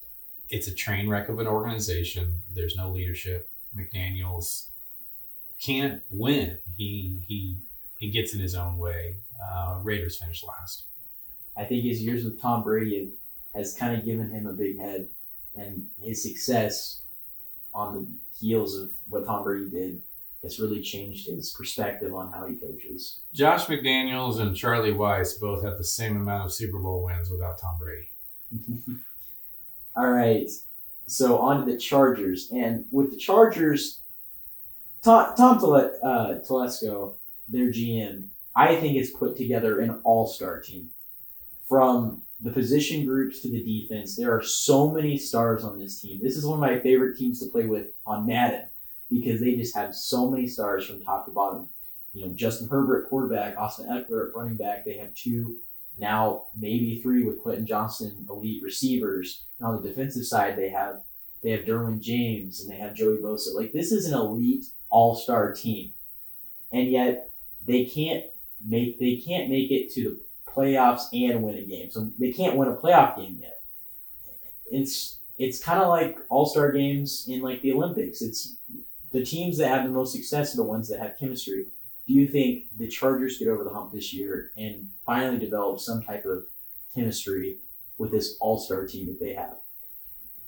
It's 0.50 0.66
a 0.66 0.74
train 0.74 1.08
wreck 1.08 1.28
of 1.28 1.38
an 1.38 1.46
organization. 1.46 2.34
There's 2.54 2.76
no 2.76 2.90
leadership. 2.90 3.48
McDaniels 3.76 4.66
can't 5.60 6.02
win. 6.10 6.58
He 6.76 7.22
he 7.28 7.56
he 7.98 8.10
gets 8.10 8.34
in 8.34 8.40
his 8.40 8.54
own 8.54 8.78
way. 8.78 9.16
Uh, 9.42 9.78
Raiders 9.82 10.16
finish 10.16 10.42
last. 10.42 10.84
I 11.56 11.64
think 11.64 11.84
his 11.84 12.02
years 12.02 12.24
with 12.24 12.40
Tom 12.40 12.62
Brady 12.62 13.10
has 13.54 13.74
kind 13.74 13.96
of 13.96 14.04
given 14.04 14.30
him 14.30 14.46
a 14.46 14.52
big 14.52 14.78
head, 14.78 15.08
and 15.56 15.86
his 16.02 16.22
success 16.22 17.00
on 17.74 17.94
the 17.94 18.06
heels 18.38 18.76
of 18.76 18.90
what 19.08 19.26
Tom 19.26 19.44
Brady 19.44 19.68
did 19.68 20.02
has 20.42 20.58
really 20.58 20.80
changed 20.80 21.28
his 21.28 21.50
perspective 21.50 22.14
on 22.14 22.32
how 22.32 22.46
he 22.46 22.54
coaches. 22.54 23.18
Josh 23.34 23.66
McDaniels 23.66 24.40
and 24.40 24.56
Charlie 24.56 24.94
Weis 24.94 25.38
both 25.38 25.62
have 25.62 25.76
the 25.76 25.84
same 25.84 26.16
amount 26.16 26.46
of 26.46 26.52
Super 26.52 26.78
Bowl 26.78 27.04
wins 27.04 27.30
without 27.30 27.58
Tom 27.58 27.76
Brady. 27.78 28.08
All 29.96 30.10
right, 30.10 30.48
so 31.06 31.38
on 31.38 31.64
to 31.64 31.72
the 31.72 31.78
Chargers, 31.78 32.50
and 32.50 32.84
with 32.90 33.10
the 33.10 33.16
Chargers, 33.16 34.00
Tom, 35.02 35.34
Tom 35.36 35.58
Tele, 35.58 35.90
uh, 36.02 36.38
Telesco, 36.46 37.14
their 37.48 37.68
GM, 37.68 38.26
I 38.54 38.76
think 38.76 38.96
has 38.96 39.10
put 39.10 39.36
together 39.36 39.80
an 39.80 40.00
all-star 40.04 40.60
team. 40.60 40.90
From 41.68 42.22
the 42.40 42.50
position 42.50 43.04
groups 43.04 43.40
to 43.40 43.50
the 43.50 43.62
defense, 43.62 44.16
there 44.16 44.34
are 44.34 44.42
so 44.42 44.90
many 44.90 45.18
stars 45.18 45.64
on 45.64 45.78
this 45.78 46.00
team. 46.00 46.20
This 46.22 46.36
is 46.36 46.46
one 46.46 46.54
of 46.54 46.60
my 46.60 46.80
favorite 46.80 47.16
teams 47.16 47.40
to 47.40 47.50
play 47.50 47.66
with 47.66 47.88
on 48.06 48.26
Madden 48.26 48.66
because 49.10 49.40
they 49.40 49.54
just 49.56 49.76
have 49.76 49.94
so 49.94 50.30
many 50.30 50.46
stars 50.46 50.86
from 50.86 51.02
top 51.02 51.26
to 51.26 51.32
bottom. 51.32 51.68
You 52.12 52.26
know, 52.26 52.32
Justin 52.32 52.68
Herbert, 52.68 53.08
quarterback, 53.08 53.56
Austin 53.56 53.86
Ekeler, 53.86 54.34
running 54.34 54.56
back. 54.56 54.84
They 54.84 54.96
have 54.96 55.14
two, 55.14 55.56
now 56.00 56.46
maybe 56.58 57.00
three 57.00 57.24
with 57.24 57.42
Quentin 57.42 57.66
Johnston, 57.66 58.26
elite 58.28 58.62
receivers. 58.62 59.44
And 59.58 59.68
on 59.68 59.80
the 59.80 59.88
defensive 59.88 60.26
side, 60.26 60.56
they 60.56 60.70
have 60.70 61.02
they 61.42 61.50
have 61.50 61.64
Derwin 61.64 62.00
James 62.00 62.60
and 62.60 62.70
they 62.70 62.76
have 62.76 62.94
Joey 62.94 63.18
Bosa. 63.18 63.54
Like 63.54 63.72
this 63.72 63.92
is 63.92 64.06
an 64.06 64.18
elite 64.18 64.66
all-star 64.90 65.52
team, 65.52 65.92
and 66.72 66.90
yet 66.90 67.30
they 67.66 67.84
can't 67.84 68.24
make 68.66 68.98
they 68.98 69.16
can't 69.16 69.48
make 69.48 69.70
it 69.70 69.92
to 69.94 70.02
the 70.02 70.20
playoffs 70.50 71.04
and 71.12 71.42
win 71.42 71.56
a 71.56 71.62
game. 71.62 71.90
So 71.90 72.10
they 72.18 72.32
can't 72.32 72.56
win 72.56 72.68
a 72.68 72.74
playoff 72.74 73.16
game 73.16 73.38
yet. 73.40 73.58
It's 74.70 75.18
it's 75.38 75.62
kind 75.62 75.80
of 75.80 75.88
like 75.88 76.18
all-star 76.28 76.72
games 76.72 77.26
in 77.28 77.40
like 77.40 77.62
the 77.62 77.72
Olympics. 77.72 78.20
It's 78.20 78.56
the 79.12 79.24
teams 79.24 79.58
that 79.58 79.68
have 79.68 79.84
the 79.84 79.90
most 79.90 80.12
success 80.12 80.54
are 80.54 80.58
the 80.58 80.62
ones 80.62 80.88
that 80.88 81.00
have 81.00 81.18
chemistry. 81.18 81.66
Do 82.10 82.16
you 82.16 82.26
think 82.26 82.64
the 82.76 82.88
Chargers 82.88 83.38
get 83.38 83.46
over 83.46 83.62
the 83.62 83.70
hump 83.70 83.92
this 83.92 84.12
year 84.12 84.50
and 84.56 84.88
finally 85.06 85.38
develop 85.38 85.78
some 85.78 86.02
type 86.02 86.24
of 86.24 86.42
chemistry 86.92 87.58
with 87.98 88.10
this 88.10 88.36
all-star 88.40 88.88
team 88.88 89.06
that 89.06 89.20
they 89.20 89.32
have? 89.34 89.58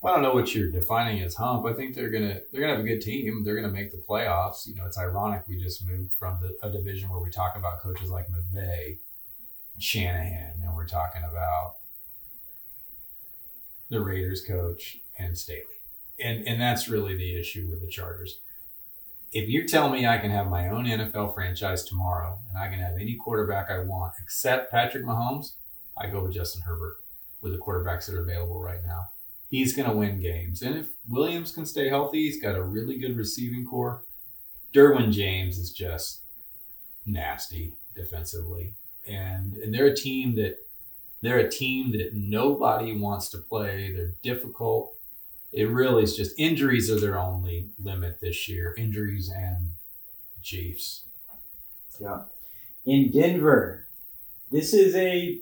I 0.04 0.08
don't 0.08 0.22
know 0.22 0.34
what 0.34 0.56
you're 0.56 0.72
defining 0.72 1.22
as 1.22 1.36
hump. 1.36 1.64
I 1.64 1.72
think 1.72 1.94
they're 1.94 2.10
gonna 2.10 2.40
they're 2.50 2.62
gonna 2.62 2.74
have 2.74 2.84
a 2.84 2.88
good 2.88 3.00
team. 3.00 3.44
They're 3.44 3.54
gonna 3.54 3.72
make 3.72 3.92
the 3.92 4.02
playoffs. 4.08 4.66
You 4.66 4.74
know, 4.74 4.86
it's 4.86 4.98
ironic 4.98 5.44
we 5.46 5.56
just 5.56 5.86
moved 5.86 6.12
from 6.14 6.40
the, 6.42 6.66
a 6.66 6.72
division 6.72 7.08
where 7.10 7.20
we 7.20 7.30
talk 7.30 7.54
about 7.54 7.78
coaches 7.78 8.10
like 8.10 8.26
McVay, 8.26 8.98
Shanahan, 9.78 10.62
and 10.64 10.74
we're 10.74 10.88
talking 10.88 11.22
about 11.22 11.76
the 13.88 14.00
Raiders 14.00 14.44
coach 14.44 14.98
and 15.16 15.38
Staley. 15.38 15.78
And 16.18 16.44
and 16.44 16.60
that's 16.60 16.88
really 16.88 17.16
the 17.16 17.38
issue 17.38 17.68
with 17.70 17.82
the 17.82 17.86
Chargers. 17.86 18.40
If 19.32 19.48
you 19.48 19.66
tell 19.66 19.88
me 19.88 20.06
I 20.06 20.18
can 20.18 20.30
have 20.30 20.48
my 20.48 20.68
own 20.68 20.84
NFL 20.84 21.34
franchise 21.34 21.84
tomorrow 21.84 22.38
and 22.48 22.58
I 22.58 22.68
can 22.68 22.78
have 22.78 22.96
any 22.96 23.14
quarterback 23.14 23.70
I 23.70 23.78
want 23.80 24.14
except 24.22 24.70
Patrick 24.70 25.04
Mahomes, 25.04 25.52
I 25.96 26.08
go 26.08 26.22
with 26.22 26.34
Justin 26.34 26.62
Herbert 26.62 26.96
with 27.40 27.52
the 27.52 27.58
quarterbacks 27.58 28.06
that 28.06 28.14
are 28.14 28.22
available 28.22 28.62
right 28.62 28.84
now 28.86 29.08
he's 29.52 29.76
going 29.76 29.88
to 29.88 29.94
win 29.94 30.18
games. 30.18 30.62
And 30.62 30.76
if 30.76 30.86
Williams 31.08 31.52
can 31.52 31.66
stay 31.66 31.88
healthy, 31.88 32.24
he's 32.24 32.42
got 32.42 32.56
a 32.56 32.62
really 32.62 32.98
good 32.98 33.16
receiving 33.16 33.64
corps. 33.64 34.02
Derwin 34.74 35.12
James 35.12 35.58
is 35.58 35.70
just 35.70 36.22
nasty 37.06 37.74
defensively. 37.94 38.72
And 39.06 39.54
and 39.56 39.72
they're 39.72 39.86
a 39.86 39.94
team 39.94 40.34
that 40.36 40.56
they're 41.20 41.38
a 41.38 41.50
team 41.50 41.92
that 41.92 42.14
nobody 42.14 42.96
wants 42.96 43.28
to 43.30 43.38
play. 43.38 43.92
They're 43.92 44.14
difficult. 44.22 44.94
It 45.52 45.64
really 45.64 46.04
is 46.04 46.16
just 46.16 46.38
injuries 46.38 46.90
are 46.90 46.98
their 46.98 47.18
only 47.18 47.70
limit 47.78 48.20
this 48.20 48.48
year. 48.48 48.74
Injuries 48.78 49.30
and 49.34 49.72
Chiefs. 50.42 51.04
Yeah. 52.00 52.22
In 52.86 53.10
Denver, 53.10 53.86
this 54.50 54.72
is 54.72 54.94
a 54.96 55.38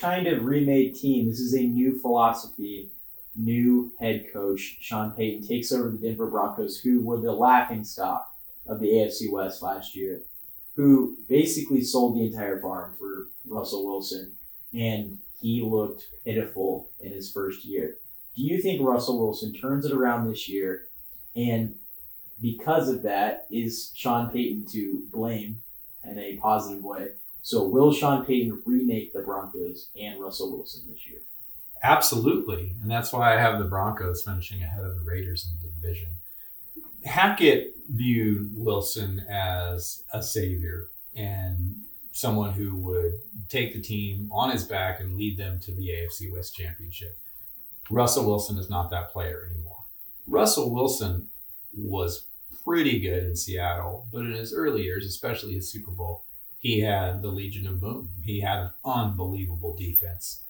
kind 0.00 0.26
of 0.26 0.44
remade 0.44 0.94
team. 0.94 1.28
This 1.28 1.40
is 1.40 1.54
a 1.54 1.62
new 1.62 1.98
philosophy, 1.98 2.90
new 3.36 3.92
head 3.98 4.26
coach. 4.32 4.78
Sean 4.80 5.10
Payton 5.10 5.46
takes 5.46 5.72
over 5.72 5.90
the 5.90 5.98
Denver 5.98 6.30
Broncos, 6.30 6.80
who 6.80 7.00
were 7.02 7.20
the 7.20 7.32
laughing 7.32 7.84
stock 7.84 8.32
of 8.66 8.80
the 8.80 8.88
AFC 8.88 9.30
West 9.30 9.62
last 9.62 9.96
year, 9.96 10.22
who 10.76 11.18
basically 11.28 11.82
sold 11.82 12.16
the 12.16 12.24
entire 12.24 12.60
farm 12.60 12.94
for 12.98 13.28
Russell 13.46 13.84
Wilson, 13.84 14.32
and 14.72 15.18
he 15.40 15.60
looked 15.60 16.06
pitiful 16.24 16.88
in 17.00 17.12
his 17.12 17.32
first 17.32 17.64
year. 17.64 17.96
Do 18.40 18.46
you 18.46 18.62
think 18.62 18.80
Russell 18.80 19.18
Wilson 19.18 19.52
turns 19.52 19.84
it 19.84 19.92
around 19.92 20.26
this 20.26 20.48
year? 20.48 20.86
And 21.36 21.74
because 22.40 22.88
of 22.88 23.02
that, 23.02 23.46
is 23.50 23.92
Sean 23.94 24.30
Payton 24.30 24.64
to 24.72 25.02
blame 25.12 25.60
in 26.10 26.18
a 26.18 26.36
positive 26.36 26.82
way? 26.82 27.08
So 27.42 27.64
will 27.64 27.92
Sean 27.92 28.24
Payton 28.24 28.62
remake 28.64 29.12
the 29.12 29.20
Broncos 29.20 29.88
and 29.94 30.18
Russell 30.18 30.56
Wilson 30.56 30.84
this 30.90 31.06
year? 31.06 31.20
Absolutely. 31.82 32.72
And 32.80 32.90
that's 32.90 33.12
why 33.12 33.34
I 33.34 33.38
have 33.38 33.58
the 33.58 33.66
Broncos 33.66 34.22
finishing 34.22 34.62
ahead 34.62 34.86
of 34.86 34.94
the 34.94 35.04
Raiders 35.04 35.46
in 35.46 35.58
the 35.60 35.74
division. 35.74 36.08
Hackett 37.04 37.76
viewed 37.90 38.56
Wilson 38.56 39.22
as 39.28 40.02
a 40.14 40.22
savior 40.22 40.86
and 41.14 41.76
someone 42.12 42.52
who 42.52 42.74
would 42.76 43.12
take 43.50 43.74
the 43.74 43.82
team 43.82 44.30
on 44.32 44.50
his 44.50 44.64
back 44.64 44.98
and 44.98 45.18
lead 45.18 45.36
them 45.36 45.60
to 45.60 45.72
the 45.72 45.90
AFC 45.90 46.32
West 46.32 46.56
Championship. 46.56 47.18
Russell 47.90 48.26
Wilson 48.26 48.56
is 48.58 48.70
not 48.70 48.90
that 48.90 49.12
player 49.12 49.48
anymore. 49.50 49.84
Russell 50.26 50.72
Wilson 50.72 51.28
was 51.76 52.24
pretty 52.64 53.00
good 53.00 53.24
in 53.24 53.36
Seattle, 53.36 54.06
but 54.12 54.20
in 54.20 54.32
his 54.32 54.54
early 54.54 54.82
years, 54.82 55.04
especially 55.04 55.54
his 55.54 55.70
Super 55.70 55.90
Bowl, 55.90 56.24
he 56.60 56.80
had 56.80 57.22
the 57.22 57.28
Legion 57.28 57.66
of 57.66 57.80
Boom. 57.80 58.10
He 58.24 58.40
had 58.40 58.58
an 58.58 58.70
unbelievable 58.84 59.74
defense. 59.74 60.42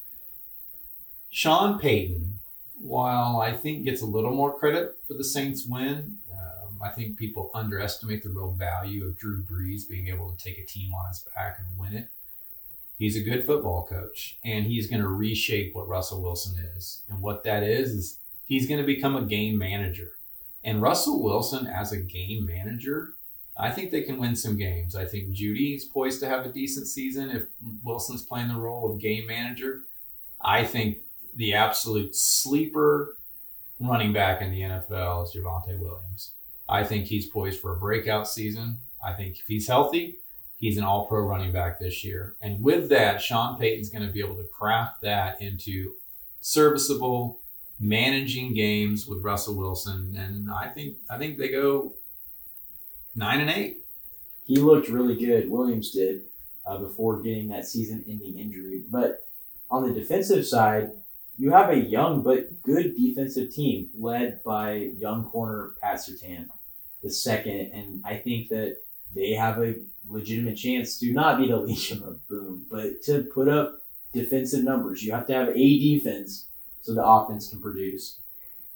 Sean 1.31 1.79
Payton, 1.79 2.41
while 2.79 3.41
I 3.41 3.53
think 3.53 3.85
gets 3.85 4.03
a 4.03 4.07
little 4.07 4.33
more 4.33 4.59
credit 4.59 4.99
for 5.07 5.15
the 5.15 5.25
Saints 5.25 5.65
win, 5.67 6.19
um, 6.33 6.81
I 6.83 6.89
think 6.89 7.17
people 7.17 7.51
underestimate 7.55 8.23
the 8.23 8.31
real 8.31 8.51
value 8.51 9.07
of 9.07 9.17
Drew 9.17 9.43
Brees 9.43 9.89
being 9.89 10.09
able 10.09 10.33
to 10.33 10.45
take 10.45 10.59
a 10.59 10.67
team 10.67 10.93
on 10.93 11.09
his 11.09 11.25
back 11.35 11.59
and 11.59 11.79
win 11.79 11.97
it. 11.97 12.09
He's 13.01 13.17
a 13.17 13.23
good 13.23 13.47
football 13.47 13.87
coach, 13.87 14.37
and 14.45 14.67
he's 14.67 14.87
going 14.87 15.01
to 15.01 15.09
reshape 15.09 15.75
what 15.75 15.89
Russell 15.89 16.23
Wilson 16.23 16.63
is. 16.77 17.01
And 17.09 17.23
what 17.23 17.45
that 17.45 17.63
is, 17.63 17.93
is 17.93 18.19
he's 18.45 18.69
going 18.69 18.79
to 18.79 18.87
become 18.87 19.17
a 19.17 19.23
game 19.23 19.57
manager. 19.57 20.13
And 20.63 20.83
Russell 20.83 21.23
Wilson, 21.23 21.67
as 21.67 21.93
a 21.93 21.97
game 21.97 22.45
manager, 22.45 23.15
I 23.59 23.71
think 23.71 23.91
they 23.91 24.03
can 24.03 24.19
win 24.19 24.37
some 24.37 24.59
games. 24.59 24.95
I 24.95 25.07
think 25.07 25.33
Jeudy's 25.33 25.87
poised 25.87 26.21
to 26.21 26.29
have 26.29 26.45
a 26.45 26.51
decent 26.51 26.89
season 26.89 27.31
if 27.31 27.45
Wilson's 27.83 28.23
playing 28.23 28.49
the 28.49 28.61
role 28.61 28.93
of 28.93 29.01
game 29.01 29.27
manager. 29.27 29.81
I 30.39 30.65
think 30.65 30.99
the 31.35 31.55
absolute 31.55 32.15
sleeper 32.15 33.17
running 33.81 34.13
back 34.13 34.43
in 34.43 34.51
the 34.51 34.61
NFL 34.61 35.25
is 35.25 35.35
Javonte 35.35 35.79
Williams. 35.79 36.33
I 36.69 36.85
think 36.85 37.07
he's 37.07 37.27
poised 37.27 37.63
for 37.63 37.73
a 37.73 37.79
breakout 37.79 38.29
season. 38.29 38.81
I 39.03 39.15
think 39.15 39.39
if 39.39 39.47
he's 39.47 39.69
healthy, 39.69 40.19
he's 40.61 40.77
an 40.77 40.85
all 40.85 41.07
pro 41.07 41.23
running 41.23 41.51
back 41.51 41.81
this 41.81 42.05
year. 42.05 42.37
And 42.41 42.63
with 42.63 42.89
that, 42.91 43.21
Sean 43.21 43.59
Payton's 43.59 43.89
going 43.89 44.07
to 44.07 44.13
be 44.13 44.21
able 44.21 44.37
to 44.37 44.45
craft 44.45 45.01
that 45.01 45.41
into 45.43 45.95
serviceable, 46.41 47.41
managing 47.81 48.55
games 48.55 49.07
with 49.07 49.25
Russell 49.25 49.57
Wilson. 49.57 50.15
And 50.17 50.51
I 50.51 50.69
think 50.69 50.97
I 51.09 51.19
think 51.19 51.39
they 51.39 51.49
go 51.49 51.95
nine 53.17 53.41
and 53.41 53.51
eight. 53.51 53.79
He 54.47 54.57
looked 54.57 54.89
really 54.89 55.17
good. 55.17 55.51
Williams 55.51 55.91
did 55.91 56.23
uh, 56.67 56.79
before 56.79 57.21
getting 57.21 57.49
that 57.49 57.67
season-ending 57.67 58.39
injury. 58.39 58.83
But 58.91 59.25
on 59.71 59.87
the 59.87 59.95
defensive 59.95 60.47
side, 60.47 60.91
you 61.39 61.53
have 61.53 61.71
a 61.71 61.77
young 61.77 62.23
but 62.23 62.63
good 62.63 62.97
defensive 62.97 63.55
team 63.55 63.89
led 63.97 64.43
by 64.43 64.73
young 64.99 65.25
corner 65.25 65.71
Pat 65.81 66.01
Surtain, 66.01 66.49
the 67.03 67.11
second, 67.11 67.71
and 67.73 68.03
I 68.05 68.17
think 68.17 68.49
that 68.49 68.79
they 69.15 69.33
have 69.33 69.59
a 69.59 69.75
legitimate 70.09 70.57
chance 70.57 70.99
to 70.99 71.13
not 71.13 71.39
be 71.39 71.49
the 71.49 71.57
Legion 71.57 72.03
of 72.05 72.27
Boom, 72.29 72.67
but 72.71 73.03
to 73.03 73.23
put 73.23 73.49
up 73.49 73.81
defensive 74.13 74.65
numbers. 74.65 75.03
You 75.03 75.13
have 75.13 75.27
to 75.29 75.35
have 75.35 75.49
a 75.49 75.55
defense 75.55 76.47
so 76.83 76.95
the 76.95 77.05
offense 77.05 77.49
can 77.49 77.61
produce. 77.61 78.19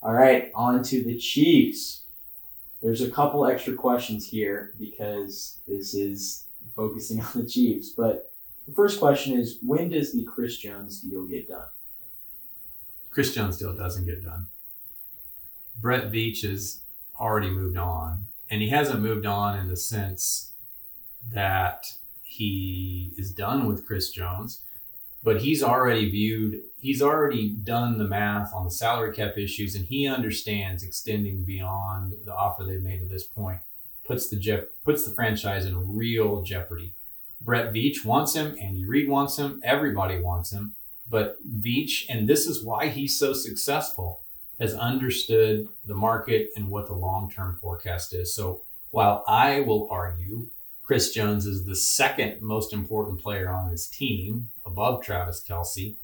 All 0.03 0.13
right, 0.13 0.51
on 0.55 0.83
to 0.85 1.03
the 1.03 1.17
Chiefs. 1.17 2.03
There's 2.83 3.01
a 3.01 3.11
couple 3.11 3.47
extra 3.47 3.75
questions 3.75 4.29
here 4.29 4.73
because 4.79 5.59
this 5.67 5.95
is 5.95 6.45
focusing 6.77 7.21
on 7.23 7.31
the 7.35 7.47
Chiefs. 7.47 7.91
But 7.91 8.31
the 8.67 8.75
first 8.75 9.01
question 9.01 9.39
is 9.39 9.59
when 9.63 9.89
does 9.91 10.13
the 10.13 10.25
Chris 10.25 10.59
Jones 10.59 11.01
deal 11.01 11.27
get 11.27 11.49
done? 11.49 11.67
Chris 13.11 13.35
Jones 13.35 13.59
deal 13.59 13.73
doesn't 13.73 14.05
get 14.05 14.25
done. 14.25 14.47
Brett 15.81 16.11
Veach 16.11 16.43
has 16.49 16.81
already 17.19 17.51
moved 17.51 17.77
on, 17.77 18.25
and 18.51 18.63
he 18.63 18.69
hasn't 18.69 19.01
moved 19.01 19.27
on 19.27 19.59
in 19.59 19.69
the 19.69 19.77
sense 19.77 20.53
that 21.33 21.87
he 22.23 23.13
is 23.17 23.33
done 23.33 23.67
with 23.67 23.87
Chris 23.87 24.11
Jones, 24.11 24.63
but 25.23 25.41
he's 25.41 25.63
already 25.63 26.11
viewed, 26.11 26.61
he's 26.81 27.01
already 27.01 27.49
done 27.49 27.99
the 27.99 28.05
math 28.05 28.53
on 28.55 28.65
the 28.65 28.71
salary 28.71 29.15
cap 29.15 29.39
issues, 29.39 29.75
and 29.75 29.87
he 29.87 30.07
understands 30.07 30.83
extending 30.83 31.45
beyond 31.45 32.15
the 32.25 32.35
offer 32.35 32.65
they've 32.65 32.83
made 32.83 33.03
at 33.03 33.09
this 33.09 33.25
point 33.25 33.61
puts 34.05 34.29
the 34.29 34.37
je- 34.37 34.65
puts 34.85 35.05
the 35.05 35.15
franchise 35.15 35.65
in 35.65 35.97
real 35.97 36.43
jeopardy. 36.43 36.93
Brett 37.41 37.73
Veach 37.73 38.05
wants 38.05 38.35
him, 38.35 38.57
Andy 38.61 38.85
Reid 38.85 39.09
wants 39.09 39.39
him, 39.39 39.61
everybody 39.65 40.21
wants 40.21 40.53
him, 40.53 40.75
but 41.09 41.37
Veach, 41.47 42.05
and 42.09 42.29
this 42.29 42.47
is 42.47 42.65
why 42.65 42.89
he's 42.89 43.19
so 43.19 43.33
successful, 43.33 44.21
has 44.61 44.75
understood 44.75 45.69
the 45.85 45.95
market 45.95 46.51
and 46.57 46.69
what 46.69 46.87
the 46.87 46.95
long 46.95 47.31
term 47.31 47.59
forecast 47.61 48.15
is. 48.15 48.35
So 48.35 48.63
while 48.91 49.25
I 49.27 49.61
will 49.61 49.89
argue 49.91 50.47
Chris 50.85 51.13
Jones 51.13 51.47
is 51.47 51.65
the 51.65 51.75
second 51.77 52.41
most 52.43 52.73
important 52.73 53.21
player 53.23 53.49
on 53.49 53.71
this 53.71 53.87
team 53.89 54.51
above 54.67 55.03
Travis 55.03 55.43
Kelce, 55.47 55.97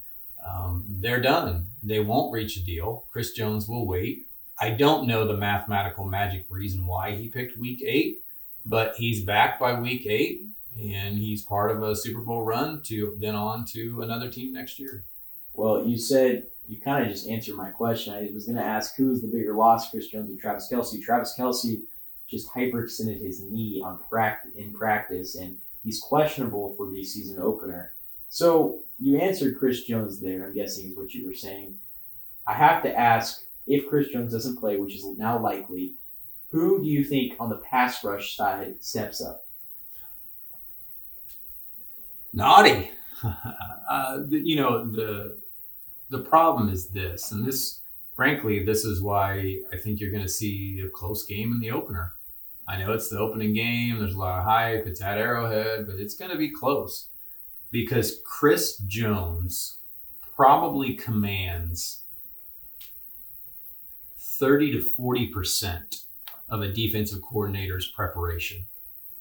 Um, 0.42 0.84
they're 0.88 1.20
done. 1.20 1.66
They 1.82 2.00
won't 2.00 2.32
reach 2.32 2.56
a 2.56 2.64
deal. 2.64 3.04
Chris 3.12 3.32
Jones 3.32 3.68
will 3.68 3.86
wait. 3.86 4.26
I 4.58 4.70
don't 4.70 5.06
know 5.06 5.26
the 5.26 5.36
mathematical 5.36 6.04
magic 6.06 6.46
reason 6.48 6.86
why 6.86 7.14
he 7.16 7.28
picked 7.28 7.58
week 7.58 7.82
eight, 7.84 8.22
but 8.64 8.94
he's 8.96 9.22
back 9.22 9.60
by 9.60 9.78
week 9.78 10.06
eight 10.06 10.42
and 10.78 11.18
he's 11.18 11.42
part 11.42 11.70
of 11.70 11.82
a 11.82 11.94
Super 11.94 12.20
Bowl 12.20 12.42
run 12.42 12.80
to 12.82 13.16
then 13.20 13.34
on 13.34 13.64
to 13.66 14.00
another 14.02 14.30
team 14.30 14.52
next 14.52 14.78
year. 14.78 15.04
Well, 15.54 15.86
you 15.86 15.98
said 15.98 16.46
you 16.70 16.80
kind 16.80 17.04
of 17.04 17.10
just 17.10 17.28
answered 17.28 17.56
my 17.56 17.68
question. 17.70 18.14
I 18.14 18.30
was 18.32 18.46
going 18.46 18.56
to 18.56 18.62
ask 18.62 18.94
who 18.94 19.10
is 19.10 19.20
the 19.20 19.26
bigger 19.26 19.54
loss, 19.54 19.90
Chris 19.90 20.06
Jones 20.06 20.32
or 20.32 20.40
Travis 20.40 20.68
Kelce? 20.70 21.02
Travis 21.02 21.34
Kelce 21.36 21.80
just 22.28 22.48
hyperextended 22.48 23.20
his 23.20 23.42
knee 23.42 23.82
on 23.84 23.98
practice 24.08 24.54
in 24.54 24.72
practice, 24.72 25.34
and 25.34 25.58
he's 25.82 25.98
questionable 25.98 26.74
for 26.76 26.88
the 26.88 27.02
season 27.02 27.42
opener. 27.42 27.92
So 28.28 28.78
you 29.00 29.18
answered 29.18 29.58
Chris 29.58 29.82
Jones 29.82 30.20
there. 30.20 30.44
I'm 30.44 30.54
guessing 30.54 30.92
is 30.92 30.96
what 30.96 31.12
you 31.12 31.26
were 31.26 31.34
saying. 31.34 31.76
I 32.46 32.54
have 32.54 32.84
to 32.84 32.96
ask 32.96 33.42
if 33.66 33.88
Chris 33.88 34.06
Jones 34.06 34.32
doesn't 34.32 34.60
play, 34.60 34.76
which 34.76 34.94
is 34.94 35.04
now 35.18 35.40
likely. 35.40 35.94
Who 36.52 36.80
do 36.80 36.88
you 36.88 37.02
think 37.02 37.34
on 37.40 37.48
the 37.48 37.56
pass 37.56 38.04
rush 38.04 38.36
side 38.36 38.76
steps 38.80 39.20
up? 39.20 39.44
Naughty. 42.32 42.92
uh, 43.90 44.20
you 44.30 44.54
know 44.54 44.84
the 44.84 45.39
the 46.10 46.18
problem 46.18 46.68
is 46.68 46.88
this, 46.88 47.30
and 47.30 47.46
this, 47.46 47.80
frankly, 48.14 48.64
this 48.64 48.84
is 48.84 49.00
why 49.00 49.60
I 49.72 49.76
think 49.76 50.00
you're 50.00 50.10
going 50.10 50.24
to 50.24 50.28
see 50.28 50.82
a 50.84 50.88
close 50.88 51.24
game 51.24 51.52
in 51.52 51.60
the 51.60 51.70
opener. 51.70 52.12
I 52.68 52.76
know 52.76 52.92
it's 52.92 53.08
the 53.08 53.18
opening 53.18 53.54
game. 53.54 53.98
There's 53.98 54.14
a 54.14 54.18
lot 54.18 54.40
of 54.40 54.44
hype. 54.44 54.86
It's 54.86 55.00
at 55.00 55.18
Arrowhead, 55.18 55.86
but 55.86 55.96
it's 55.96 56.14
going 56.14 56.30
to 56.30 56.36
be 56.36 56.50
close 56.50 57.08
because 57.70 58.20
Chris 58.24 58.76
Jones 58.78 59.76
probably 60.36 60.94
commands 60.94 62.00
30 64.18 64.72
to 64.72 64.78
40% 64.78 66.02
of 66.48 66.62
a 66.62 66.72
defensive 66.72 67.22
coordinator's 67.22 67.86
preparation. 67.86 68.64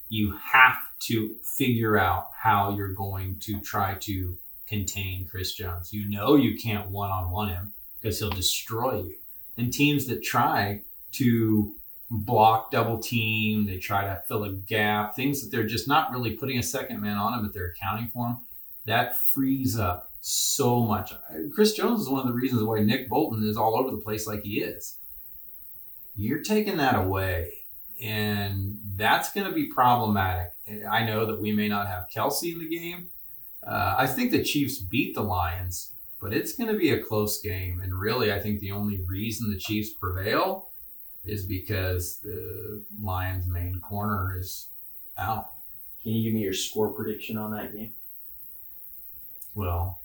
You 0.09 0.37
have 0.37 0.77
to 1.01 1.35
figure 1.43 1.97
out 1.97 2.29
how 2.35 2.75
you're 2.75 2.93
going 2.93 3.37
to 3.41 3.59
try 3.59 3.95
to 4.01 4.37
contain 4.69 5.27
Chris 5.29 5.53
Jones. 5.53 5.91
You 5.91 6.07
know 6.07 6.35
you 6.35 6.57
can't 6.57 6.89
one 6.89 7.09
on 7.09 7.31
one 7.31 7.49
him 7.49 7.73
because 7.99 8.19
he'll 8.19 8.29
destroy 8.29 9.01
you. 9.01 9.15
And 9.57 9.73
teams 9.73 10.07
that 10.07 10.23
try 10.23 10.81
to 11.13 11.75
block 12.09 12.71
double 12.71 12.99
team, 12.99 13.65
they 13.65 13.77
try 13.77 14.05
to 14.05 14.21
fill 14.27 14.43
a 14.43 14.53
gap, 14.53 15.15
things 15.15 15.41
that 15.41 15.51
they're 15.51 15.67
just 15.67 15.87
not 15.87 16.11
really 16.11 16.31
putting 16.31 16.57
a 16.57 16.63
second 16.63 17.01
man 17.01 17.17
on 17.17 17.33
him, 17.33 17.43
but 17.43 17.53
they're 17.53 17.73
accounting 17.75 18.07
for 18.07 18.27
him. 18.27 18.37
That 18.85 19.17
frees 19.17 19.77
up 19.77 20.11
so 20.21 20.81
much. 20.81 21.13
Chris 21.53 21.73
Jones 21.73 22.01
is 22.01 22.09
one 22.09 22.21
of 22.21 22.27
the 22.27 22.33
reasons 22.33 22.63
why 22.63 22.79
Nick 22.79 23.09
Bolton 23.09 23.47
is 23.47 23.57
all 23.57 23.77
over 23.77 23.91
the 23.91 24.01
place 24.01 24.27
like 24.27 24.43
he 24.43 24.61
is. 24.61 24.95
You're 26.15 26.41
taking 26.41 26.77
that 26.77 26.95
away, 26.95 27.51
and 28.01 28.79
that's 28.95 29.31
going 29.31 29.47
to 29.47 29.53
be 29.53 29.67
problematic. 29.67 30.51
I 30.89 31.05
know 31.05 31.25
that 31.25 31.41
we 31.41 31.51
may 31.51 31.67
not 31.67 31.87
have 31.87 32.07
Kelce 32.13 32.53
in 32.53 32.59
the 32.59 32.67
game, 32.67 33.07
Uh, 33.65 33.95
I 33.97 34.07
think 34.07 34.31
the 34.31 34.43
Chiefs 34.43 34.79
beat 34.79 35.15
the 35.15 35.21
Lions, 35.21 35.91
but 36.21 36.33
it's 36.33 36.53
going 36.53 36.71
to 36.71 36.77
be 36.77 36.91
a 36.91 37.01
close 37.01 37.41
game. 37.41 37.81
And 37.81 37.93
really, 37.93 38.31
I 38.31 38.39
think 38.39 38.59
the 38.59 38.71
only 38.71 38.99
reason 39.07 39.51
the 39.51 39.59
Chiefs 39.59 39.89
prevail 39.89 40.69
is 41.25 41.45
because 41.45 42.17
the 42.17 42.83
Lions' 43.01 43.47
main 43.47 43.79
corner 43.81 44.37
is 44.37 44.67
out. 45.17 45.49
Can 46.03 46.13
you 46.13 46.23
give 46.23 46.33
me 46.33 46.41
your 46.41 46.53
score 46.53 46.89
prediction 46.89 47.37
on 47.37 47.51
that 47.51 47.73
game? 47.73 47.93
Well, 49.53 49.99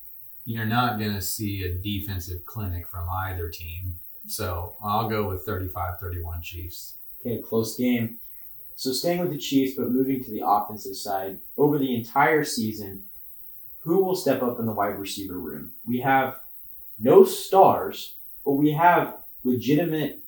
you're 0.45 0.67
not 0.67 0.99
going 0.99 1.15
to 1.15 1.23
see 1.23 1.63
a 1.63 1.73
defensive 1.73 2.45
clinic 2.45 2.89
from 2.89 3.09
either 3.09 3.49
team. 3.49 3.95
So 4.27 4.75
I'll 4.83 5.09
go 5.09 5.29
with 5.29 5.43
35 5.43 6.01
31 6.01 6.43
Chiefs. 6.43 6.95
Okay, 7.21 7.41
close 7.41 7.77
game. 7.77 8.19
So 8.77 8.93
staying 8.93 9.21
with 9.21 9.31
the 9.31 9.39
Chiefs, 9.39 9.77
but 9.77 9.91
moving 9.91 10.23
to 10.25 10.31
the 10.31 10.43
offensive 10.45 10.97
side, 10.97 11.39
over 11.57 11.79
the 11.79 11.95
entire 11.95 12.45
season, 12.45 13.05
who 13.85 14.03
will 14.03 14.17
step 14.17 14.43
up 14.43 14.59
in 14.59 14.67
the 14.67 14.73
wide 14.73 14.99
receiver 14.99 15.39
room? 15.39 15.73
We 15.87 16.01
have 16.01 16.41
no 16.99 17.25
stars, 17.25 18.17
but 18.45 18.53
we 18.53 18.73
have 18.73 19.19
legitimate, 19.45 20.21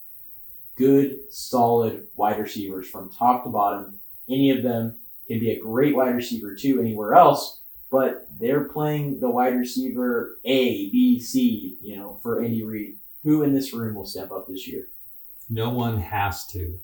good, 0.76 1.16
solid 1.30 2.06
wide 2.16 2.38
receivers 2.38 2.88
from 2.88 3.10
top 3.10 3.44
to 3.44 3.50
bottom. 3.50 3.98
Any 4.28 4.50
of 4.50 4.62
them 4.62 4.98
can 5.26 5.40
be 5.40 5.50
a 5.50 5.60
great 5.60 5.96
wide 5.96 6.14
receiver 6.14 6.54
too 6.54 6.80
anywhere 6.80 7.14
else, 7.14 7.62
but 7.90 8.26
they're 8.38 8.64
playing 8.64 9.20
the 9.20 9.30
wide 9.30 9.56
receiver 9.56 10.38
A, 10.44 10.90
B, 10.90 11.18
C, 11.18 11.78
you 11.80 11.96
know, 11.96 12.18
for 12.22 12.42
Andy 12.42 12.62
Reid. 12.62 12.96
Who 13.24 13.42
in 13.42 13.54
this 13.54 13.72
room 13.72 13.94
will 13.94 14.06
step 14.06 14.30
up 14.30 14.46
this 14.46 14.68
year? 14.68 14.86
No 15.48 15.70
one 15.70 15.98
has 15.98 16.46
to. 16.48 16.78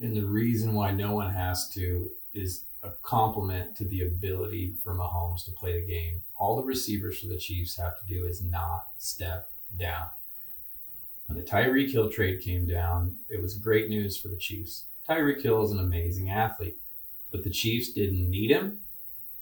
And 0.00 0.16
the 0.16 0.24
reason 0.24 0.74
why 0.74 0.92
no 0.92 1.14
one 1.14 1.32
has 1.32 1.68
to 1.70 2.10
is 2.32 2.64
a 2.82 2.90
compliment 3.02 3.76
to 3.76 3.84
the 3.84 4.02
ability 4.02 4.74
for 4.82 4.94
Mahomes 4.94 5.44
to 5.44 5.50
play 5.50 5.80
the 5.80 5.86
game. 5.86 6.22
All 6.38 6.56
the 6.56 6.62
receivers 6.62 7.18
for 7.18 7.26
the 7.26 7.38
Chiefs 7.38 7.76
have 7.76 7.98
to 8.00 8.06
do 8.06 8.24
is 8.26 8.42
not 8.42 8.86
step 8.98 9.50
down. 9.78 10.08
When 11.26 11.36
the 11.36 11.44
Tyreek 11.44 11.90
Hill 11.90 12.10
trade 12.10 12.40
came 12.40 12.66
down, 12.66 13.16
it 13.28 13.42
was 13.42 13.58
great 13.58 13.88
news 13.88 14.16
for 14.16 14.28
the 14.28 14.36
Chiefs. 14.36 14.84
Tyreek 15.08 15.42
Hill 15.42 15.64
is 15.64 15.72
an 15.72 15.80
amazing 15.80 16.30
athlete, 16.30 16.78
but 17.30 17.42
the 17.42 17.50
Chiefs 17.50 17.92
didn't 17.92 18.30
need 18.30 18.50
him. 18.50 18.80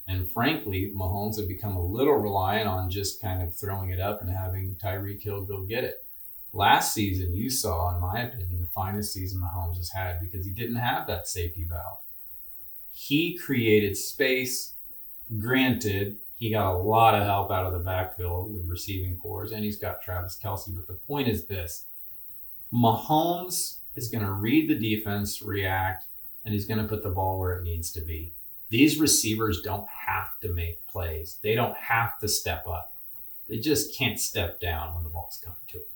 And 0.06 0.30
frankly, 0.30 0.92
Mahomes 0.94 1.38
had 1.38 1.48
become 1.48 1.76
a 1.76 1.84
little 1.84 2.14
reliant 2.14 2.68
on 2.68 2.90
just 2.90 3.20
kind 3.20 3.42
of 3.42 3.54
throwing 3.54 3.90
it 3.90 4.00
up 4.00 4.20
and 4.20 4.30
having 4.30 4.76
Tyreek 4.76 5.22
Hill 5.22 5.44
go 5.44 5.62
get 5.62 5.84
it. 5.84 6.04
Last 6.52 6.94
season, 6.94 7.34
you 7.34 7.50
saw, 7.50 7.94
in 7.94 8.00
my 8.00 8.20
opinion, 8.22 8.60
the 8.60 8.66
finest 8.66 9.12
season 9.12 9.40
Mahomes 9.40 9.76
has 9.76 9.90
had 9.90 10.20
because 10.20 10.44
he 10.44 10.52
didn't 10.52 10.76
have 10.76 11.06
that 11.06 11.26
safety 11.26 11.64
valve. 11.64 11.98
He 12.94 13.36
created 13.36 13.96
space. 13.96 14.72
Granted, 15.38 16.16
he 16.36 16.50
got 16.50 16.74
a 16.74 16.78
lot 16.78 17.14
of 17.14 17.24
help 17.24 17.50
out 17.50 17.66
of 17.66 17.72
the 17.72 17.80
backfield 17.80 18.54
with 18.54 18.68
receiving 18.68 19.16
cores, 19.18 19.50
and 19.50 19.64
he's 19.64 19.78
got 19.78 20.00
Travis 20.00 20.38
Kelce. 20.42 20.74
But 20.74 20.86
the 20.86 20.94
point 20.94 21.28
is 21.28 21.46
this 21.46 21.86
Mahomes 22.72 23.78
is 23.96 24.08
going 24.08 24.24
to 24.24 24.30
read 24.30 24.68
the 24.68 24.78
defense, 24.78 25.42
react, 25.42 26.06
and 26.44 26.54
he's 26.54 26.66
going 26.66 26.80
to 26.80 26.88
put 26.88 27.02
the 27.02 27.10
ball 27.10 27.38
where 27.38 27.56
it 27.56 27.64
needs 27.64 27.90
to 27.92 28.00
be. 28.00 28.32
These 28.70 28.98
receivers 28.98 29.60
don't 29.60 29.88
have 29.88 30.38
to 30.40 30.52
make 30.52 30.86
plays, 30.86 31.38
they 31.42 31.54
don't 31.54 31.76
have 31.76 32.18
to 32.20 32.28
step 32.28 32.66
up. 32.66 32.92
They 33.48 33.58
just 33.58 33.96
can't 33.96 34.18
step 34.18 34.60
down 34.60 34.94
when 34.94 35.02
the 35.02 35.10
ball's 35.10 35.40
coming 35.44 35.58
to 35.68 35.78
them. 35.78 35.86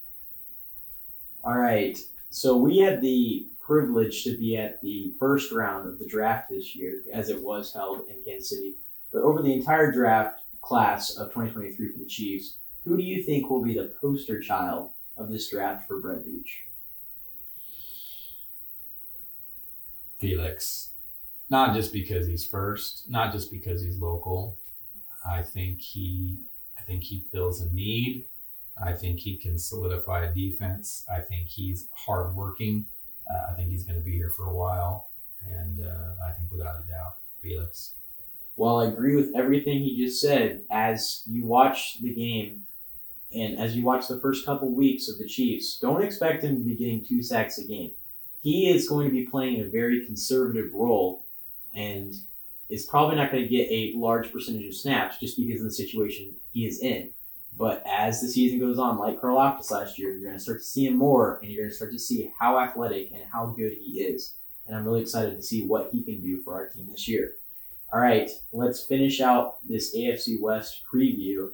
All 1.44 1.59
right. 1.59 1.99
So 2.30 2.57
we 2.57 2.78
had 2.78 3.01
the 3.01 3.46
privilege 3.68 4.24
to 4.24 4.36
be 4.38 4.56
at 4.56 4.80
the 4.80 5.12
first 5.20 5.52
round 5.52 5.86
of 5.86 5.98
the 5.98 6.06
draft 6.06 6.48
this 6.48 6.74
year, 6.74 7.02
as 7.12 7.28
it 7.28 7.44
was 7.44 7.74
held 7.74 8.08
in 8.08 8.16
Kansas 8.24 8.48
City. 8.48 8.76
But 9.12 9.22
over 9.22 9.42
the 9.42 9.52
entire 9.52 9.92
draft 9.92 10.40
class 10.62 11.16
of 11.18 11.28
2023 11.28 11.92
for 11.92 11.98
the 11.98 12.06
Chiefs, 12.06 12.56
who 12.84 12.96
do 12.96 13.02
you 13.02 13.22
think 13.22 13.50
will 13.50 13.62
be 13.62 13.74
the 13.74 13.92
poster 14.00 14.40
child 14.40 14.92
of 15.18 15.28
this 15.28 15.50
draft 15.50 15.86
for 15.86 16.00
Brett 16.00 16.20
Veach? 16.20 16.64
Felix. 20.18 20.92
Not 21.50 21.74
just 21.74 21.92
because 21.92 22.26
he's 22.26 22.46
first, 22.46 23.04
not 23.08 23.32
just 23.32 23.50
because 23.50 23.82
he's 23.82 23.98
local. 23.98 24.56
I 25.28 25.42
think 25.42 25.80
he 25.80 26.38
I 26.78 26.82
think 26.82 27.02
he 27.02 27.22
fills 27.30 27.60
a 27.60 27.72
need. 27.74 28.24
I 28.82 28.92
think 28.92 29.20
he 29.20 29.36
can 29.36 29.58
solidify 29.58 30.24
a 30.24 30.32
defense. 30.32 31.04
I 31.12 31.20
think 31.20 31.48
he's 31.48 31.86
hardworking. 31.92 32.86
Uh, 33.30 33.50
I 33.50 33.54
think 33.54 33.70
he's 33.70 33.84
going 33.84 33.98
to 33.98 34.04
be 34.04 34.16
here 34.16 34.30
for 34.30 34.46
a 34.46 34.54
while. 34.54 35.08
And 35.46 35.84
uh, 35.84 36.14
I 36.26 36.32
think 36.32 36.50
without 36.50 36.76
a 36.80 36.90
doubt, 36.90 37.14
Felix. 37.40 37.92
Well, 38.56 38.80
I 38.80 38.86
agree 38.86 39.14
with 39.14 39.32
everything 39.36 39.78
he 39.78 39.96
just 40.04 40.20
said. 40.20 40.62
As 40.70 41.22
you 41.26 41.44
watch 41.44 42.00
the 42.00 42.12
game 42.12 42.64
and 43.32 43.58
as 43.58 43.76
you 43.76 43.84
watch 43.84 44.08
the 44.08 44.18
first 44.20 44.44
couple 44.44 44.74
weeks 44.74 45.08
of 45.08 45.18
the 45.18 45.28
Chiefs, 45.28 45.78
don't 45.78 46.02
expect 46.02 46.42
him 46.42 46.56
to 46.56 46.64
be 46.64 46.74
getting 46.74 47.04
two 47.04 47.22
sacks 47.22 47.58
a 47.58 47.64
game. 47.64 47.92
He 48.42 48.70
is 48.70 48.88
going 48.88 49.06
to 49.06 49.12
be 49.12 49.26
playing 49.26 49.60
a 49.60 49.68
very 49.68 50.04
conservative 50.06 50.72
role 50.72 51.24
and 51.74 52.14
is 52.68 52.86
probably 52.86 53.16
not 53.16 53.30
going 53.30 53.42
to 53.42 53.48
get 53.48 53.70
a 53.70 53.92
large 53.96 54.32
percentage 54.32 54.66
of 54.66 54.74
snaps 54.74 55.18
just 55.18 55.36
because 55.36 55.60
of 55.60 55.66
the 55.66 55.72
situation 55.72 56.34
he 56.52 56.66
is 56.66 56.80
in. 56.80 57.10
But 57.59 57.82
as 57.84 58.20
the 58.20 58.28
season 58.28 58.61
goes 58.61 58.78
on, 58.78 58.98
like 58.98 59.20
Karlaftis 59.20 59.72
last 59.72 59.98
year, 59.98 60.12
you're 60.12 60.30
going 60.30 60.36
to 60.36 60.42
start 60.42 60.61
to 60.61 60.64
see 60.64 60.86
him 60.86 60.96
more, 60.96 61.40
and 61.42 61.50
you're 61.50 61.64
going 61.64 61.70
to 61.70 61.76
start 61.76 61.90
to 61.90 61.98
see 61.98 62.30
how 62.38 62.59
athletic 62.61 63.11
and 63.11 63.24
how 63.32 63.46
good 63.46 63.72
he 63.72 64.00
is. 64.00 64.34
And 64.66 64.76
I'm 64.76 64.84
really 64.84 65.00
excited 65.00 65.34
to 65.34 65.42
see 65.42 65.66
what 65.66 65.90
he 65.90 66.02
can 66.02 66.20
do 66.20 66.40
for 66.42 66.54
our 66.54 66.68
team 66.68 66.86
this 66.88 67.09
year. 67.09 67.32
All 67.92 68.00
right, 68.00 68.30
let's 68.52 68.84
finish 68.84 69.20
out 69.20 69.56
this 69.66 69.96
AFC 69.96 70.40
West 70.40 70.82
preview 70.92 71.50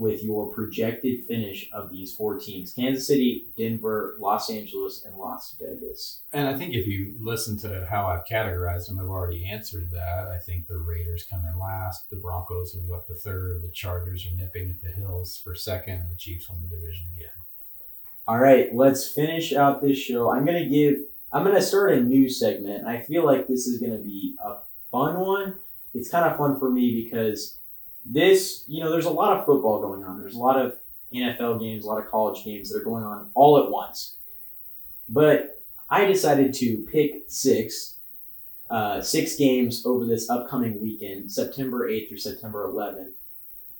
with 0.00 0.24
your 0.24 0.46
projected 0.46 1.26
finish 1.26 1.68
of 1.74 1.90
these 1.90 2.14
four 2.14 2.38
teams 2.38 2.72
Kansas 2.72 3.06
City, 3.06 3.44
Denver, 3.56 4.16
Los 4.18 4.48
Angeles, 4.48 5.04
and 5.04 5.14
Las 5.14 5.54
Vegas. 5.60 6.20
And 6.32 6.48
I 6.48 6.56
think 6.56 6.72
if 6.72 6.86
you 6.86 7.14
listen 7.20 7.58
to 7.58 7.86
how 7.88 8.06
I've 8.06 8.24
categorized 8.24 8.88
them, 8.88 8.98
I've 8.98 9.10
already 9.10 9.44
answered 9.44 9.90
that. 9.90 10.28
I 10.34 10.38
think 10.38 10.66
the 10.66 10.78
Raiders 10.78 11.26
come 11.28 11.42
in 11.46 11.58
last, 11.58 12.08
the 12.08 12.16
Broncos 12.16 12.74
move 12.74 12.92
up 12.92 13.06
to 13.08 13.14
third, 13.14 13.60
the 13.62 13.68
Chargers 13.68 14.26
are 14.26 14.34
nipping 14.34 14.70
at 14.70 14.80
the 14.80 14.88
Hills 14.88 15.38
for 15.44 15.54
second, 15.54 15.94
and 16.00 16.10
the 16.10 16.16
Chiefs 16.16 16.48
win 16.48 16.60
the 16.62 16.74
division 16.74 17.04
again. 17.14 17.28
All 18.26 18.38
right, 18.38 18.74
let's 18.74 19.06
finish 19.06 19.52
out 19.52 19.82
this 19.82 19.98
show. 19.98 20.30
I'm 20.30 20.46
going 20.46 20.62
to 20.62 20.68
give, 20.68 20.98
I'm 21.30 21.44
going 21.44 21.56
to 21.56 21.62
start 21.62 21.92
a 21.92 22.00
new 22.00 22.30
segment. 22.30 22.86
I 22.86 23.00
feel 23.00 23.26
like 23.26 23.48
this 23.48 23.66
is 23.66 23.78
going 23.78 23.92
to 23.92 24.02
be 24.02 24.34
a 24.42 24.56
fun 24.90 25.20
one. 25.20 25.56
It's 25.92 26.08
kind 26.08 26.24
of 26.24 26.38
fun 26.38 26.58
for 26.58 26.70
me 26.70 27.02
because 27.02 27.58
this, 28.04 28.64
you 28.66 28.82
know, 28.82 28.90
there's 28.90 29.06
a 29.06 29.10
lot 29.10 29.36
of 29.36 29.46
football 29.46 29.80
going 29.80 30.04
on. 30.04 30.20
There's 30.20 30.34
a 30.34 30.38
lot 30.38 30.60
of 30.60 30.76
NFL 31.12 31.60
games, 31.60 31.84
a 31.84 31.88
lot 31.88 32.02
of 32.02 32.10
college 32.10 32.44
games 32.44 32.70
that 32.70 32.80
are 32.80 32.84
going 32.84 33.04
on 33.04 33.30
all 33.34 33.62
at 33.62 33.70
once. 33.70 34.16
But 35.08 35.60
I 35.88 36.04
decided 36.04 36.54
to 36.54 36.86
pick 36.90 37.24
six, 37.26 37.96
uh, 38.70 39.02
six 39.02 39.36
games 39.36 39.84
over 39.84 40.06
this 40.06 40.30
upcoming 40.30 40.80
weekend, 40.80 41.30
September 41.32 41.88
8th 41.90 42.08
through 42.08 42.18
September 42.18 42.66
11th. 42.66 43.12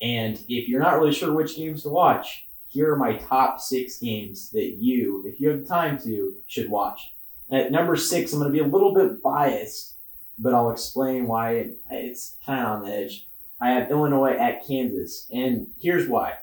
And 0.02 0.36
if 0.48 0.68
you're 0.68 0.80
not 0.80 0.98
really 0.98 1.12
sure 1.12 1.32
which 1.32 1.56
games 1.56 1.82
to 1.84 1.90
watch, 1.90 2.46
here 2.68 2.92
are 2.92 2.96
my 2.96 3.14
top 3.14 3.60
six 3.60 3.98
games 3.98 4.50
that 4.50 4.76
you, 4.78 5.24
if 5.26 5.40
you 5.40 5.50
have 5.50 5.66
time 5.66 5.98
to, 6.02 6.34
should 6.46 6.70
watch. 6.70 7.12
At 7.50 7.72
number 7.72 7.96
six, 7.96 8.32
I'm 8.32 8.38
going 8.38 8.52
to 8.52 8.56
be 8.56 8.64
a 8.64 8.68
little 8.68 8.94
bit 8.94 9.22
biased, 9.22 9.94
but 10.38 10.54
I'll 10.54 10.70
explain 10.70 11.26
why 11.26 11.70
it's 11.90 12.36
kind 12.46 12.60
of 12.60 12.66
on 12.66 12.84
the 12.84 12.94
edge. 12.94 13.26
I 13.60 13.70
have 13.70 13.90
Illinois 13.90 14.36
at 14.36 14.66
Kansas, 14.66 15.28
and 15.32 15.68
here's 15.80 16.08
why. 16.08 16.34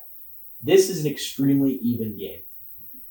This 0.62 0.88
is 0.88 1.04
an 1.04 1.10
extremely 1.10 1.74
even 1.76 2.16
game. 2.16 2.40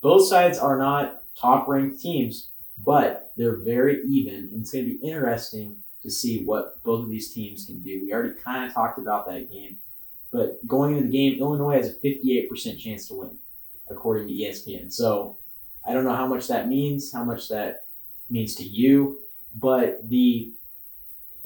Both 0.00 0.28
sides 0.28 0.58
are 0.58 0.78
not 0.78 1.22
top 1.36 1.68
ranked 1.68 2.00
teams, 2.00 2.48
but 2.84 3.32
they're 3.36 3.56
very 3.56 4.02
even, 4.04 4.34
and 4.34 4.62
it's 4.62 4.72
going 4.72 4.84
to 4.84 4.98
be 4.98 5.06
interesting 5.06 5.76
to 6.02 6.10
see 6.10 6.44
what 6.44 6.82
both 6.84 7.04
of 7.04 7.10
these 7.10 7.32
teams 7.32 7.66
can 7.66 7.80
do. 7.80 8.00
We 8.02 8.12
already 8.12 8.34
kind 8.34 8.64
of 8.64 8.72
talked 8.72 8.98
about 8.98 9.26
that 9.26 9.50
game, 9.50 9.78
but 10.30 10.66
going 10.66 10.96
into 10.96 11.08
the 11.08 11.12
game, 11.12 11.38
Illinois 11.38 11.76
has 11.76 11.88
a 11.88 11.94
58% 11.94 12.78
chance 12.78 13.08
to 13.08 13.14
win, 13.14 13.38
according 13.90 14.28
to 14.28 14.34
ESPN. 14.34 14.92
So 14.92 15.36
I 15.86 15.92
don't 15.92 16.04
know 16.04 16.14
how 16.14 16.26
much 16.26 16.46
that 16.48 16.68
means, 16.68 17.12
how 17.12 17.24
much 17.24 17.48
that 17.48 17.84
means 18.30 18.54
to 18.56 18.64
you, 18.64 19.18
but 19.54 20.08
the 20.08 20.52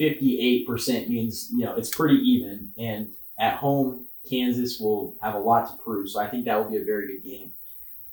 58% 0.03 1.09
means, 1.09 1.51
you 1.53 1.65
know, 1.65 1.75
it's 1.77 1.95
pretty 1.95 2.17
even. 2.17 2.73
And 2.77 3.11
at 3.39 3.57
home, 3.57 4.07
Kansas 4.29 4.79
will 4.81 5.17
have 5.23 5.35
a 5.35 5.39
lot 5.39 5.69
to 5.69 5.83
prove. 5.83 6.11
So 6.11 6.21
I 6.21 6.29
think 6.29 6.45
that 6.45 6.57
will 6.57 6.71
be 6.71 6.77
a 6.77 6.85
very 6.85 7.07
good 7.07 7.25
game. 7.25 7.53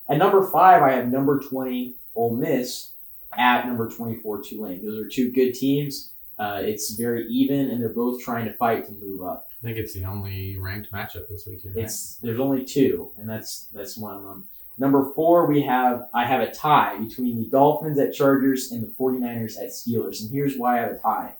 At 0.08 0.18
number 0.18 0.48
five, 0.50 0.82
I 0.82 0.92
have 0.92 1.08
number 1.08 1.40
20, 1.40 1.94
Ole 2.14 2.36
Miss, 2.36 2.92
at 3.36 3.66
number 3.66 3.88
24, 3.88 4.42
Tulane. 4.42 4.84
Those 4.84 4.98
are 4.98 5.08
two 5.08 5.30
good 5.30 5.52
teams. 5.52 6.12
Uh, 6.38 6.60
it's 6.62 6.94
very 6.94 7.26
even, 7.26 7.70
and 7.70 7.80
they're 7.80 7.90
both 7.90 8.22
trying 8.22 8.46
to 8.46 8.52
fight 8.54 8.86
to 8.86 8.92
move 8.92 9.22
up. 9.22 9.46
I 9.62 9.66
think 9.66 9.76
it's 9.76 9.92
the 9.92 10.04
only 10.04 10.56
ranked 10.58 10.90
matchup 10.90 11.28
this 11.28 11.46
weekend. 11.46 11.76
Right? 11.76 11.84
It's 11.84 12.16
there's 12.22 12.40
only 12.40 12.64
two, 12.64 13.12
and 13.18 13.28
that's 13.28 13.68
that's 13.74 13.98
one 13.98 14.16
of 14.16 14.22
them. 14.22 14.48
Number 14.78 15.12
four, 15.14 15.44
we 15.44 15.60
have 15.62 16.08
I 16.14 16.24
have 16.24 16.40
a 16.40 16.50
tie 16.50 16.98
between 16.98 17.38
the 17.38 17.44
Dolphins 17.50 17.98
at 17.98 18.14
Chargers 18.14 18.72
and 18.72 18.82
the 18.82 18.92
49ers 18.98 19.58
at 19.60 19.68
Steelers. 19.68 20.22
And 20.22 20.30
here's 20.30 20.56
why 20.56 20.78
I 20.78 20.80
have 20.80 20.92
a 20.92 20.98
tie 20.98 21.36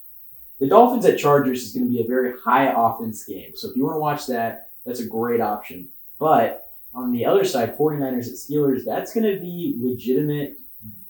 The 0.60 0.68
Dolphins 0.68 1.06
at 1.06 1.18
Chargers 1.18 1.62
is 1.62 1.72
going 1.72 1.86
to 1.86 1.90
be 1.90 2.02
a 2.02 2.06
very 2.06 2.38
high 2.38 2.72
offense 2.76 3.24
game. 3.24 3.56
So 3.56 3.70
if 3.70 3.76
you 3.76 3.84
want 3.84 3.96
to 3.96 4.00
watch 4.00 4.26
that, 4.26 4.70
that's 4.84 5.00
a 5.00 5.06
great 5.06 5.40
option. 5.40 5.88
But 6.18 6.66
on 6.92 7.12
the 7.12 7.24
other 7.24 7.44
side, 7.44 7.76
49ers 7.76 8.28
at 8.28 8.34
Steelers, 8.34 8.84
that's 8.84 9.14
going 9.14 9.24
to 9.24 9.40
be 9.40 9.74
legitimate, 9.78 10.58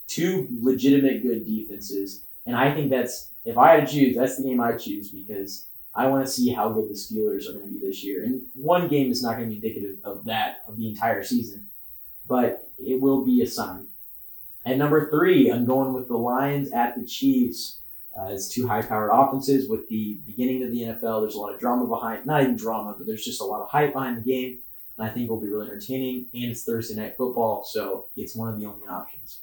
two 0.07 0.47
legitimate 0.61 1.21
good 1.21 1.45
defenses. 1.45 2.23
And 2.45 2.55
I 2.55 2.73
think 2.73 2.89
that's, 2.89 3.31
if 3.43 3.57
I 3.57 3.75
had 3.75 3.87
to 3.87 3.93
choose, 3.93 4.15
that's 4.15 4.37
the 4.37 4.43
game 4.43 4.61
I 4.61 4.77
choose 4.77 5.11
because 5.11 5.67
I 5.93 6.07
want 6.07 6.25
to 6.25 6.31
see 6.31 6.53
how 6.53 6.69
good 6.69 6.89
the 6.89 6.93
Steelers 6.93 7.49
are 7.49 7.53
going 7.53 7.65
to 7.65 7.71
be 7.73 7.85
this 7.85 8.03
year. 8.03 8.23
And 8.23 8.43
one 8.53 8.87
game 8.87 9.11
is 9.11 9.21
not 9.21 9.35
going 9.35 9.49
to 9.49 9.55
be 9.55 9.67
indicative 9.67 9.97
of 10.05 10.23
that, 10.25 10.63
of 10.67 10.77
the 10.77 10.87
entire 10.87 11.23
season, 11.23 11.67
but 12.27 12.69
it 12.79 13.01
will 13.01 13.25
be 13.25 13.41
a 13.41 13.47
sign. 13.47 13.87
At 14.65 14.77
number 14.77 15.09
three, 15.09 15.51
I'm 15.51 15.65
going 15.65 15.91
with 15.91 16.07
the 16.07 16.17
Lions 16.17 16.71
at 16.71 16.95
the 16.95 17.05
Chiefs. 17.05 17.80
Uh, 18.17 18.27
it's 18.29 18.49
two 18.49 18.67
high-powered 18.67 19.09
offenses. 19.11 19.69
With 19.69 19.87
the 19.87 20.17
beginning 20.25 20.63
of 20.63 20.71
the 20.71 20.81
NFL, 20.81 21.21
there's 21.21 21.35
a 21.35 21.39
lot 21.39 21.53
of 21.53 21.59
drama 21.59 21.87
behind, 21.87 22.25
not 22.25 22.41
even 22.41 22.57
drama, 22.57 22.93
but 22.97 23.07
there's 23.07 23.23
just 23.23 23.41
a 23.41 23.45
lot 23.45 23.61
of 23.61 23.69
hype 23.69 23.93
behind 23.93 24.17
the 24.17 24.21
game. 24.21 24.57
And 24.97 25.09
I 25.09 25.13
think 25.13 25.29
will 25.29 25.39
be 25.39 25.47
really 25.47 25.67
entertaining. 25.67 26.25
And 26.33 26.51
it's 26.51 26.63
Thursday 26.63 26.95
night 26.95 27.15
football, 27.17 27.63
so 27.63 28.07
it's 28.17 28.35
one 28.35 28.49
of 28.49 28.59
the 28.59 28.65
only 28.65 28.85
options. 28.87 29.39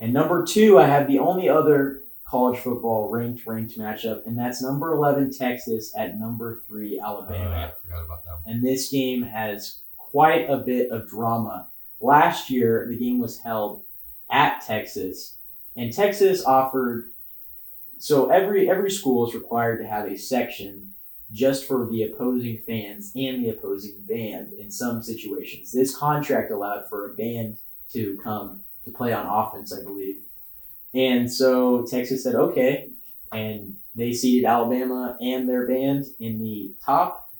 And 0.00 0.12
number 0.12 0.46
two, 0.46 0.78
I 0.78 0.86
have 0.86 1.06
the 1.06 1.18
only 1.18 1.48
other 1.48 2.02
college 2.24 2.58
football 2.58 3.10
ranked 3.10 3.46
ranked 3.46 3.78
matchup, 3.78 4.26
and 4.26 4.38
that's 4.38 4.62
number 4.62 4.92
eleven 4.92 5.32
Texas 5.32 5.92
at 5.96 6.18
number 6.18 6.62
three 6.68 7.00
Alabama. 7.00 7.50
Oh, 7.50 7.52
I 7.52 7.72
forgot 7.82 8.04
about 8.04 8.24
that 8.24 8.32
one. 8.44 8.54
And 8.54 8.62
this 8.64 8.90
game 8.90 9.22
has 9.22 9.80
quite 9.96 10.48
a 10.48 10.58
bit 10.58 10.90
of 10.90 11.08
drama. 11.08 11.68
Last 12.00 12.48
year, 12.50 12.86
the 12.88 12.96
game 12.96 13.18
was 13.18 13.38
held 13.38 13.82
at 14.30 14.64
Texas, 14.64 15.36
and 15.76 15.92
Texas 15.92 16.44
offered 16.44 17.10
so 17.98 18.30
every 18.30 18.70
every 18.70 18.90
school 18.90 19.28
is 19.28 19.34
required 19.34 19.78
to 19.78 19.86
have 19.86 20.06
a 20.06 20.16
section 20.16 20.92
just 21.32 21.66
for 21.66 21.86
the 21.86 22.04
opposing 22.04 22.58
fans 22.66 23.12
and 23.14 23.44
the 23.44 23.50
opposing 23.50 23.96
band 24.08 24.52
in 24.54 24.70
some 24.70 25.02
situations. 25.02 25.72
This 25.72 25.96
contract 25.96 26.50
allowed 26.50 26.88
for 26.88 27.10
a 27.10 27.14
band 27.14 27.58
to 27.92 28.18
come 28.22 28.62
to 28.84 28.90
play 28.90 29.12
on 29.12 29.26
offense, 29.26 29.72
I 29.78 29.82
believe. 29.82 30.16
And 30.94 31.30
so 31.30 31.84
Texas 31.86 32.22
said, 32.22 32.34
okay. 32.34 32.88
And 33.32 33.76
they 33.94 34.12
seated 34.12 34.46
Alabama 34.46 35.18
and 35.20 35.48
their 35.48 35.66
band 35.66 36.06
in 36.18 36.40
the 36.40 36.72
top, 36.84 37.30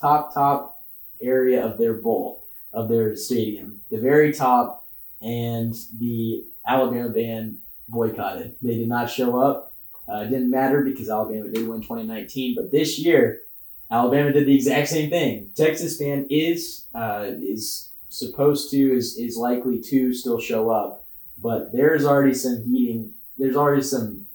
top, 0.00 0.34
top 0.34 0.78
area 1.22 1.64
of 1.64 1.78
their 1.78 1.94
bowl, 1.94 2.44
of 2.72 2.88
their 2.88 3.16
stadium, 3.16 3.80
the 3.90 3.98
very 3.98 4.32
top. 4.32 4.86
And 5.22 5.74
the 5.98 6.44
Alabama 6.66 7.10
band 7.10 7.58
boycotted. 7.88 8.56
They 8.62 8.76
did 8.76 8.88
not 8.88 9.10
show 9.10 9.38
up. 9.40 9.69
Uh, 10.10 10.22
it 10.22 10.30
didn't 10.30 10.50
matter 10.50 10.82
because 10.82 11.08
Alabama 11.08 11.48
did 11.48 11.68
win 11.68 11.80
2019. 11.80 12.56
But 12.56 12.70
this 12.70 12.98
year, 12.98 13.42
Alabama 13.90 14.32
did 14.32 14.46
the 14.46 14.54
exact 14.54 14.88
same 14.88 15.10
thing. 15.10 15.50
Texas 15.54 15.98
band 15.98 16.26
is 16.30 16.86
uh, 16.94 17.26
is 17.40 17.90
supposed 18.08 18.70
to 18.70 18.96
is 18.96 19.16
is 19.16 19.36
likely 19.36 19.80
to 19.80 20.12
still 20.12 20.40
show 20.40 20.70
up, 20.70 21.04
but 21.40 21.72
there's 21.72 22.04
already 22.04 22.34
some 22.34 22.64
heating. 22.64 23.14
There's 23.38 23.56
already 23.56 23.82
some 23.82 24.26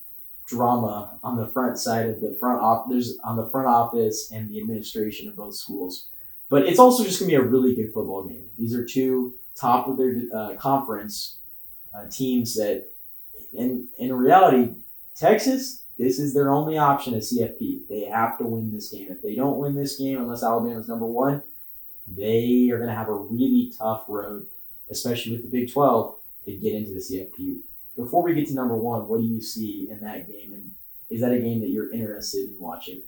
drama 0.47 1.17
on 1.23 1.35
the 1.35 1.47
front 1.47 1.77
side 1.77 2.07
of 2.07 2.21
the 2.21 2.35
front 2.39 2.61
off. 2.61 2.87
There's 2.89 3.17
on 3.23 3.35
the 3.35 3.47
front 3.47 3.67
office 3.67 4.31
and 4.31 4.49
the 4.49 4.59
administration 4.59 5.27
of 5.27 5.35
both 5.35 5.55
schools. 5.55 6.07
But 6.49 6.67
it's 6.67 6.79
also 6.79 7.03
just 7.03 7.19
gonna 7.19 7.29
be 7.29 7.35
a 7.35 7.41
really 7.41 7.75
good 7.75 7.93
football 7.93 8.23
game. 8.23 8.49
These 8.57 8.75
are 8.75 8.85
two 8.85 9.33
top 9.55 9.87
of 9.87 9.97
their 9.97 10.21
uh, 10.33 10.55
conference 10.55 11.37
uh, 11.93 12.05
teams 12.11 12.55
that, 12.55 12.87
in 13.53 13.87
in 13.97 14.13
reality, 14.13 14.73
Texas, 15.15 15.85
this 15.97 16.19
is 16.19 16.33
their 16.33 16.51
only 16.51 16.77
option 16.77 17.13
at 17.13 17.21
CFP. 17.21 17.87
They 17.87 18.01
have 18.01 18.37
to 18.37 18.43
win 18.43 18.73
this 18.73 18.89
game. 18.89 19.07
If 19.09 19.21
they 19.21 19.35
don't 19.35 19.57
win 19.57 19.75
this 19.75 19.97
game, 19.97 20.19
unless 20.19 20.43
Alabama's 20.43 20.89
number 20.89 21.05
one, 21.05 21.41
they 22.07 22.69
are 22.71 22.77
going 22.77 22.89
to 22.89 22.95
have 22.95 23.07
a 23.07 23.15
really 23.15 23.71
tough 23.77 24.03
road, 24.07 24.45
especially 24.91 25.31
with 25.31 25.43
the 25.43 25.49
Big 25.49 25.71
12, 25.71 26.15
to 26.45 26.51
get 26.57 26.73
into 26.73 26.91
the 26.91 26.99
CFP. 26.99 27.59
Before 27.95 28.23
we 28.23 28.33
get 28.33 28.47
to 28.49 28.53
number 28.53 28.75
one, 28.75 29.07
what 29.07 29.21
do 29.21 29.25
you 29.25 29.41
see 29.41 29.87
in 29.89 30.01
that 30.01 30.27
game? 30.27 30.53
And 30.53 30.71
is 31.09 31.21
that 31.21 31.31
a 31.31 31.39
game 31.39 31.61
that 31.61 31.69
you're 31.69 31.93
interested 31.93 32.49
in 32.49 32.59
watching? 32.59 33.01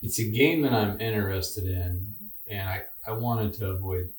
It's 0.00 0.20
a 0.20 0.30
game 0.30 0.62
that 0.62 0.72
I'm 0.72 1.00
interested 1.00 1.64
in, 1.64 2.14
and 2.46 2.68
I, 2.68 2.82
I 3.04 3.12
wanted 3.12 3.52
to 3.54 3.70
avoid 3.70 4.10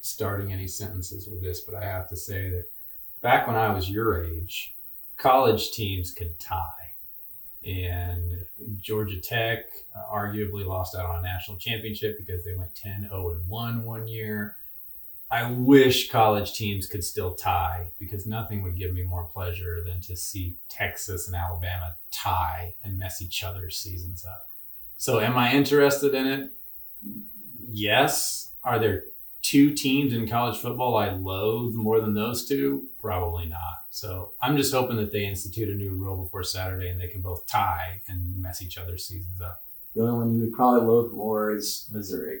starting 0.00 0.52
any 0.52 0.68
sentences 0.68 1.26
with 1.26 1.42
this, 1.42 1.60
but 1.60 1.74
I 1.74 1.84
have 1.84 2.08
to 2.10 2.16
say 2.16 2.50
that 2.50 2.66
back 3.20 3.48
when 3.48 3.56
I 3.56 3.72
was 3.72 3.90
your 3.90 4.22
age, 4.24 4.73
college 5.16 5.72
teams 5.72 6.12
could 6.12 6.38
tie. 6.38 6.70
And 7.64 8.44
Georgia 8.80 9.20
Tech 9.20 9.64
uh, 9.96 10.12
arguably 10.12 10.66
lost 10.66 10.94
out 10.94 11.06
on 11.06 11.20
a 11.20 11.22
national 11.22 11.56
championship 11.56 12.18
because 12.18 12.44
they 12.44 12.54
went 12.54 12.74
10 12.74 13.08
0 13.08 13.30
and 13.30 13.48
1 13.48 13.84
one 13.84 14.06
year. 14.06 14.56
I 15.30 15.50
wish 15.50 16.10
college 16.10 16.52
teams 16.52 16.86
could 16.86 17.02
still 17.02 17.34
tie 17.34 17.88
because 17.98 18.26
nothing 18.26 18.62
would 18.62 18.76
give 18.76 18.92
me 18.92 19.02
more 19.02 19.24
pleasure 19.24 19.82
than 19.84 20.00
to 20.02 20.14
see 20.14 20.56
Texas 20.68 21.26
and 21.26 21.34
Alabama 21.34 21.96
tie 22.12 22.74
and 22.84 22.98
mess 22.98 23.22
each 23.22 23.42
other's 23.42 23.76
seasons 23.76 24.24
up. 24.24 24.50
So, 24.96 25.20
am 25.20 25.36
I 25.36 25.52
interested 25.52 26.14
in 26.14 26.26
it? 26.26 26.50
Yes. 27.66 28.50
Are 28.62 28.78
there 28.78 29.04
two 29.44 29.74
teams 29.74 30.12
in 30.12 30.26
college 30.26 30.58
football 30.58 30.96
I 30.96 31.10
loathe 31.10 31.74
more 31.74 32.00
than 32.00 32.14
those 32.14 32.48
two? 32.48 32.88
Probably 33.00 33.46
not. 33.46 33.84
So 33.90 34.32
I'm 34.42 34.56
just 34.56 34.72
hoping 34.72 34.96
that 34.96 35.12
they 35.12 35.26
institute 35.26 35.68
a 35.68 35.74
new 35.74 35.92
rule 35.92 36.24
before 36.24 36.42
Saturday 36.42 36.88
and 36.88 37.00
they 37.00 37.08
can 37.08 37.20
both 37.20 37.46
tie 37.46 38.00
and 38.08 38.40
mess 38.40 38.62
each 38.62 38.78
other's 38.78 39.06
seasons 39.06 39.40
up. 39.40 39.60
The 39.94 40.02
only 40.02 40.14
one 40.14 40.34
you 40.34 40.40
would 40.40 40.54
probably 40.54 40.80
loathe 40.86 41.12
more 41.12 41.54
is 41.54 41.88
Missouri. 41.92 42.40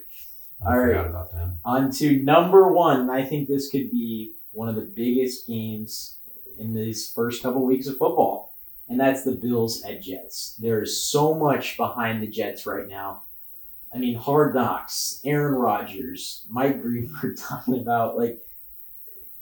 I 0.66 0.70
All 0.70 0.80
forgot 0.80 1.00
right. 1.02 1.10
about 1.10 1.30
them. 1.30 1.58
On 1.64 1.90
to 1.92 2.22
number 2.22 2.72
one. 2.72 3.10
I 3.10 3.22
think 3.24 3.48
this 3.48 3.68
could 3.68 3.90
be 3.90 4.32
one 4.52 4.68
of 4.68 4.74
the 4.74 4.80
biggest 4.80 5.46
games 5.46 6.16
in 6.58 6.74
these 6.74 7.12
first 7.12 7.42
couple 7.42 7.64
weeks 7.64 7.86
of 7.86 7.98
football, 7.98 8.56
and 8.88 8.98
that's 8.98 9.24
the 9.24 9.32
Bills 9.32 9.82
at 9.84 10.02
Jets. 10.02 10.56
There 10.60 10.82
is 10.82 11.04
so 11.04 11.34
much 11.34 11.76
behind 11.76 12.22
the 12.22 12.28
Jets 12.28 12.66
right 12.66 12.88
now. 12.88 13.24
I 13.94 13.98
mean, 13.98 14.16
Hard 14.16 14.54
Knocks, 14.54 15.20
Aaron 15.24 15.54
Rodgers, 15.54 16.44
Mike 16.50 16.82
Greenberg 16.82 17.36
talking 17.48 17.78
about 17.78 18.16
like 18.16 18.40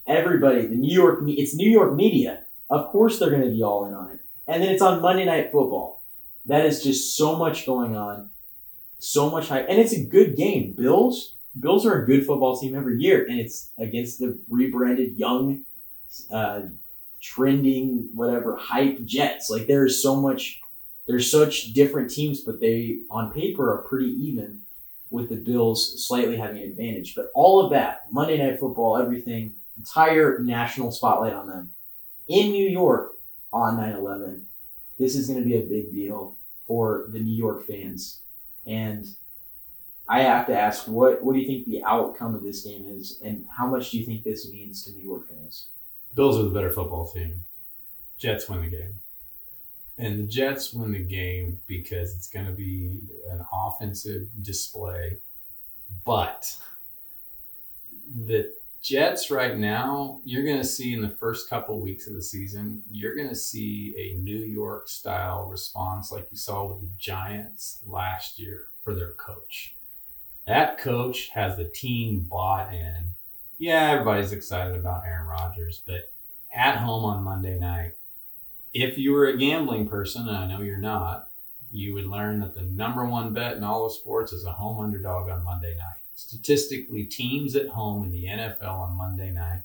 everybody. 0.06 0.66
The 0.66 0.76
New 0.76 0.92
York, 0.92 1.20
it's 1.26 1.54
New 1.54 1.70
York 1.70 1.94
media. 1.94 2.44
Of 2.68 2.88
course, 2.88 3.18
they're 3.18 3.30
going 3.30 3.42
to 3.42 3.50
be 3.50 3.62
all 3.62 3.86
in 3.86 3.94
on 3.94 4.10
it, 4.10 4.20
and 4.46 4.62
then 4.62 4.70
it's 4.70 4.82
on 4.82 5.02
Monday 5.02 5.24
Night 5.24 5.52
Football. 5.52 6.02
That 6.46 6.66
is 6.66 6.82
just 6.82 7.16
so 7.16 7.36
much 7.36 7.66
going 7.66 7.96
on, 7.96 8.30
so 8.98 9.30
much 9.30 9.48
hype, 9.48 9.66
and 9.68 9.78
it's 9.78 9.92
a 9.92 10.04
good 10.04 10.36
game. 10.36 10.72
Bills, 10.72 11.34
Bills 11.58 11.84
are 11.84 12.02
a 12.02 12.06
good 12.06 12.24
football 12.24 12.58
team 12.58 12.74
every 12.74 12.98
year, 12.98 13.26
and 13.28 13.38
it's 13.38 13.70
against 13.78 14.18
the 14.18 14.38
rebranded 14.48 15.18
young, 15.18 15.64
uh, 16.30 16.62
trending 17.20 18.08
whatever 18.14 18.56
hype 18.56 19.04
Jets. 19.04 19.50
Like 19.50 19.66
there's 19.66 20.02
so 20.02 20.16
much, 20.16 20.61
there's 21.06 21.30
such 21.30 21.72
different 21.72 22.10
teams, 22.10 22.40
but 22.42 22.60
they 22.60 23.00
on 23.10 23.32
paper 23.32 23.72
are 23.72 23.82
pretty 23.88 24.10
even, 24.10 24.60
with 25.10 25.28
the 25.28 25.36
Bills 25.36 26.06
slightly 26.06 26.36
having 26.36 26.62
an 26.62 26.68
advantage. 26.68 27.14
But 27.14 27.30
all 27.34 27.64
of 27.64 27.70
that, 27.72 28.02
Monday 28.10 28.38
Night 28.38 28.58
Football, 28.58 28.96
everything, 28.96 29.54
entire 29.76 30.38
national 30.38 30.90
spotlight 30.92 31.34
on 31.34 31.48
them 31.48 31.70
in 32.28 32.50
New 32.50 32.68
York 32.68 33.12
on 33.52 33.76
9/11. 33.76 34.42
This 34.98 35.16
is 35.16 35.26
going 35.26 35.40
to 35.40 35.44
be 35.44 35.56
a 35.56 35.60
big 35.60 35.90
deal 35.90 36.36
for 36.66 37.06
the 37.08 37.18
New 37.18 37.34
York 37.34 37.66
fans, 37.66 38.20
and 38.66 39.06
I 40.08 40.22
have 40.22 40.46
to 40.46 40.58
ask, 40.58 40.86
what 40.86 41.22
what 41.22 41.34
do 41.34 41.40
you 41.40 41.46
think 41.46 41.66
the 41.66 41.84
outcome 41.84 42.34
of 42.34 42.42
this 42.42 42.64
game 42.64 42.86
is, 42.86 43.20
and 43.22 43.44
how 43.56 43.66
much 43.66 43.90
do 43.90 43.98
you 43.98 44.06
think 44.06 44.22
this 44.22 44.50
means 44.50 44.84
to 44.84 44.92
New 44.92 45.04
York 45.04 45.28
fans? 45.28 45.66
Bills 46.14 46.38
are 46.38 46.44
the 46.44 46.50
better 46.50 46.70
football 46.70 47.10
team. 47.10 47.44
Jets 48.18 48.48
win 48.48 48.60
the 48.60 48.70
game. 48.70 48.94
And 50.02 50.18
the 50.18 50.24
Jets 50.24 50.74
win 50.74 50.90
the 50.90 50.98
game 50.98 51.60
because 51.68 52.16
it's 52.16 52.28
going 52.28 52.46
to 52.46 52.52
be 52.52 52.98
an 53.30 53.40
offensive 53.52 54.26
display. 54.42 55.18
But 56.04 56.56
the 58.26 58.52
Jets 58.82 59.30
right 59.30 59.56
now, 59.56 60.20
you're 60.24 60.42
going 60.42 60.58
to 60.58 60.64
see 60.64 60.92
in 60.92 61.02
the 61.02 61.08
first 61.08 61.48
couple 61.48 61.80
weeks 61.80 62.08
of 62.08 62.14
the 62.14 62.22
season, 62.22 62.82
you're 62.90 63.14
going 63.14 63.28
to 63.28 63.36
see 63.36 63.94
a 63.96 64.20
New 64.20 64.38
York 64.38 64.88
style 64.88 65.46
response 65.48 66.10
like 66.10 66.26
you 66.32 66.36
saw 66.36 66.64
with 66.64 66.80
the 66.80 66.90
Giants 66.98 67.78
last 67.86 68.40
year 68.40 68.62
for 68.82 68.96
their 68.96 69.12
coach. 69.12 69.76
That 70.48 70.78
coach 70.78 71.28
has 71.34 71.56
the 71.56 71.68
team 71.68 72.26
bought 72.28 72.74
in. 72.74 73.10
Yeah, 73.56 73.92
everybody's 73.92 74.32
excited 74.32 74.74
about 74.74 75.04
Aaron 75.06 75.28
Rodgers, 75.28 75.80
but 75.86 76.10
at 76.52 76.78
home 76.78 77.04
on 77.04 77.22
Monday 77.22 77.56
night, 77.56 77.92
if 78.74 78.98
you 78.98 79.12
were 79.12 79.26
a 79.26 79.36
gambling 79.36 79.88
person, 79.88 80.28
and 80.28 80.36
I 80.36 80.46
know 80.46 80.62
you're 80.62 80.76
not, 80.78 81.28
you 81.70 81.94
would 81.94 82.06
learn 82.06 82.40
that 82.40 82.54
the 82.54 82.62
number 82.62 83.04
one 83.04 83.32
bet 83.32 83.56
in 83.56 83.64
all 83.64 83.86
of 83.86 83.92
sports 83.92 84.32
is 84.32 84.44
a 84.44 84.52
home 84.52 84.82
underdog 84.82 85.30
on 85.30 85.44
Monday 85.44 85.74
night. 85.74 85.98
Statistically, 86.14 87.04
teams 87.04 87.56
at 87.56 87.68
home 87.68 88.04
in 88.04 88.10
the 88.10 88.26
NFL 88.26 88.74
on 88.74 88.96
Monday 88.96 89.30
night 89.30 89.62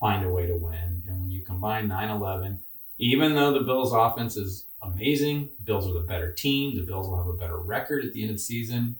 find 0.00 0.24
a 0.24 0.28
way 0.28 0.46
to 0.46 0.56
win. 0.56 1.02
And 1.08 1.20
when 1.20 1.30
you 1.30 1.42
combine 1.42 1.88
9 1.88 2.10
11 2.10 2.60
Even 2.98 3.34
though 3.34 3.52
the 3.52 3.64
Bills' 3.64 3.92
offense 3.92 4.36
is 4.36 4.66
amazing, 4.82 5.48
Bills 5.64 5.88
are 5.88 5.94
the 5.94 6.06
better 6.06 6.32
team. 6.32 6.76
The 6.76 6.82
Bills 6.84 7.08
will 7.08 7.18
have 7.18 7.28
a 7.28 7.38
better 7.38 7.58
record 7.58 8.04
at 8.04 8.12
the 8.12 8.22
end 8.22 8.30
of 8.30 8.36
the 8.36 8.42
season. 8.42 8.96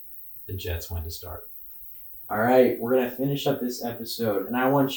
The 0.47 0.55
Jets 0.55 0.91
win 0.91 1.03
to 1.03 1.11
start. 1.11 1.49
All 2.31 2.39
right, 2.39 2.79
we're 2.81 2.95
gonna 2.95 3.11
finish 3.11 3.47
up 3.47 3.61
this 3.61 3.85
episode, 3.85 4.47
and 4.47 4.57
I 4.57 4.69
want 4.69 4.95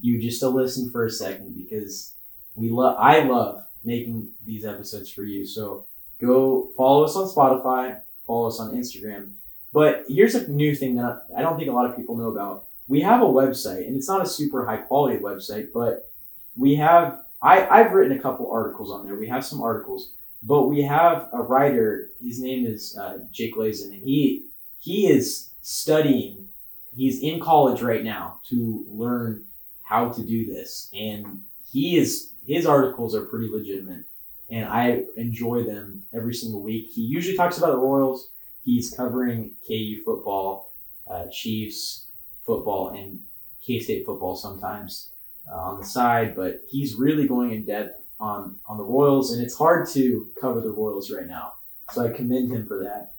you 0.00 0.20
just 0.20 0.40
to 0.40 0.48
listen 0.48 0.90
for 0.90 1.04
a 1.04 1.10
second 1.10 1.56
because 1.56 2.14
we 2.54 2.70
love. 2.70 2.96
I 2.98 3.20
love 3.20 3.64
making 3.84 4.28
these 4.44 4.64
episodes 4.64 5.10
for 5.10 5.24
you. 5.24 5.46
So 5.46 5.86
go 6.20 6.70
follow 6.76 7.04
us 7.04 7.16
on 7.16 7.28
Spotify, 7.28 8.00
follow 8.26 8.48
us 8.48 8.60
on 8.60 8.74
Instagram. 8.74 9.32
But 9.72 10.04
here's 10.08 10.34
a 10.34 10.48
new 10.48 10.74
thing 10.74 10.96
that 10.96 11.24
I 11.36 11.42
don't 11.42 11.56
think 11.56 11.70
a 11.70 11.72
lot 11.72 11.88
of 11.88 11.96
people 11.96 12.16
know 12.16 12.28
about. 12.28 12.64
We 12.88 13.00
have 13.02 13.22
a 13.22 13.26
website, 13.26 13.86
and 13.86 13.96
it's 13.96 14.08
not 14.08 14.22
a 14.22 14.26
super 14.28 14.66
high 14.66 14.78
quality 14.78 15.18
website, 15.18 15.68
but 15.72 16.10
we 16.56 16.74
have. 16.76 17.20
I, 17.42 17.66
I've 17.68 17.92
written 17.92 18.18
a 18.18 18.20
couple 18.20 18.50
articles 18.50 18.90
on 18.90 19.06
there. 19.06 19.14
We 19.14 19.28
have 19.28 19.44
some 19.46 19.62
articles, 19.62 20.12
but 20.42 20.64
we 20.64 20.82
have 20.82 21.28
a 21.32 21.40
writer. 21.40 22.08
His 22.22 22.40
name 22.40 22.66
is 22.66 22.98
uh, 22.98 23.18
Jake 23.32 23.54
Lazen, 23.54 23.92
and 23.92 24.02
he 24.02 24.46
he 24.80 25.06
is 25.06 25.50
studying. 25.62 26.48
He's 26.94 27.20
in 27.20 27.38
college 27.38 27.80
right 27.80 28.02
now 28.02 28.40
to 28.48 28.84
learn 28.88 29.44
how 29.84 30.08
to 30.08 30.22
do 30.22 30.44
this, 30.44 30.90
and 30.92 31.42
he 31.70 31.96
is 31.96 32.32
his 32.50 32.66
articles 32.66 33.14
are 33.14 33.26
pretty 33.26 33.48
legitimate, 33.48 34.06
and 34.50 34.64
I 34.64 35.04
enjoy 35.16 35.62
them 35.62 36.02
every 36.12 36.34
single 36.34 36.60
week. 36.60 36.88
He 36.92 37.02
usually 37.02 37.36
talks 37.36 37.58
about 37.58 37.70
the 37.70 37.78
Royals. 37.78 38.32
He's 38.64 38.90
covering 38.90 39.52
KU 39.68 40.02
football, 40.04 40.72
uh, 41.08 41.26
Chiefs 41.30 42.08
football, 42.44 42.88
and 42.88 43.20
K 43.64 43.78
State 43.78 44.04
football 44.04 44.34
sometimes 44.34 45.12
uh, 45.48 45.58
on 45.58 45.78
the 45.78 45.86
side, 45.86 46.34
but 46.34 46.62
he's 46.68 46.96
really 46.96 47.28
going 47.28 47.52
in 47.52 47.64
depth 47.64 48.02
on 48.18 48.56
on 48.66 48.78
the 48.78 48.84
Royals, 48.84 49.32
and 49.32 49.40
it's 49.40 49.56
hard 49.56 49.88
to 49.90 50.26
cover 50.40 50.60
the 50.60 50.72
Royals 50.72 51.08
right 51.12 51.28
now. 51.28 51.52
So 51.92 52.04
I 52.04 52.12
commend 52.12 52.50
him 52.50 52.66
for 52.66 52.82
that. 52.82 53.12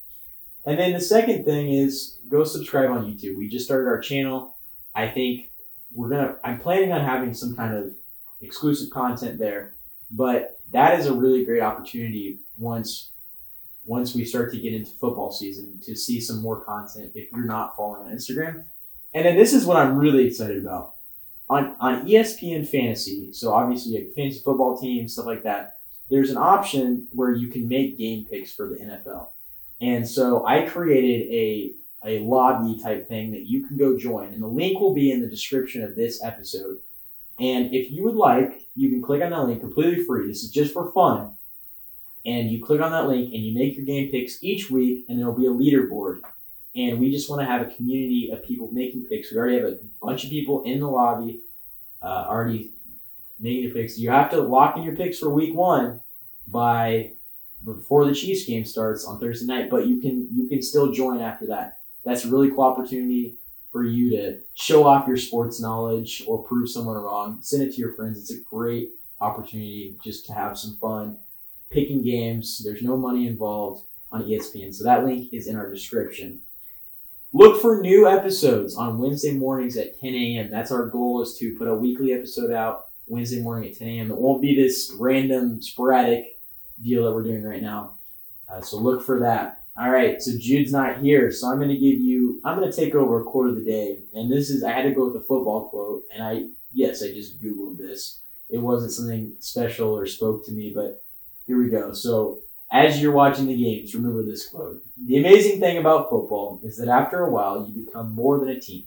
And 0.66 0.78
then 0.78 0.92
the 0.92 1.00
second 1.00 1.46
thing 1.46 1.72
is 1.72 2.18
go 2.28 2.44
subscribe 2.44 2.90
on 2.90 3.06
YouTube. 3.06 3.38
We 3.38 3.48
just 3.48 3.64
started 3.64 3.88
our 3.88 4.02
channel. 4.02 4.58
I 4.94 5.08
think 5.08 5.52
we're 5.94 6.10
gonna. 6.10 6.36
I'm 6.44 6.60
planning 6.60 6.92
on 6.92 7.06
having 7.06 7.34
some 7.34 7.56
kind 7.56 7.74
of 7.74 7.94
exclusive 8.42 8.90
content 8.90 9.40
there. 9.40 9.74
But 10.10 10.60
that 10.72 11.00
is 11.00 11.06
a 11.06 11.14
really 11.14 11.46
great 11.46 11.62
opportunity 11.62 12.40
once 12.58 13.10
once 13.86 14.14
we 14.14 14.24
start 14.24 14.52
to 14.52 14.60
get 14.60 14.74
into 14.74 14.92
football 14.92 15.32
season 15.32 15.80
to 15.84 15.96
see 15.96 16.22
some 16.22 16.40
more 16.42 16.64
content 16.64 17.12
if 17.16 17.32
you're 17.32 17.46
not 17.46 17.76
following 17.76 18.04
on 18.04 18.16
Instagram. 18.16 18.64
And 19.14 19.26
then 19.26 19.36
this 19.36 19.54
is 19.54 19.66
what 19.66 19.78
I'm 19.78 19.98
really 19.98 20.28
excited 20.28 20.58
about. 20.58 20.94
On 21.50 21.76
on 21.80 22.08
ESPN 22.08 22.68
Fantasy, 22.68 23.34
so 23.34 23.54
obviously 23.54 23.94
you 23.94 24.06
have 24.06 24.14
fantasy 24.14 24.40
football 24.40 24.78
team, 24.78 25.08
stuff 25.08 25.26
like 25.26 25.44
that, 25.44 25.78
there's 26.10 26.30
an 26.30 26.38
option 26.38 27.08
where 27.14 27.32
you 27.32 27.48
can 27.48 27.68
make 27.68 27.98
game 27.98 28.26
picks 28.26 28.54
for 28.54 28.68
the 28.68 28.76
NFL. 28.76 29.30
And 29.82 30.08
so 30.08 30.46
I 30.46 30.64
created 30.64 31.28
a 31.34 31.74
a 32.04 32.20
lobby 32.20 32.82
type 32.82 33.08
thing 33.08 33.32
that 33.32 33.48
you 33.48 33.66
can 33.66 33.78
go 33.78 33.98
join. 33.98 34.30
And 34.30 34.42
the 34.42 34.48
link 34.48 34.80
will 34.80 34.94
be 34.94 35.12
in 35.12 35.22
the 35.22 35.28
description 35.28 35.84
of 35.84 35.96
this 35.96 36.24
episode. 36.24 36.78
And 37.42 37.74
if 37.74 37.90
you 37.90 38.04
would 38.04 38.16
like, 38.16 38.68
you 38.76 38.90
can 38.90 39.02
click 39.02 39.24
on 39.24 39.32
that 39.32 39.42
link 39.42 39.62
completely 39.62 40.04
free. 40.04 40.28
This 40.28 40.44
is 40.44 40.52
just 40.52 40.74
for 40.74 40.92
fun. 40.92 41.36
And 42.24 42.52
you 42.52 42.64
click 42.64 42.82
on 42.82 42.92
that 42.92 43.08
link 43.08 43.34
and 43.34 43.44
you 43.44 43.56
make 43.56 43.76
your 43.76 43.86
game 43.86 44.12
picks 44.12 44.44
each 44.44 44.70
week, 44.70 45.06
and 45.10 45.18
there 45.18 45.26
will 45.26 45.38
be 45.38 45.48
a 45.48 45.50
leaderboard. 45.50 46.20
And 46.76 47.00
we 47.00 47.12
just 47.12 47.32
want 47.32 47.42
to 47.42 47.48
have 47.48 47.64
a 47.64 47.76
community 47.76 48.30
of 48.32 48.44
people 48.44 48.70
making 48.72 49.06
picks. 49.06 49.32
We 49.32 49.40
already 49.40 49.58
have 49.58 49.66
a 49.66 49.78
bunch 50.00 50.24
of 50.24 50.30
people 50.30 50.62
in 50.64 50.80
the 50.80 50.88
lobby 50.88 51.40
uh, 52.04 52.26
already 52.28 52.70
making 53.40 53.72
picks. 53.72 53.98
You 53.98 54.12
have 54.12 54.30
to 54.30 54.42
lock 54.42 54.78
in 54.78 54.84
your 54.84 54.96
picks 54.96 55.18
for 55.18 55.30
week 55.30 55.56
one 55.56 56.00
by 56.48 57.14
before 57.66 58.06
the 58.06 58.14
Chiefs 58.14 58.46
game 58.46 58.66
starts 58.66 59.04
on 59.04 59.20
Thursday 59.20 59.48
night, 59.48 59.70
but 59.72 59.88
you 59.88 60.00
can 60.00 60.28
you 60.32 60.48
can 60.48 60.62
still 60.62 60.92
join 60.92 61.22
after 61.22 61.48
that. 61.48 61.80
That's 62.06 62.24
a 62.24 62.30
really 62.30 62.52
cool 62.52 62.62
opportunity 62.62 63.38
for 63.72 63.84
you 63.84 64.10
to 64.12 64.40
show 64.54 64.86
off 64.86 65.08
your 65.08 65.18
sports 65.18 65.62
knowledge 65.62 66.24
or 66.28 66.44
prove 66.44 66.70
someone 66.70 66.98
wrong. 66.98 67.40
Send 67.42 67.64
it 67.64 67.74
to 67.74 67.82
your 67.82 67.94
friends. 67.94 68.20
It's 68.20 68.32
a 68.32 68.44
great 68.44 68.92
opportunity 69.20 69.96
just 70.04 70.26
to 70.28 70.34
have 70.34 70.58
some 70.58 70.76
fun 70.78 71.18
picking 71.70 72.04
games. 72.04 72.62
There's 72.64 72.82
no 72.82 72.98
money 72.98 73.28
involved 73.28 73.86
on 74.12 74.24
ESPN. 74.24 74.74
So 74.74 74.84
that 74.84 75.06
link 75.06 75.34
is 75.34 75.48
in 75.48 75.56
our 75.56 75.70
description. 75.70 76.42
Look 77.34 77.62
for 77.62 77.80
new 77.80 78.10
episodes 78.10 78.76
on 78.76 78.98
Wednesday 78.98 79.32
mornings 79.32 79.78
at 79.78 79.98
10 80.02 80.14
a.m. 80.14 80.52
That's 80.52 80.72
our 80.72 80.88
goal 80.88 81.22
is 81.22 81.38
to 81.38 81.56
put 81.56 81.70
a 81.70 81.76
weekly 81.76 82.12
episode 82.12 82.52
out 82.52 82.88
Wednesday 83.08 83.42
morning 83.42 83.70
at 83.70 83.78
10 83.78 83.88
a.m. 83.88 84.12
It 84.12 84.18
won't 84.18 84.42
be 84.42 84.54
this 84.54 84.94
random 85.00 85.62
sporadic 85.62 86.38
deal 86.84 87.06
that 87.06 87.14
we're 87.14 87.24
doing 87.24 87.44
right 87.44 87.62
now. 87.62 87.96
Uh, 88.50 88.60
so 88.60 88.78
look 88.78 89.02
for 89.02 89.20
that. 89.22 89.61
All 89.82 89.90
right, 89.90 90.22
so 90.22 90.34
Jude's 90.38 90.72
not 90.72 91.00
here, 91.00 91.32
so 91.32 91.48
I'm 91.48 91.58
going 91.58 91.70
to 91.70 91.74
give 91.76 92.00
you. 92.00 92.40
I'm 92.46 92.60
going 92.60 92.72
to 92.72 92.76
take 92.76 92.94
over 92.94 93.20
a 93.20 93.24
quote 93.24 93.50
of 93.50 93.56
the 93.56 93.64
day, 93.64 93.98
and 94.14 94.32
this 94.32 94.52
is 94.52 94.64
I 94.64 94.74
had 94.74 94.84
to 94.84 94.92
go 94.92 95.08
with 95.08 95.16
a 95.16 95.26
football 95.26 95.70
quote, 95.70 96.04
and 96.14 96.22
I 96.24 96.50
yes, 96.72 97.02
I 97.02 97.08
just 97.08 97.42
googled 97.42 97.80
this. 97.80 98.22
It 98.52 98.60
wasn't 98.60 98.92
something 98.92 99.34
special 99.40 99.98
or 99.98 100.06
spoke 100.06 100.46
to 100.46 100.52
me, 100.52 100.72
but 100.76 101.02
here 101.48 101.58
we 101.58 101.72
go. 101.72 101.94
So 101.94 102.42
as 102.72 103.02
you're 103.02 103.12
watching 103.12 103.48
the 103.48 103.58
games, 103.58 103.96
remember 103.96 104.22
this 104.22 104.48
quote: 104.48 104.84
"The 105.04 105.18
amazing 105.18 105.60
thing 105.60 105.80
about 105.80 106.12
football 106.12 106.62
is 106.64 106.78
that 106.78 106.88
after 106.88 107.26
a 107.26 107.32
while, 107.32 107.66
you 107.66 107.84
become 107.84 108.14
more 108.14 108.38
than 108.38 108.50
a 108.50 108.60
team. 108.60 108.84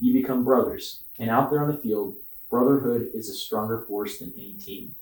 You 0.00 0.12
become 0.12 0.44
brothers, 0.44 1.00
and 1.18 1.30
out 1.30 1.48
there 1.48 1.62
on 1.62 1.68
the 1.68 1.78
field, 1.78 2.14
brotherhood 2.50 3.08
is 3.14 3.30
a 3.30 3.34
stronger 3.34 3.78
force 3.88 4.18
than 4.18 4.34
any 4.36 4.52
team." 4.52 4.96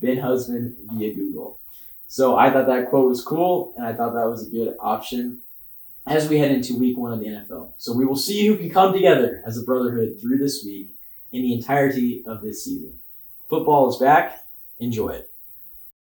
Ben 0.00 0.20
Husband 0.20 0.74
via 0.90 1.12
Google. 1.12 1.59
So 2.10 2.36
I 2.36 2.50
thought 2.50 2.66
that 2.66 2.90
quote 2.90 3.08
was 3.08 3.22
cool, 3.22 3.72
and 3.76 3.86
I 3.86 3.92
thought 3.92 4.14
that 4.14 4.28
was 4.28 4.44
a 4.44 4.50
good 4.50 4.74
option 4.80 5.42
as 6.08 6.28
we 6.28 6.40
head 6.40 6.50
into 6.50 6.76
week 6.76 6.98
one 6.98 7.12
of 7.12 7.20
the 7.20 7.26
NFL. 7.26 7.74
So 7.78 7.92
we 7.92 8.04
will 8.04 8.16
see 8.16 8.48
who 8.48 8.56
can 8.56 8.68
come 8.68 8.92
together 8.92 9.40
as 9.46 9.56
a 9.56 9.62
brotherhood 9.62 10.16
through 10.20 10.38
this 10.38 10.64
week 10.64 10.90
in 11.30 11.42
the 11.42 11.52
entirety 11.52 12.24
of 12.26 12.42
this 12.42 12.64
season. 12.64 12.98
Football 13.48 13.90
is 13.90 13.98
back. 13.98 14.44
Enjoy 14.80 15.10
it. 15.10 15.29